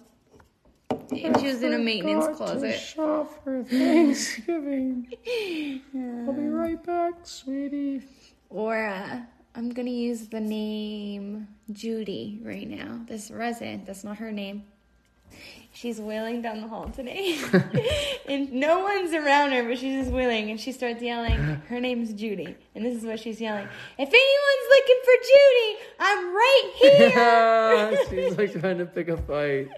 And 1.12 1.40
she 1.40 1.48
was 1.48 1.64
in 1.64 1.74
a 1.74 1.80
maintenance 1.80 2.26
Forgot 2.26 2.38
to 2.38 2.46
closet. 2.54 2.80
shop 2.80 3.44
for 3.44 3.64
Thanksgiving. 3.64 5.08
I'll 6.28 6.34
be 6.34 6.48
right 6.48 6.82
back, 6.84 7.14
sweetie. 7.24 8.04
Or 8.50 8.88
uh, 8.88 9.22
I'm 9.54 9.70
gonna 9.72 9.90
use 9.90 10.28
the 10.28 10.40
name 10.40 11.48
Judy 11.72 12.40
right 12.44 12.70
now. 12.70 13.02
This 13.08 13.30
resident, 13.30 13.86
that's 13.86 14.04
not 14.04 14.18
her 14.18 14.32
name. 14.32 14.64
She's 15.74 16.00
wheeling 16.00 16.42
down 16.42 16.62
the 16.62 16.68
hall 16.68 16.90
today, 16.90 17.38
and 18.28 18.52
no 18.52 18.80
one's 18.80 19.14
around 19.14 19.52
her, 19.52 19.64
but 19.64 19.78
she's 19.78 20.04
just 20.04 20.12
wheeling, 20.12 20.52
and 20.52 20.60
she 20.60 20.74
starts 20.74 21.02
yelling. 21.02 21.38
Her 21.70 21.80
name's 21.80 22.14
Judy, 22.14 22.56
and 22.76 22.86
this 22.86 22.98
is 22.98 23.06
what 23.06 23.20
she's 23.20 23.40
yelling: 23.40 23.68
"If 23.98 24.10
anyone's 24.10 24.70
looking 24.70 25.00
for 25.06 25.16
Judy, 25.32 25.80
I'm 26.00 26.36
right 26.36 26.72
here." 26.76 28.06
She's 28.10 28.38
like 28.38 28.60
trying 28.60 28.78
to 28.80 28.86
pick 28.86 29.08
a 29.08 29.18
fight. 29.18 29.70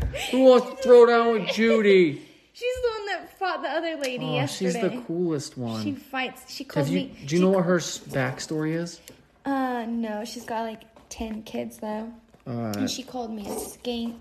Who 0.30 0.44
wants 0.44 0.68
to 0.68 0.76
throw 0.76 1.06
down 1.06 1.32
with 1.32 1.48
Judy? 1.48 2.25
She's 2.58 2.74
the 2.82 2.88
one 2.88 3.06
that 3.08 3.38
fought 3.38 3.60
the 3.62 3.68
other 3.68 3.96
lady 3.96 4.24
Oh, 4.24 4.34
yesterday. 4.34 4.72
she's 4.72 4.80
the 4.80 5.02
coolest 5.06 5.58
one. 5.58 5.84
She 5.84 5.92
fights. 5.92 6.50
She 6.50 6.64
calls 6.64 6.88
you? 6.88 7.00
me. 7.00 7.16
Do 7.26 7.36
you 7.36 7.42
know 7.42 7.50
what 7.50 7.66
her 7.66 7.76
backstory 7.76 8.74
is? 8.76 8.98
Uh, 9.44 9.84
no, 9.86 10.24
she's 10.24 10.44
got 10.44 10.62
like 10.62 10.82
ten 11.10 11.42
kids 11.42 11.76
though, 11.76 12.10
Uh, 12.46 12.72
and 12.78 12.90
she 12.90 13.02
called 13.02 13.30
me 13.30 13.42
a 13.46 13.50
skank. 13.50 14.14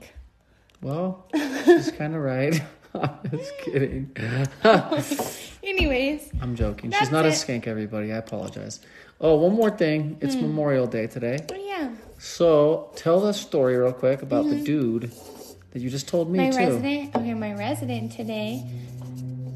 Well, 0.82 1.26
she's 1.64 1.92
kind 1.92 2.14
of 2.14 2.22
right. 2.22 2.62
I'm 2.94 3.20
just 3.32 3.58
kidding. 3.60 4.12
Anyways, 5.64 6.30
I'm 6.42 6.56
joking. 6.58 6.92
she's 6.92 7.12
not 7.12 7.24
a 7.24 7.30
it. 7.30 7.32
skank, 7.32 7.68
everybody. 7.68 8.12
I 8.12 8.18
apologize. 8.18 8.82
Oh, 9.22 9.36
one 9.36 9.54
more 9.56 9.72
thing. 9.72 10.18
It's 10.20 10.36
Memorial 10.36 10.88
Day 10.88 11.08
today. 11.08 11.40
oh 11.52 11.56
yeah, 11.56 11.90
So 12.20 12.92
tell 12.98 13.22
the 13.22 13.32
story 13.34 13.78
real 13.78 13.94
quick 13.94 14.22
about 14.22 14.50
the 14.50 14.58
dude 14.58 15.12
that 15.76 15.82
you 15.82 15.90
just 15.90 16.08
told 16.08 16.32
me 16.32 16.40
my 16.40 16.52
too. 16.52 16.58
resident. 16.58 17.14
Okay, 17.14 17.34
my 17.34 17.54
resident 17.54 18.14
today. 18.14 18.64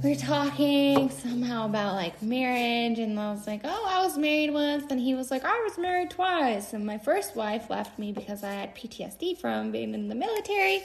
we 0.04 0.12
are 0.12 0.16
talking 0.16 1.10
somehow 1.12 1.66
about 1.66 1.96
like 1.96 2.22
marriage, 2.22 3.00
and 3.00 3.18
I 3.18 3.32
was 3.32 3.48
like, 3.48 3.62
"Oh, 3.64 3.86
I 3.88 4.04
was 4.04 4.18
married 4.18 4.52
once." 4.52 4.84
And 4.90 5.00
he 5.00 5.16
was 5.16 5.32
like, 5.32 5.46
"I 5.46 5.58
was 5.62 5.78
married 5.78 6.10
twice." 6.10 6.74
And 6.74 6.86
my 6.86 6.98
first 6.98 7.38
wife 7.38 7.70
left 7.70 7.98
me 7.98 8.12
because 8.12 8.44
I 8.44 8.52
had 8.52 8.76
PTSD 8.76 9.36
from 9.40 9.72
being 9.72 9.94
in 9.94 10.10
the 10.10 10.16
military, 10.16 10.84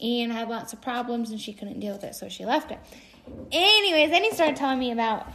and 0.00 0.32
had 0.32 0.48
lots 0.48 0.72
of 0.72 0.82
problems, 0.82 1.30
and 1.30 1.40
she 1.40 1.52
couldn't 1.52 1.78
deal 1.78 1.92
with 1.92 2.02
it, 2.02 2.16
so 2.16 2.28
she 2.28 2.44
left 2.44 2.72
it. 2.72 2.80
Anyways, 3.52 4.10
then 4.10 4.24
he 4.24 4.32
started 4.32 4.56
telling 4.56 4.80
me 4.80 4.90
about 4.90 5.28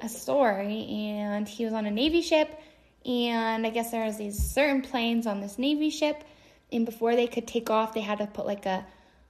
a 0.00 0.08
story, 0.08 0.86
and 0.86 1.46
he 1.46 1.66
was 1.66 1.74
on 1.74 1.84
a 1.84 1.90
Navy 1.90 2.22
ship, 2.22 2.58
and 3.04 3.66
I 3.66 3.68
guess 3.68 3.90
there 3.90 4.06
was 4.06 4.16
these 4.16 4.38
certain 4.38 4.80
planes 4.80 5.26
on 5.26 5.42
this 5.42 5.58
Navy 5.58 5.90
ship, 5.90 6.24
and 6.72 6.84
before 6.84 7.16
they 7.16 7.26
could 7.26 7.46
take 7.46 7.70
off, 7.70 7.94
they 7.94 8.00
had 8.00 8.18
to 8.18 8.26
put 8.26 8.46
like 8.46 8.66
a, 8.66 8.84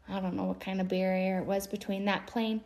I 0.09 0.21
don't 0.21 0.35
know 0.35 0.45
what 0.45 0.61
kind 0.61 0.81
of 0.81 0.89
barrier 0.89 1.39
it 1.39 1.45
was 1.45 1.67
between 1.67 2.05
that 2.07 2.27
plane 2.27 2.61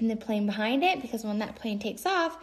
and 0.00 0.10
the 0.10 0.16
plane 0.16 0.46
behind 0.46 0.82
it, 0.82 1.00
because 1.02 1.24
when 1.24 1.38
that 1.40 1.56
plane 1.56 1.78
takes 1.78 2.04
off, 2.06 2.36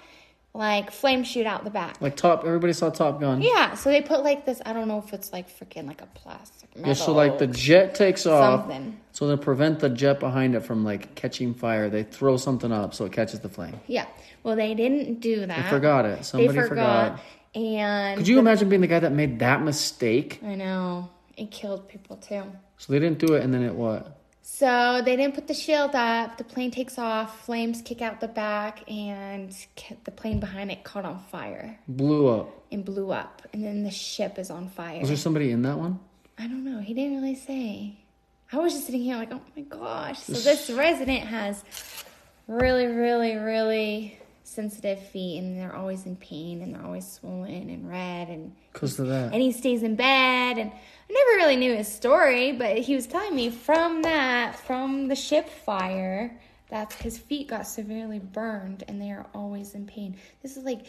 like 0.54 0.90
flames 0.92 1.28
shoot 1.28 1.46
out 1.46 1.66
the 1.66 1.70
back. 1.70 2.00
Like 2.00 2.16
Top, 2.16 2.46
everybody 2.46 2.72
saw 2.72 2.90
Top 2.90 3.20
Gun. 3.20 3.42
Yeah, 3.42 3.76
so 3.76 3.90
they 3.90 4.02
put 4.02 4.24
like 4.24 4.46
this. 4.46 4.62
I 4.66 4.72
don't 4.72 4.88
know 4.88 5.00
if 5.06 5.14
it's 5.14 5.34
like 5.34 5.50
freaking 5.50 5.86
like 5.86 6.02
a 6.02 6.06
plastic. 6.08 6.70
Yeah, 6.76 6.94
so 6.94 7.12
like 7.12 7.40
the 7.40 7.48
jet 7.48 7.94
takes 7.94 8.26
off. 8.26 8.62
something. 8.62 8.98
So 9.12 9.30
to 9.30 9.38
prevent 9.38 9.80
the 9.80 9.90
jet 9.90 10.20
behind 10.22 10.56
it 10.56 10.62
from 10.62 10.86
like 10.86 11.14
catching 11.16 11.54
fire, 11.54 11.90
they 11.90 12.04
throw 12.04 12.38
something 12.38 12.72
up 12.72 12.94
so 12.94 13.04
it 13.04 13.12
catches 13.12 13.42
the 13.42 13.50
flame. 13.50 13.80
Yeah. 13.88 14.06
Well, 14.44 14.56
they 14.56 14.74
didn't 14.76 15.20
do 15.20 15.46
that. 15.46 15.64
They 15.64 15.70
forgot 15.70 16.06
it. 16.06 16.18
They 16.18 16.24
Somebody 16.24 16.60
forgot. 16.60 17.20
forgot. 17.20 17.22
And 17.56 18.18
Could 18.18 18.28
you 18.28 18.40
imagine 18.40 18.70
being 18.70 18.82
the 18.82 18.88
guy 18.88 19.00
that 19.00 19.12
made 19.12 19.40
that 19.40 19.62
mistake? 19.62 20.40
I 20.44 20.56
know 20.56 21.10
it 21.38 21.52
killed 21.52 21.88
people 21.88 22.18
too. 22.18 22.44
So 22.78 22.92
they 22.94 23.00
didn't 23.00 23.20
do 23.20 23.34
it, 23.36 23.44
and 23.44 23.54
then 23.54 23.64
it 23.64 23.74
what? 23.74 24.20
So 24.42 25.02
they 25.04 25.16
didn't 25.16 25.34
put 25.34 25.48
the 25.48 25.54
shield 25.56 25.96
up. 25.96 26.38
The 26.38 26.44
plane 26.44 26.70
takes 26.72 27.00
off. 27.00 27.46
Flames 27.46 27.82
kick 27.82 28.02
out 28.02 28.22
the 28.22 28.28
back, 28.28 28.90
and 28.90 29.56
the 30.04 30.12
plane 30.12 30.40
behind 30.40 30.72
it 30.72 30.84
caught 30.84 31.04
on 31.06 31.20
fire 31.32 31.80
Blew 31.88 32.28
up. 32.28 32.50
and 32.72 32.86
blew 32.86 33.12
up. 33.12 33.42
And 33.54 33.64
then 33.66 33.84
the 33.84 33.92
ship 33.92 34.38
is 34.38 34.50
on 34.52 34.70
fire. 34.70 35.00
Was 35.00 35.10
there 35.10 35.18
somebody 35.18 35.52
in 35.52 35.64
that 35.64 35.78
one? 35.78 36.00
I 36.38 36.44
don't 36.48 36.64
know. 36.64 36.80
He 36.80 36.94
didn't 36.94 37.16
really 37.22 37.36
say. 37.36 37.98
I 38.52 38.58
was 38.58 38.74
just 38.74 38.86
sitting 38.86 39.02
here 39.02 39.16
like, 39.18 39.32
oh 39.34 39.42
my 39.56 39.64
gosh. 39.64 40.20
So 40.20 40.34
this 40.34 40.70
resident 40.70 41.22
has 41.24 41.64
really, 42.48 42.86
really, 42.86 43.36
really 43.38 44.20
sensitive 44.44 45.00
feet, 45.08 45.40
and 45.40 45.58
they're 45.58 45.76
always 45.76 46.06
in 46.06 46.16
pain, 46.18 46.62
and 46.62 46.76
they're 46.76 46.86
always 46.86 47.12
swollen 47.12 47.70
and 47.70 47.90
red, 47.90 48.30
and 48.30 48.54
Because 48.74 49.00
of 49.00 49.08
that. 49.08 49.34
and 49.34 49.42
he 49.42 49.52
stays 49.52 49.82
in 49.82 49.96
bed 49.96 50.58
and 50.60 50.72
i 51.10 51.14
never 51.14 51.38
really 51.38 51.56
knew 51.56 51.76
his 51.76 51.88
story 51.88 52.52
but 52.52 52.78
he 52.78 52.96
was 52.96 53.08
telling 53.08 53.36
me 53.36 53.50
from 53.50 54.02
that 54.02 54.58
from 54.60 55.08
the 55.08 55.16
ship 55.16 55.50
fire 55.50 56.38
that 56.70 56.94
his 56.94 57.18
feet 57.18 57.48
got 57.48 57.68
severely 57.68 58.20
burned 58.20 58.84
and 58.88 59.02
they 59.02 59.12
are 59.12 59.26
always 59.34 59.76
in 59.76 59.86
pain. 59.86 60.18
This 60.42 60.58
is 60.58 60.64
like 60.64 60.86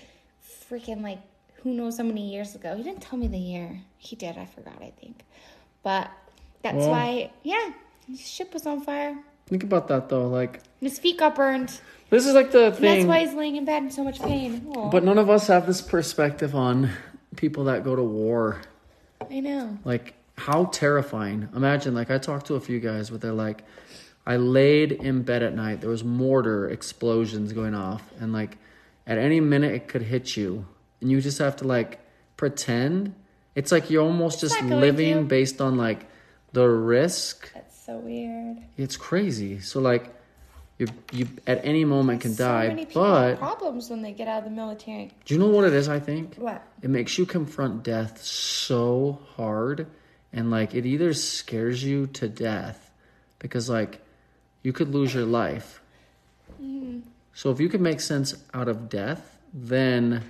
freaking 0.70 1.02
like 1.02 1.18
who 1.62 1.72
knows 1.72 1.98
how 1.98 2.04
many 2.04 2.32
years 2.32 2.54
ago. 2.54 2.76
He 2.76 2.82
didn't 2.82 3.02
tell 3.02 3.18
me 3.18 3.28
the 3.28 3.38
year. 3.38 3.80
He 3.98 4.16
did. 4.16 4.38
I 4.38 4.46
forgot 4.46 4.74
i 4.80 4.92
think. 5.00 5.24
But 5.82 6.10
that's 6.62 6.76
Well- 6.76 6.90
why 6.90 7.30
yeah 7.42 7.72
his 8.08 8.26
ship 8.26 8.52
was 8.54 8.66
on 8.66 8.80
fire. 8.80 9.16
Think 9.46 9.62
about 9.62 9.88
that 9.88 10.08
though. 10.08 10.28
Like 10.28 10.60
his 10.80 10.98
feet 10.98 11.18
got 11.18 11.34
burned. 11.34 11.80
This 12.10 12.26
is 12.26 12.34
like 12.34 12.52
the 12.52 12.66
and 12.66 12.76
that's 12.76 13.04
why 13.04 13.20
he's 13.20 13.34
laying 13.34 13.56
in 13.56 13.64
bed 13.64 13.82
in 13.82 13.90
so 13.90 14.02
much 14.02 14.20
pain. 14.20 14.66
Aw, 14.76 14.90
But 14.90 15.04
none 15.04 15.18
of 15.18 15.28
us 15.28 15.48
have 15.48 15.66
this 15.66 15.82
perspective 15.82 16.54
on 16.54 16.90
people 17.36 17.64
that 17.64 17.84
go 17.84 17.94
to 17.94 18.02
war. 18.02 18.62
I 19.30 19.40
know 19.40 19.78
Like 19.84 20.14
how 20.38 20.66
terrifying. 20.66 21.48
Imagine 21.54 21.94
like 21.94 22.10
I 22.10 22.18
talked 22.18 22.46
to 22.48 22.54
a 22.56 22.60
few 22.60 22.78
guys 22.78 23.10
where 23.10 23.18
they're 23.18 23.32
like 23.32 23.64
I 24.26 24.36
laid 24.36 24.92
in 24.92 25.22
bed 25.22 25.42
at 25.42 25.54
night. 25.54 25.80
There 25.80 25.90
was 25.90 26.04
mortar 26.04 26.68
explosions 26.68 27.52
going 27.52 27.74
off 27.74 28.02
and 28.20 28.32
like 28.32 28.58
at 29.06 29.18
any 29.18 29.40
minute 29.40 29.72
it 29.74 29.88
could 29.88 30.02
hit 30.02 30.36
you. 30.36 30.66
And 31.00 31.10
you 31.10 31.20
just 31.20 31.38
have 31.38 31.56
to 31.56 31.64
like 31.66 32.00
pretend. 32.36 33.14
It's 33.54 33.72
like 33.72 33.88
you're 33.88 34.02
almost 34.04 34.40
just 34.40 34.60
living 34.62 35.14
to. 35.14 35.22
based 35.22 35.60
on 35.60 35.76
like 35.78 36.06
the 36.52 36.68
risk. 36.68 37.52
that's 37.54 37.78
so 37.86 37.96
weird 37.98 38.58
It's 38.76 38.96
crazy. 38.96 39.60
So 39.60 39.80
like 39.80 40.12
you 40.78 40.86
you 41.12 41.26
at 41.46 41.64
any 41.64 41.84
moment 41.84 42.20
can 42.20 42.34
so 42.34 42.44
die. 42.44 42.68
many 42.68 42.84
people 42.86 43.04
have 43.04 43.38
But 43.38 43.38
problems 43.38 43.88
when 43.90 44.02
they 44.02 44.12
get 44.12 44.28
out 44.28 44.38
of 44.38 44.44
the 44.44 44.50
military 44.50 45.10
do 45.24 45.34
you 45.34 45.40
know 45.40 45.48
what 45.48 45.64
it 45.64 45.72
is, 45.72 45.88
I 45.88 46.00
think? 46.00 46.36
what 46.36 46.62
it 46.82 46.90
makes 46.90 47.18
you 47.18 47.26
confront 47.26 47.82
death 47.82 48.22
so 48.22 49.20
hard 49.36 49.86
and 50.32 50.50
like 50.50 50.74
it 50.74 50.86
either 50.86 51.14
scares 51.14 51.82
you 51.82 52.06
to 52.08 52.28
death 52.28 52.90
because 53.38 53.70
like 53.70 54.04
you 54.62 54.72
could 54.72 54.92
lose 54.92 55.14
your 55.14 55.24
life 55.24 55.80
mm-hmm. 56.62 57.00
so 57.32 57.50
if 57.50 57.60
you 57.60 57.68
could 57.68 57.80
make 57.80 58.00
sense 58.00 58.34
out 58.52 58.68
of 58.68 58.88
death 58.88 59.38
then 59.54 60.22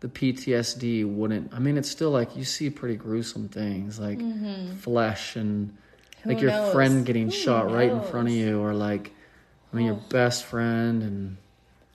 the 0.00 0.08
ptsd 0.08 1.04
wouldn't 1.04 1.52
i 1.52 1.58
mean 1.58 1.76
it's 1.76 1.90
still 1.90 2.10
like 2.10 2.36
you 2.36 2.44
see 2.44 2.70
pretty 2.70 2.96
gruesome 2.96 3.48
things 3.48 3.98
like 3.98 4.18
mm-hmm. 4.18 4.74
flesh 4.76 5.36
and 5.36 5.76
like 6.24 6.40
your 6.40 6.50
knows? 6.50 6.72
friend 6.72 7.04
getting 7.04 7.26
Who 7.26 7.32
shot 7.32 7.70
right 7.70 7.90
in 7.90 8.02
front 8.04 8.28
of 8.28 8.34
you 8.34 8.60
or 8.60 8.72
like 8.72 9.13
i 9.74 9.76
mean 9.76 9.86
your 9.86 9.96
oh. 9.96 10.08
best 10.08 10.44
friend 10.44 11.02
and 11.02 11.36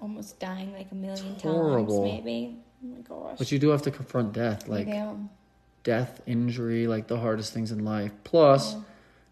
almost 0.02 0.40
dying 0.40 0.74
like 0.74 0.88
a 0.92 0.96
million 0.96 1.36
times, 1.36 1.42
horrible. 1.42 2.04
maybe. 2.04 2.58
Oh 2.84 2.88
my 2.88 3.02
gosh. 3.02 3.38
but 3.38 3.52
you 3.52 3.60
do 3.60 3.70
have 3.70 3.82
to 3.84 3.92
confront 3.92 4.34
death 4.34 4.68
like 4.68 4.88
yeah. 4.88 5.14
death, 5.84 6.22
injury, 6.26 6.88
like 6.88 7.08
the 7.08 7.20
hardest 7.20 7.54
things 7.54 7.72
in 7.72 7.84
life. 7.84 8.12
Plus, 8.24 8.76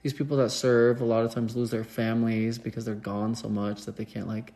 these 0.03 0.13
people 0.13 0.37
that 0.37 0.49
serve 0.49 1.01
a 1.01 1.05
lot 1.05 1.23
of 1.23 1.33
times 1.33 1.55
lose 1.55 1.71
their 1.71 1.83
families 1.83 2.57
because 2.57 2.85
they're 2.85 2.95
gone 2.95 3.35
so 3.35 3.47
much 3.47 3.85
that 3.85 3.95
they 3.95 4.05
can't 4.05 4.27
like 4.27 4.53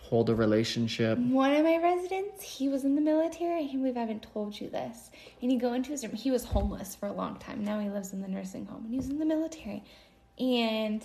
hold 0.00 0.28
a 0.28 0.34
relationship. 0.34 1.18
One 1.18 1.54
of 1.54 1.64
my 1.64 1.78
residents, 1.78 2.42
he 2.42 2.68
was 2.68 2.84
in 2.84 2.94
the 2.94 3.00
military. 3.00 3.64
I 3.64 3.66
can't 3.66 3.78
believe 3.78 3.96
I 3.96 4.00
haven't 4.00 4.26
told 4.32 4.60
you 4.60 4.68
this. 4.68 5.10
And 5.40 5.50
you 5.50 5.58
go 5.58 5.72
into 5.72 5.90
his 5.90 6.04
room. 6.04 6.14
He 6.14 6.30
was 6.30 6.44
homeless 6.44 6.94
for 6.94 7.06
a 7.06 7.12
long 7.12 7.36
time. 7.38 7.64
Now 7.64 7.80
he 7.80 7.88
lives 7.88 8.12
in 8.12 8.20
the 8.20 8.28
nursing 8.28 8.66
home, 8.66 8.82
and 8.84 8.90
he 8.90 8.98
was 8.98 9.08
in 9.08 9.18
the 9.18 9.24
military. 9.24 9.82
And 10.38 11.02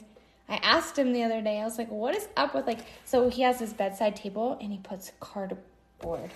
I 0.50 0.58
asked 0.58 0.98
him 0.98 1.14
the 1.14 1.24
other 1.24 1.42
day. 1.42 1.60
I 1.60 1.64
was 1.64 1.78
like, 1.78 1.92
"What 1.92 2.16
is 2.16 2.28
up 2.38 2.54
with 2.56 2.68
like?" 2.68 2.80
So 3.06 3.30
he 3.30 3.42
has 3.42 3.60
his 3.60 3.74
bedside 3.74 4.16
table, 4.16 4.58
and 4.62 4.72
he 4.72 4.78
puts 4.78 5.12
cardboard 5.20 6.32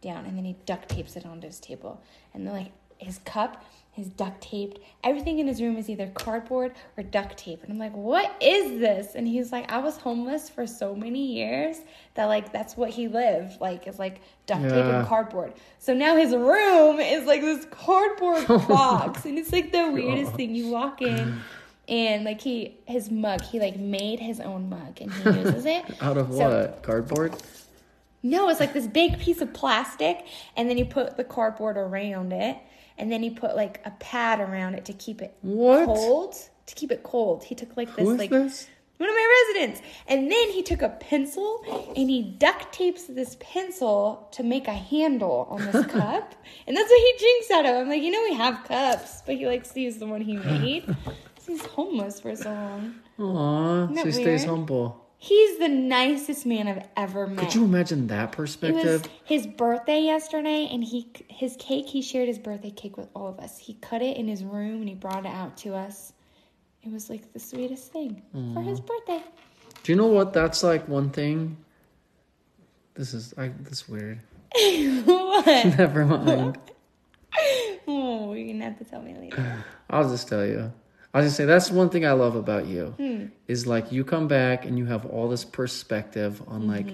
down, 0.00 0.26
and 0.26 0.36
then 0.36 0.44
he 0.44 0.56
duct 0.66 0.88
tapes 0.88 1.16
it 1.16 1.24
onto 1.26 1.46
his 1.46 1.60
table, 1.60 2.02
and 2.34 2.46
then 2.46 2.52
like 2.54 2.72
his 2.98 3.18
cup 3.18 3.62
his 3.96 4.08
duct 4.10 4.42
taped. 4.42 4.78
Everything 5.02 5.38
in 5.38 5.46
his 5.46 5.62
room 5.62 5.78
is 5.78 5.88
either 5.88 6.08
cardboard 6.08 6.74
or 6.98 7.02
duct 7.02 7.38
tape. 7.38 7.62
And 7.62 7.72
I'm 7.72 7.78
like, 7.78 7.96
what 7.96 8.30
is 8.42 8.78
this? 8.78 9.14
And 9.14 9.26
he's 9.26 9.50
like, 9.50 9.72
I 9.72 9.78
was 9.78 9.96
homeless 9.96 10.50
for 10.50 10.66
so 10.66 10.94
many 10.94 11.32
years 11.32 11.78
that 12.12 12.26
like 12.26 12.52
that's 12.52 12.76
what 12.76 12.90
he 12.90 13.08
lived. 13.08 13.58
Like 13.58 13.86
it's 13.86 13.98
like 13.98 14.20
duct 14.44 14.64
tape 14.64 14.84
and 14.84 15.06
cardboard. 15.06 15.54
So 15.78 15.94
now 15.94 16.14
his 16.14 16.34
room 16.34 17.00
is 17.00 17.26
like 17.26 17.40
this 17.40 17.64
cardboard 17.70 18.46
box. 18.68 19.24
and 19.24 19.38
it's 19.38 19.50
like 19.50 19.72
the 19.72 19.90
weirdest 19.90 20.34
thing. 20.34 20.54
You 20.54 20.68
walk 20.68 21.00
in 21.00 21.40
and 21.88 22.24
like 22.24 22.40
he 22.40 22.76
his 22.86 23.10
mug, 23.10 23.42
he 23.42 23.60
like 23.60 23.76
made 23.78 24.20
his 24.20 24.40
own 24.40 24.68
mug 24.68 25.00
and 25.00 25.12
he 25.12 25.30
uses 25.40 25.66
it. 25.66 25.84
Out 26.02 26.16
of 26.18 26.32
So- 26.32 26.48
what? 26.48 26.82
Cardboard? 26.82 27.34
no, 28.22 28.48
it's 28.48 28.58
like 28.60 28.72
this 28.72 28.86
big 28.88 29.18
piece 29.20 29.40
of 29.40 29.52
plastic, 29.54 30.26
and 30.56 30.68
then 30.68 30.76
you 30.78 30.84
put 30.84 31.16
the 31.16 31.22
cardboard 31.24 31.76
around 31.76 32.32
it, 32.32 32.56
and 32.98 33.10
then 33.12 33.22
he 33.22 33.30
put 33.30 33.54
like 33.54 33.80
a 33.84 33.90
pad 34.00 34.40
around 34.40 34.74
it 34.74 34.84
to 34.86 34.92
keep 34.92 35.22
it 35.22 35.36
What? 35.42 35.86
cold. 35.86 36.34
To 36.66 36.74
keep 36.74 36.90
it 36.90 37.04
cold, 37.04 37.44
he 37.44 37.54
took 37.54 37.76
like 37.76 37.94
this 37.94 38.08
like 38.18 38.30
this? 38.30 38.66
one 38.96 39.08
of 39.08 39.14
my 39.14 39.44
residents, 39.54 39.80
and 40.08 40.32
then 40.32 40.50
he 40.50 40.62
took 40.62 40.82
a 40.82 40.88
pencil 40.88 41.62
and 41.96 42.10
he 42.10 42.22
duct 42.22 42.72
tapes 42.72 43.04
this 43.04 43.36
pencil 43.38 44.26
to 44.32 44.42
make 44.42 44.66
a 44.66 44.72
handle 44.72 45.46
on 45.48 45.64
this 45.70 45.86
cup, 45.92 46.34
and 46.66 46.76
that's 46.76 46.90
what 46.90 46.98
he 47.00 47.14
drinks 47.18 47.50
out 47.52 47.66
of. 47.66 47.82
I'm 47.82 47.88
like, 47.88 48.02
you 48.02 48.10
know, 48.10 48.22
we 48.24 48.34
have 48.34 48.64
cups, 48.64 49.22
but 49.24 49.36
he 49.36 49.46
likes 49.46 49.70
to 49.74 49.80
use 49.80 49.98
the 49.98 50.06
one 50.06 50.20
he 50.22 50.36
made. 50.52 50.92
He's 51.46 51.64
homeless 51.64 52.20
for 52.20 52.34
so 52.36 52.50
long. 52.52 52.94
Aw, 53.18 53.94
so 53.94 54.04
he 54.04 54.12
stays 54.12 54.26
weird? 54.26 54.48
humble. 54.48 55.02
He's 55.18 55.58
the 55.58 55.68
nicest 55.68 56.44
man 56.44 56.68
I've 56.68 56.86
ever 56.96 57.26
met. 57.26 57.44
Could 57.46 57.54
you 57.54 57.64
imagine 57.64 58.06
that 58.08 58.34
It 58.34 58.38
was 58.38 58.56
perspective? 58.56 59.04
his 59.24 59.46
birthday 59.46 60.00
yesterday, 60.02 60.68
and 60.70 60.84
he 60.84 61.10
his 61.28 61.56
cake. 61.58 61.86
He 61.86 62.02
shared 62.02 62.28
his 62.28 62.38
birthday 62.38 62.70
cake 62.70 62.96
with 62.96 63.08
all 63.14 63.26
of 63.28 63.38
us. 63.38 63.58
He 63.58 63.74
cut 63.74 64.02
it 64.02 64.16
in 64.16 64.28
his 64.28 64.44
room, 64.44 64.80
and 64.80 64.88
he 64.88 64.94
brought 64.94 65.24
it 65.24 65.32
out 65.32 65.56
to 65.58 65.74
us. 65.74 66.12
It 66.82 66.92
was 66.92 67.08
like 67.08 67.32
the 67.32 67.38
sweetest 67.40 67.92
thing 67.92 68.22
for 68.54 68.62
his 68.62 68.80
birthday. 68.80 69.22
Do 69.82 69.92
you 69.92 69.96
know 69.96 70.06
what? 70.06 70.32
That's 70.32 70.62
like 70.62 70.86
one 70.88 71.10
thing. 71.10 71.56
This 72.94 73.14
is 73.14 73.32
I. 73.38 73.48
This 73.60 73.82
is 73.82 73.88
weird. 73.88 74.20
what? 75.06 75.46
Never 75.78 76.04
mind. 76.04 76.58
Oh, 77.88 78.32
you're 78.32 78.48
gonna 78.48 78.64
have 78.64 78.78
to 78.78 78.84
tell 78.84 79.00
me 79.00 79.14
later. 79.14 79.64
I'll 79.90 80.08
just 80.08 80.26
tell 80.28 80.44
you. 80.44 80.72
I'll 81.16 81.22
just 81.24 81.36
say 81.36 81.46
that's 81.46 81.70
one 81.70 81.88
thing 81.88 82.04
I 82.04 82.12
love 82.12 82.36
about 82.36 82.66
you 82.66 82.92
Hmm. 82.98 83.26
is 83.48 83.66
like 83.66 83.90
you 83.90 84.04
come 84.04 84.28
back 84.28 84.66
and 84.66 84.76
you 84.78 84.84
have 84.84 85.06
all 85.06 85.28
this 85.32 85.44
perspective 85.44 86.42
on 86.46 86.68
Mm-hmm. 86.68 86.70
like 86.76 86.90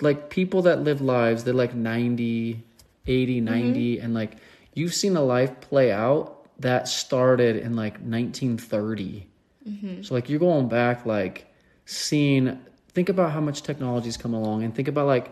like 0.00 0.30
people 0.30 0.62
that 0.62 0.82
live 0.82 1.00
lives 1.00 1.44
they're 1.44 1.54
like 1.54 1.74
90 1.74 2.62
80 3.06 3.36
Mm-hmm. 3.40 3.44
90 3.44 4.00
and 4.00 4.14
like 4.14 4.32
you've 4.74 4.94
seen 4.94 5.16
a 5.16 5.22
life 5.22 5.60
play 5.60 5.92
out 5.92 6.48
that 6.60 6.88
started 6.88 7.56
in 7.56 7.76
like 7.76 8.00
1930 8.00 9.26
Mm-hmm. 9.68 10.02
so 10.02 10.14
like 10.14 10.30
you're 10.30 10.38
going 10.38 10.68
back 10.68 11.04
like 11.06 11.46
seeing 11.84 12.58
think 12.94 13.08
about 13.08 13.32
how 13.32 13.40
much 13.40 13.62
technology's 13.62 14.16
come 14.16 14.32
along 14.32 14.62
and 14.64 14.74
think 14.74 14.88
about 14.88 15.06
like 15.06 15.30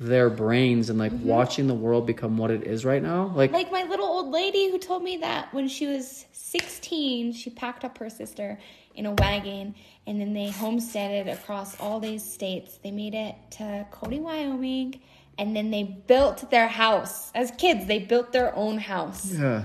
their 0.00 0.30
brains 0.30 0.90
and 0.90 0.98
like 0.98 1.12
watching 1.22 1.66
the 1.66 1.74
world 1.74 2.06
become 2.06 2.36
what 2.38 2.50
it 2.52 2.62
is 2.64 2.84
right 2.84 3.02
now 3.02 3.32
like 3.34 3.50
Mm-hmm. 3.50 3.56
Like 3.56 3.72
my 3.72 3.82
little 3.82 4.06
old 4.06 4.30
lady 4.30 4.70
who 4.70 4.78
told 4.78 5.02
me 5.02 5.16
that 5.18 5.52
when 5.52 5.66
she 5.68 5.86
was 5.86 6.26
16, 6.32 7.32
she 7.32 7.50
packed 7.50 7.84
up 7.84 7.98
her 7.98 8.08
sister 8.08 8.58
in 8.94 9.06
a 9.06 9.12
wagon 9.12 9.74
and 10.06 10.20
then 10.20 10.32
they 10.34 10.50
homesteaded 10.50 11.28
across 11.28 11.78
all 11.80 11.98
these 12.00 12.22
states. 12.24 12.78
They 12.82 12.90
made 12.92 13.14
it 13.14 13.34
to 13.52 13.86
Cody, 13.90 14.20
Wyoming, 14.20 15.00
and 15.36 15.54
then 15.54 15.70
they 15.70 15.82
built 15.82 16.50
their 16.50 16.68
house. 16.68 17.30
As 17.34 17.50
kids, 17.52 17.86
they 17.86 17.98
built 17.98 18.32
their 18.32 18.54
own 18.56 18.78
house. 18.78 19.32
yeah 19.32 19.64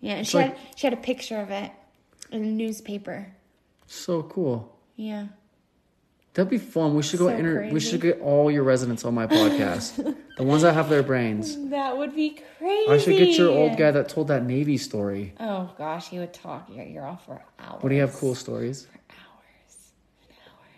Yeah, 0.00 0.14
and 0.16 0.26
she 0.26 0.36
like- 0.38 0.56
had 0.58 0.78
she 0.78 0.86
had 0.88 0.94
a 0.94 0.96
picture 1.00 1.38
of 1.40 1.50
it 1.50 1.70
in 2.32 2.42
a 2.42 2.46
newspaper. 2.46 3.32
so 3.86 4.22
cool 4.24 4.76
Yeah. 4.96 5.28
That'd 6.34 6.48
be 6.48 6.56
fun. 6.58 6.94
We 6.94 7.02
should 7.02 7.18
go 7.18 7.28
So 7.28 7.36
inter- 7.36 7.68
we 7.70 7.78
should 7.80 8.00
get 8.00 8.20
all 8.22 8.50
your 8.50 8.62
residents 8.62 9.04
on 9.04 9.12
my 9.14 9.26
podcast. 9.26 9.96
the 10.38 10.42
ones 10.42 10.62
that 10.62 10.72
have 10.72 10.88
their 10.88 11.02
brains. 11.02 11.56
That 11.68 11.98
would 11.98 12.14
be 12.14 12.38
crazy. 12.58 12.90
I 12.90 12.96
should 12.98 13.18
get 13.18 13.36
your 13.36 13.50
old 13.50 13.76
guy 13.76 13.90
that 13.90 14.08
told 14.08 14.28
that 14.28 14.42
Navy 14.44 14.78
story. 14.78 15.34
Oh 15.38 15.70
gosh, 15.76 16.08
he 16.08 16.18
would 16.18 16.32
talk 16.32 16.68
your 16.70 16.84
ear 16.86 17.04
off 17.04 17.26
for 17.26 17.42
hours. 17.58 17.82
What 17.82 17.90
do 17.90 17.94
you 17.94 18.00
have 18.00 18.14
cool 18.14 18.34
stories? 18.34 18.84
For 18.86 18.98
hours. 19.12 19.92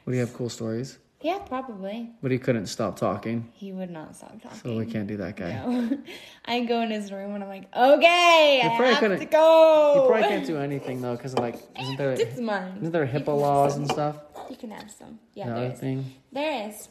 What 0.03 0.11
do 0.13 0.17
you 0.17 0.25
have 0.27 0.35
cool 0.35 0.49
stories? 0.49 0.99
Yeah, 1.21 1.39
probably. 1.39 2.11
But 2.21 2.33
he 2.33 2.39
couldn't 2.39 2.67
stop 2.67 2.99
talking, 2.99 3.49
He 3.55 3.73
would 3.73 3.91
not 3.91 4.15
stop 4.15 4.43
talking. 4.43 4.59
so 4.59 4.77
we 4.77 4.85
can't 4.85 5.07
do 5.07 5.17
that 5.19 5.37
guy. 5.37 5.53
No. 5.55 5.99
I 6.45 6.65
go 6.67 6.83
in 6.83 6.91
his 6.91 7.11
room 7.13 7.35
and 7.35 7.43
I'm 7.43 7.49
like, 7.49 7.75
okay, 7.75 8.61
I 8.63 8.69
probably 8.77 8.87
have 8.89 8.99
couldn't- 8.99 9.19
to 9.21 9.25
go. 9.25 10.01
He 10.03 10.07
probably 10.09 10.29
can't 10.29 10.47
do 10.47 10.59
anything 10.59 11.01
though, 11.01 11.17
because 11.17 11.35
like 11.39 11.57
isn't 11.81 11.97
there 11.97 12.13
It's 12.21 12.39
mine. 12.41 12.75
isn't 12.81 12.93
there 12.93 13.07
HIPAA 13.07 13.29
laws 13.41 13.77
and 13.77 13.89
stuff? 13.91 14.17
You 14.51 14.57
can 14.57 14.71
have 14.71 14.91
some. 14.91 15.19
Yeah, 15.35 15.47
That 15.47 15.57
there 15.57 15.65
other 15.67 15.75
thing. 15.75 16.13
There 16.33 16.69
is. 16.69 16.89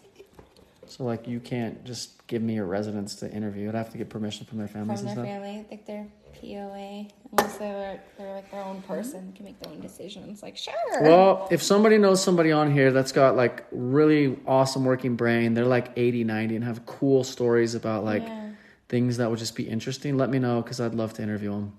So 0.87 1.03
like 1.03 1.27
you 1.27 1.39
can't 1.39 1.83
just 1.85 2.25
give 2.27 2.41
me 2.41 2.55
your 2.55 2.65
residents 2.65 3.15
to 3.15 3.31
interview. 3.31 3.69
I'd 3.69 3.75
have 3.75 3.91
to 3.91 3.97
get 3.97 4.09
permission 4.09 4.45
from 4.45 4.57
their 4.57 4.67
families 4.67 4.99
From 4.99 5.09
and 5.09 5.17
their 5.17 5.25
stuff. 5.25 5.41
family, 5.41 5.59
I 5.59 5.63
think 5.63 5.85
they're 5.85 6.07
POA. 6.39 7.07
Unless 7.31 7.57
they're, 7.57 7.99
they're 8.17 8.33
like 8.33 8.51
their 8.51 8.63
own 8.63 8.77
mm-hmm. 8.77 8.93
person, 8.93 9.33
can 9.35 9.45
make 9.45 9.59
their 9.59 9.71
own 9.71 9.79
decisions. 9.79 10.43
Like, 10.43 10.57
sure. 10.57 10.73
Well, 11.01 11.47
if 11.51 11.63
somebody 11.63 11.97
knows 11.97 12.23
somebody 12.23 12.51
on 12.51 12.71
here 12.71 12.91
that's 12.91 13.11
got 13.11 13.35
like 13.35 13.65
really 13.71 14.37
awesome 14.45 14.85
working 14.85 15.15
brain, 15.15 15.53
they're 15.53 15.65
like 15.65 15.91
80, 15.95 16.23
90 16.25 16.55
and 16.57 16.65
have 16.65 16.85
cool 16.85 17.23
stories 17.23 17.75
about 17.75 18.03
like 18.03 18.23
Yeah. 18.23 18.51
things 18.89 19.17
that 19.17 19.29
would 19.29 19.39
just 19.39 19.55
be 19.55 19.63
interesting, 19.63 20.17
let 20.17 20.29
me 20.29 20.39
know 20.39 20.61
because 20.61 20.79
I'd 20.79 20.95
love 20.95 21.13
to 21.13 21.23
interview 21.23 21.51
them. 21.51 21.73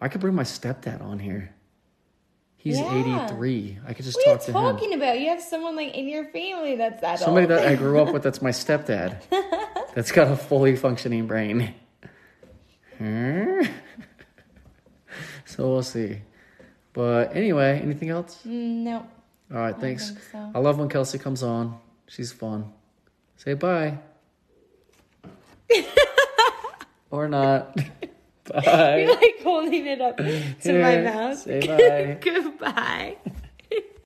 I 0.00 0.08
could 0.08 0.20
bring 0.20 0.34
my 0.34 0.44
stepdad 0.44 1.02
on 1.02 1.18
here. 1.18 1.54
He's 2.62 2.78
Yeah. 2.78 3.24
83. 3.26 3.78
I 3.88 3.94
could 3.94 4.04
just 4.04 4.18
what 4.18 4.24
talk 4.34 4.40
to 4.42 4.46
him. 4.48 4.54
talking 4.54 4.92
about? 4.92 5.18
You 5.18 5.30
have 5.30 5.40
someone 5.40 5.76
like 5.76 5.94
in 5.94 6.06
your 6.08 6.26
family 6.26 6.76
that's 6.76 7.00
that 7.00 7.18
Somebody 7.18 7.46
old. 7.46 7.58
that 7.58 7.66
I 7.66 7.74
grew 7.74 7.98
up 8.02 8.12
with 8.12 8.22
that's 8.22 8.42
my 8.42 8.50
stepdad. 8.50 9.22
that's 9.94 10.12
got 10.12 10.30
a 10.30 10.36
fully 10.36 10.76
functioning 10.76 11.26
brain. 11.26 11.74
Hmm? 12.98 13.62
so 15.46 15.70
we'll 15.70 15.82
see. 15.82 16.20
But 16.92 17.34
anyway, 17.34 17.80
anything 17.82 18.10
else? 18.10 18.40
No. 18.44 19.06
All 19.50 19.56
right, 19.58 19.74
thanks. 19.80 20.10
think 20.10 20.20
so. 20.30 20.50
I 20.54 20.58
love 20.58 20.78
when 20.78 20.90
Kelsey 20.90 21.18
comes 21.18 21.42
on. 21.42 21.78
She's 22.08 22.30
fun. 22.30 22.72
Say 23.36 23.54
bye. 23.54 23.98
or 27.10 27.26
not. 27.26 27.74
Bye. 28.52 28.98
You're 29.00 29.14
like 29.14 29.42
holding 29.42 29.86
it 29.86 30.00
up 30.00 30.16
to 30.16 30.82
my 30.82 30.98
mouth. 30.98 31.38
say 31.38 31.66
bye. 31.66 32.18
Goodbye. 32.20 33.16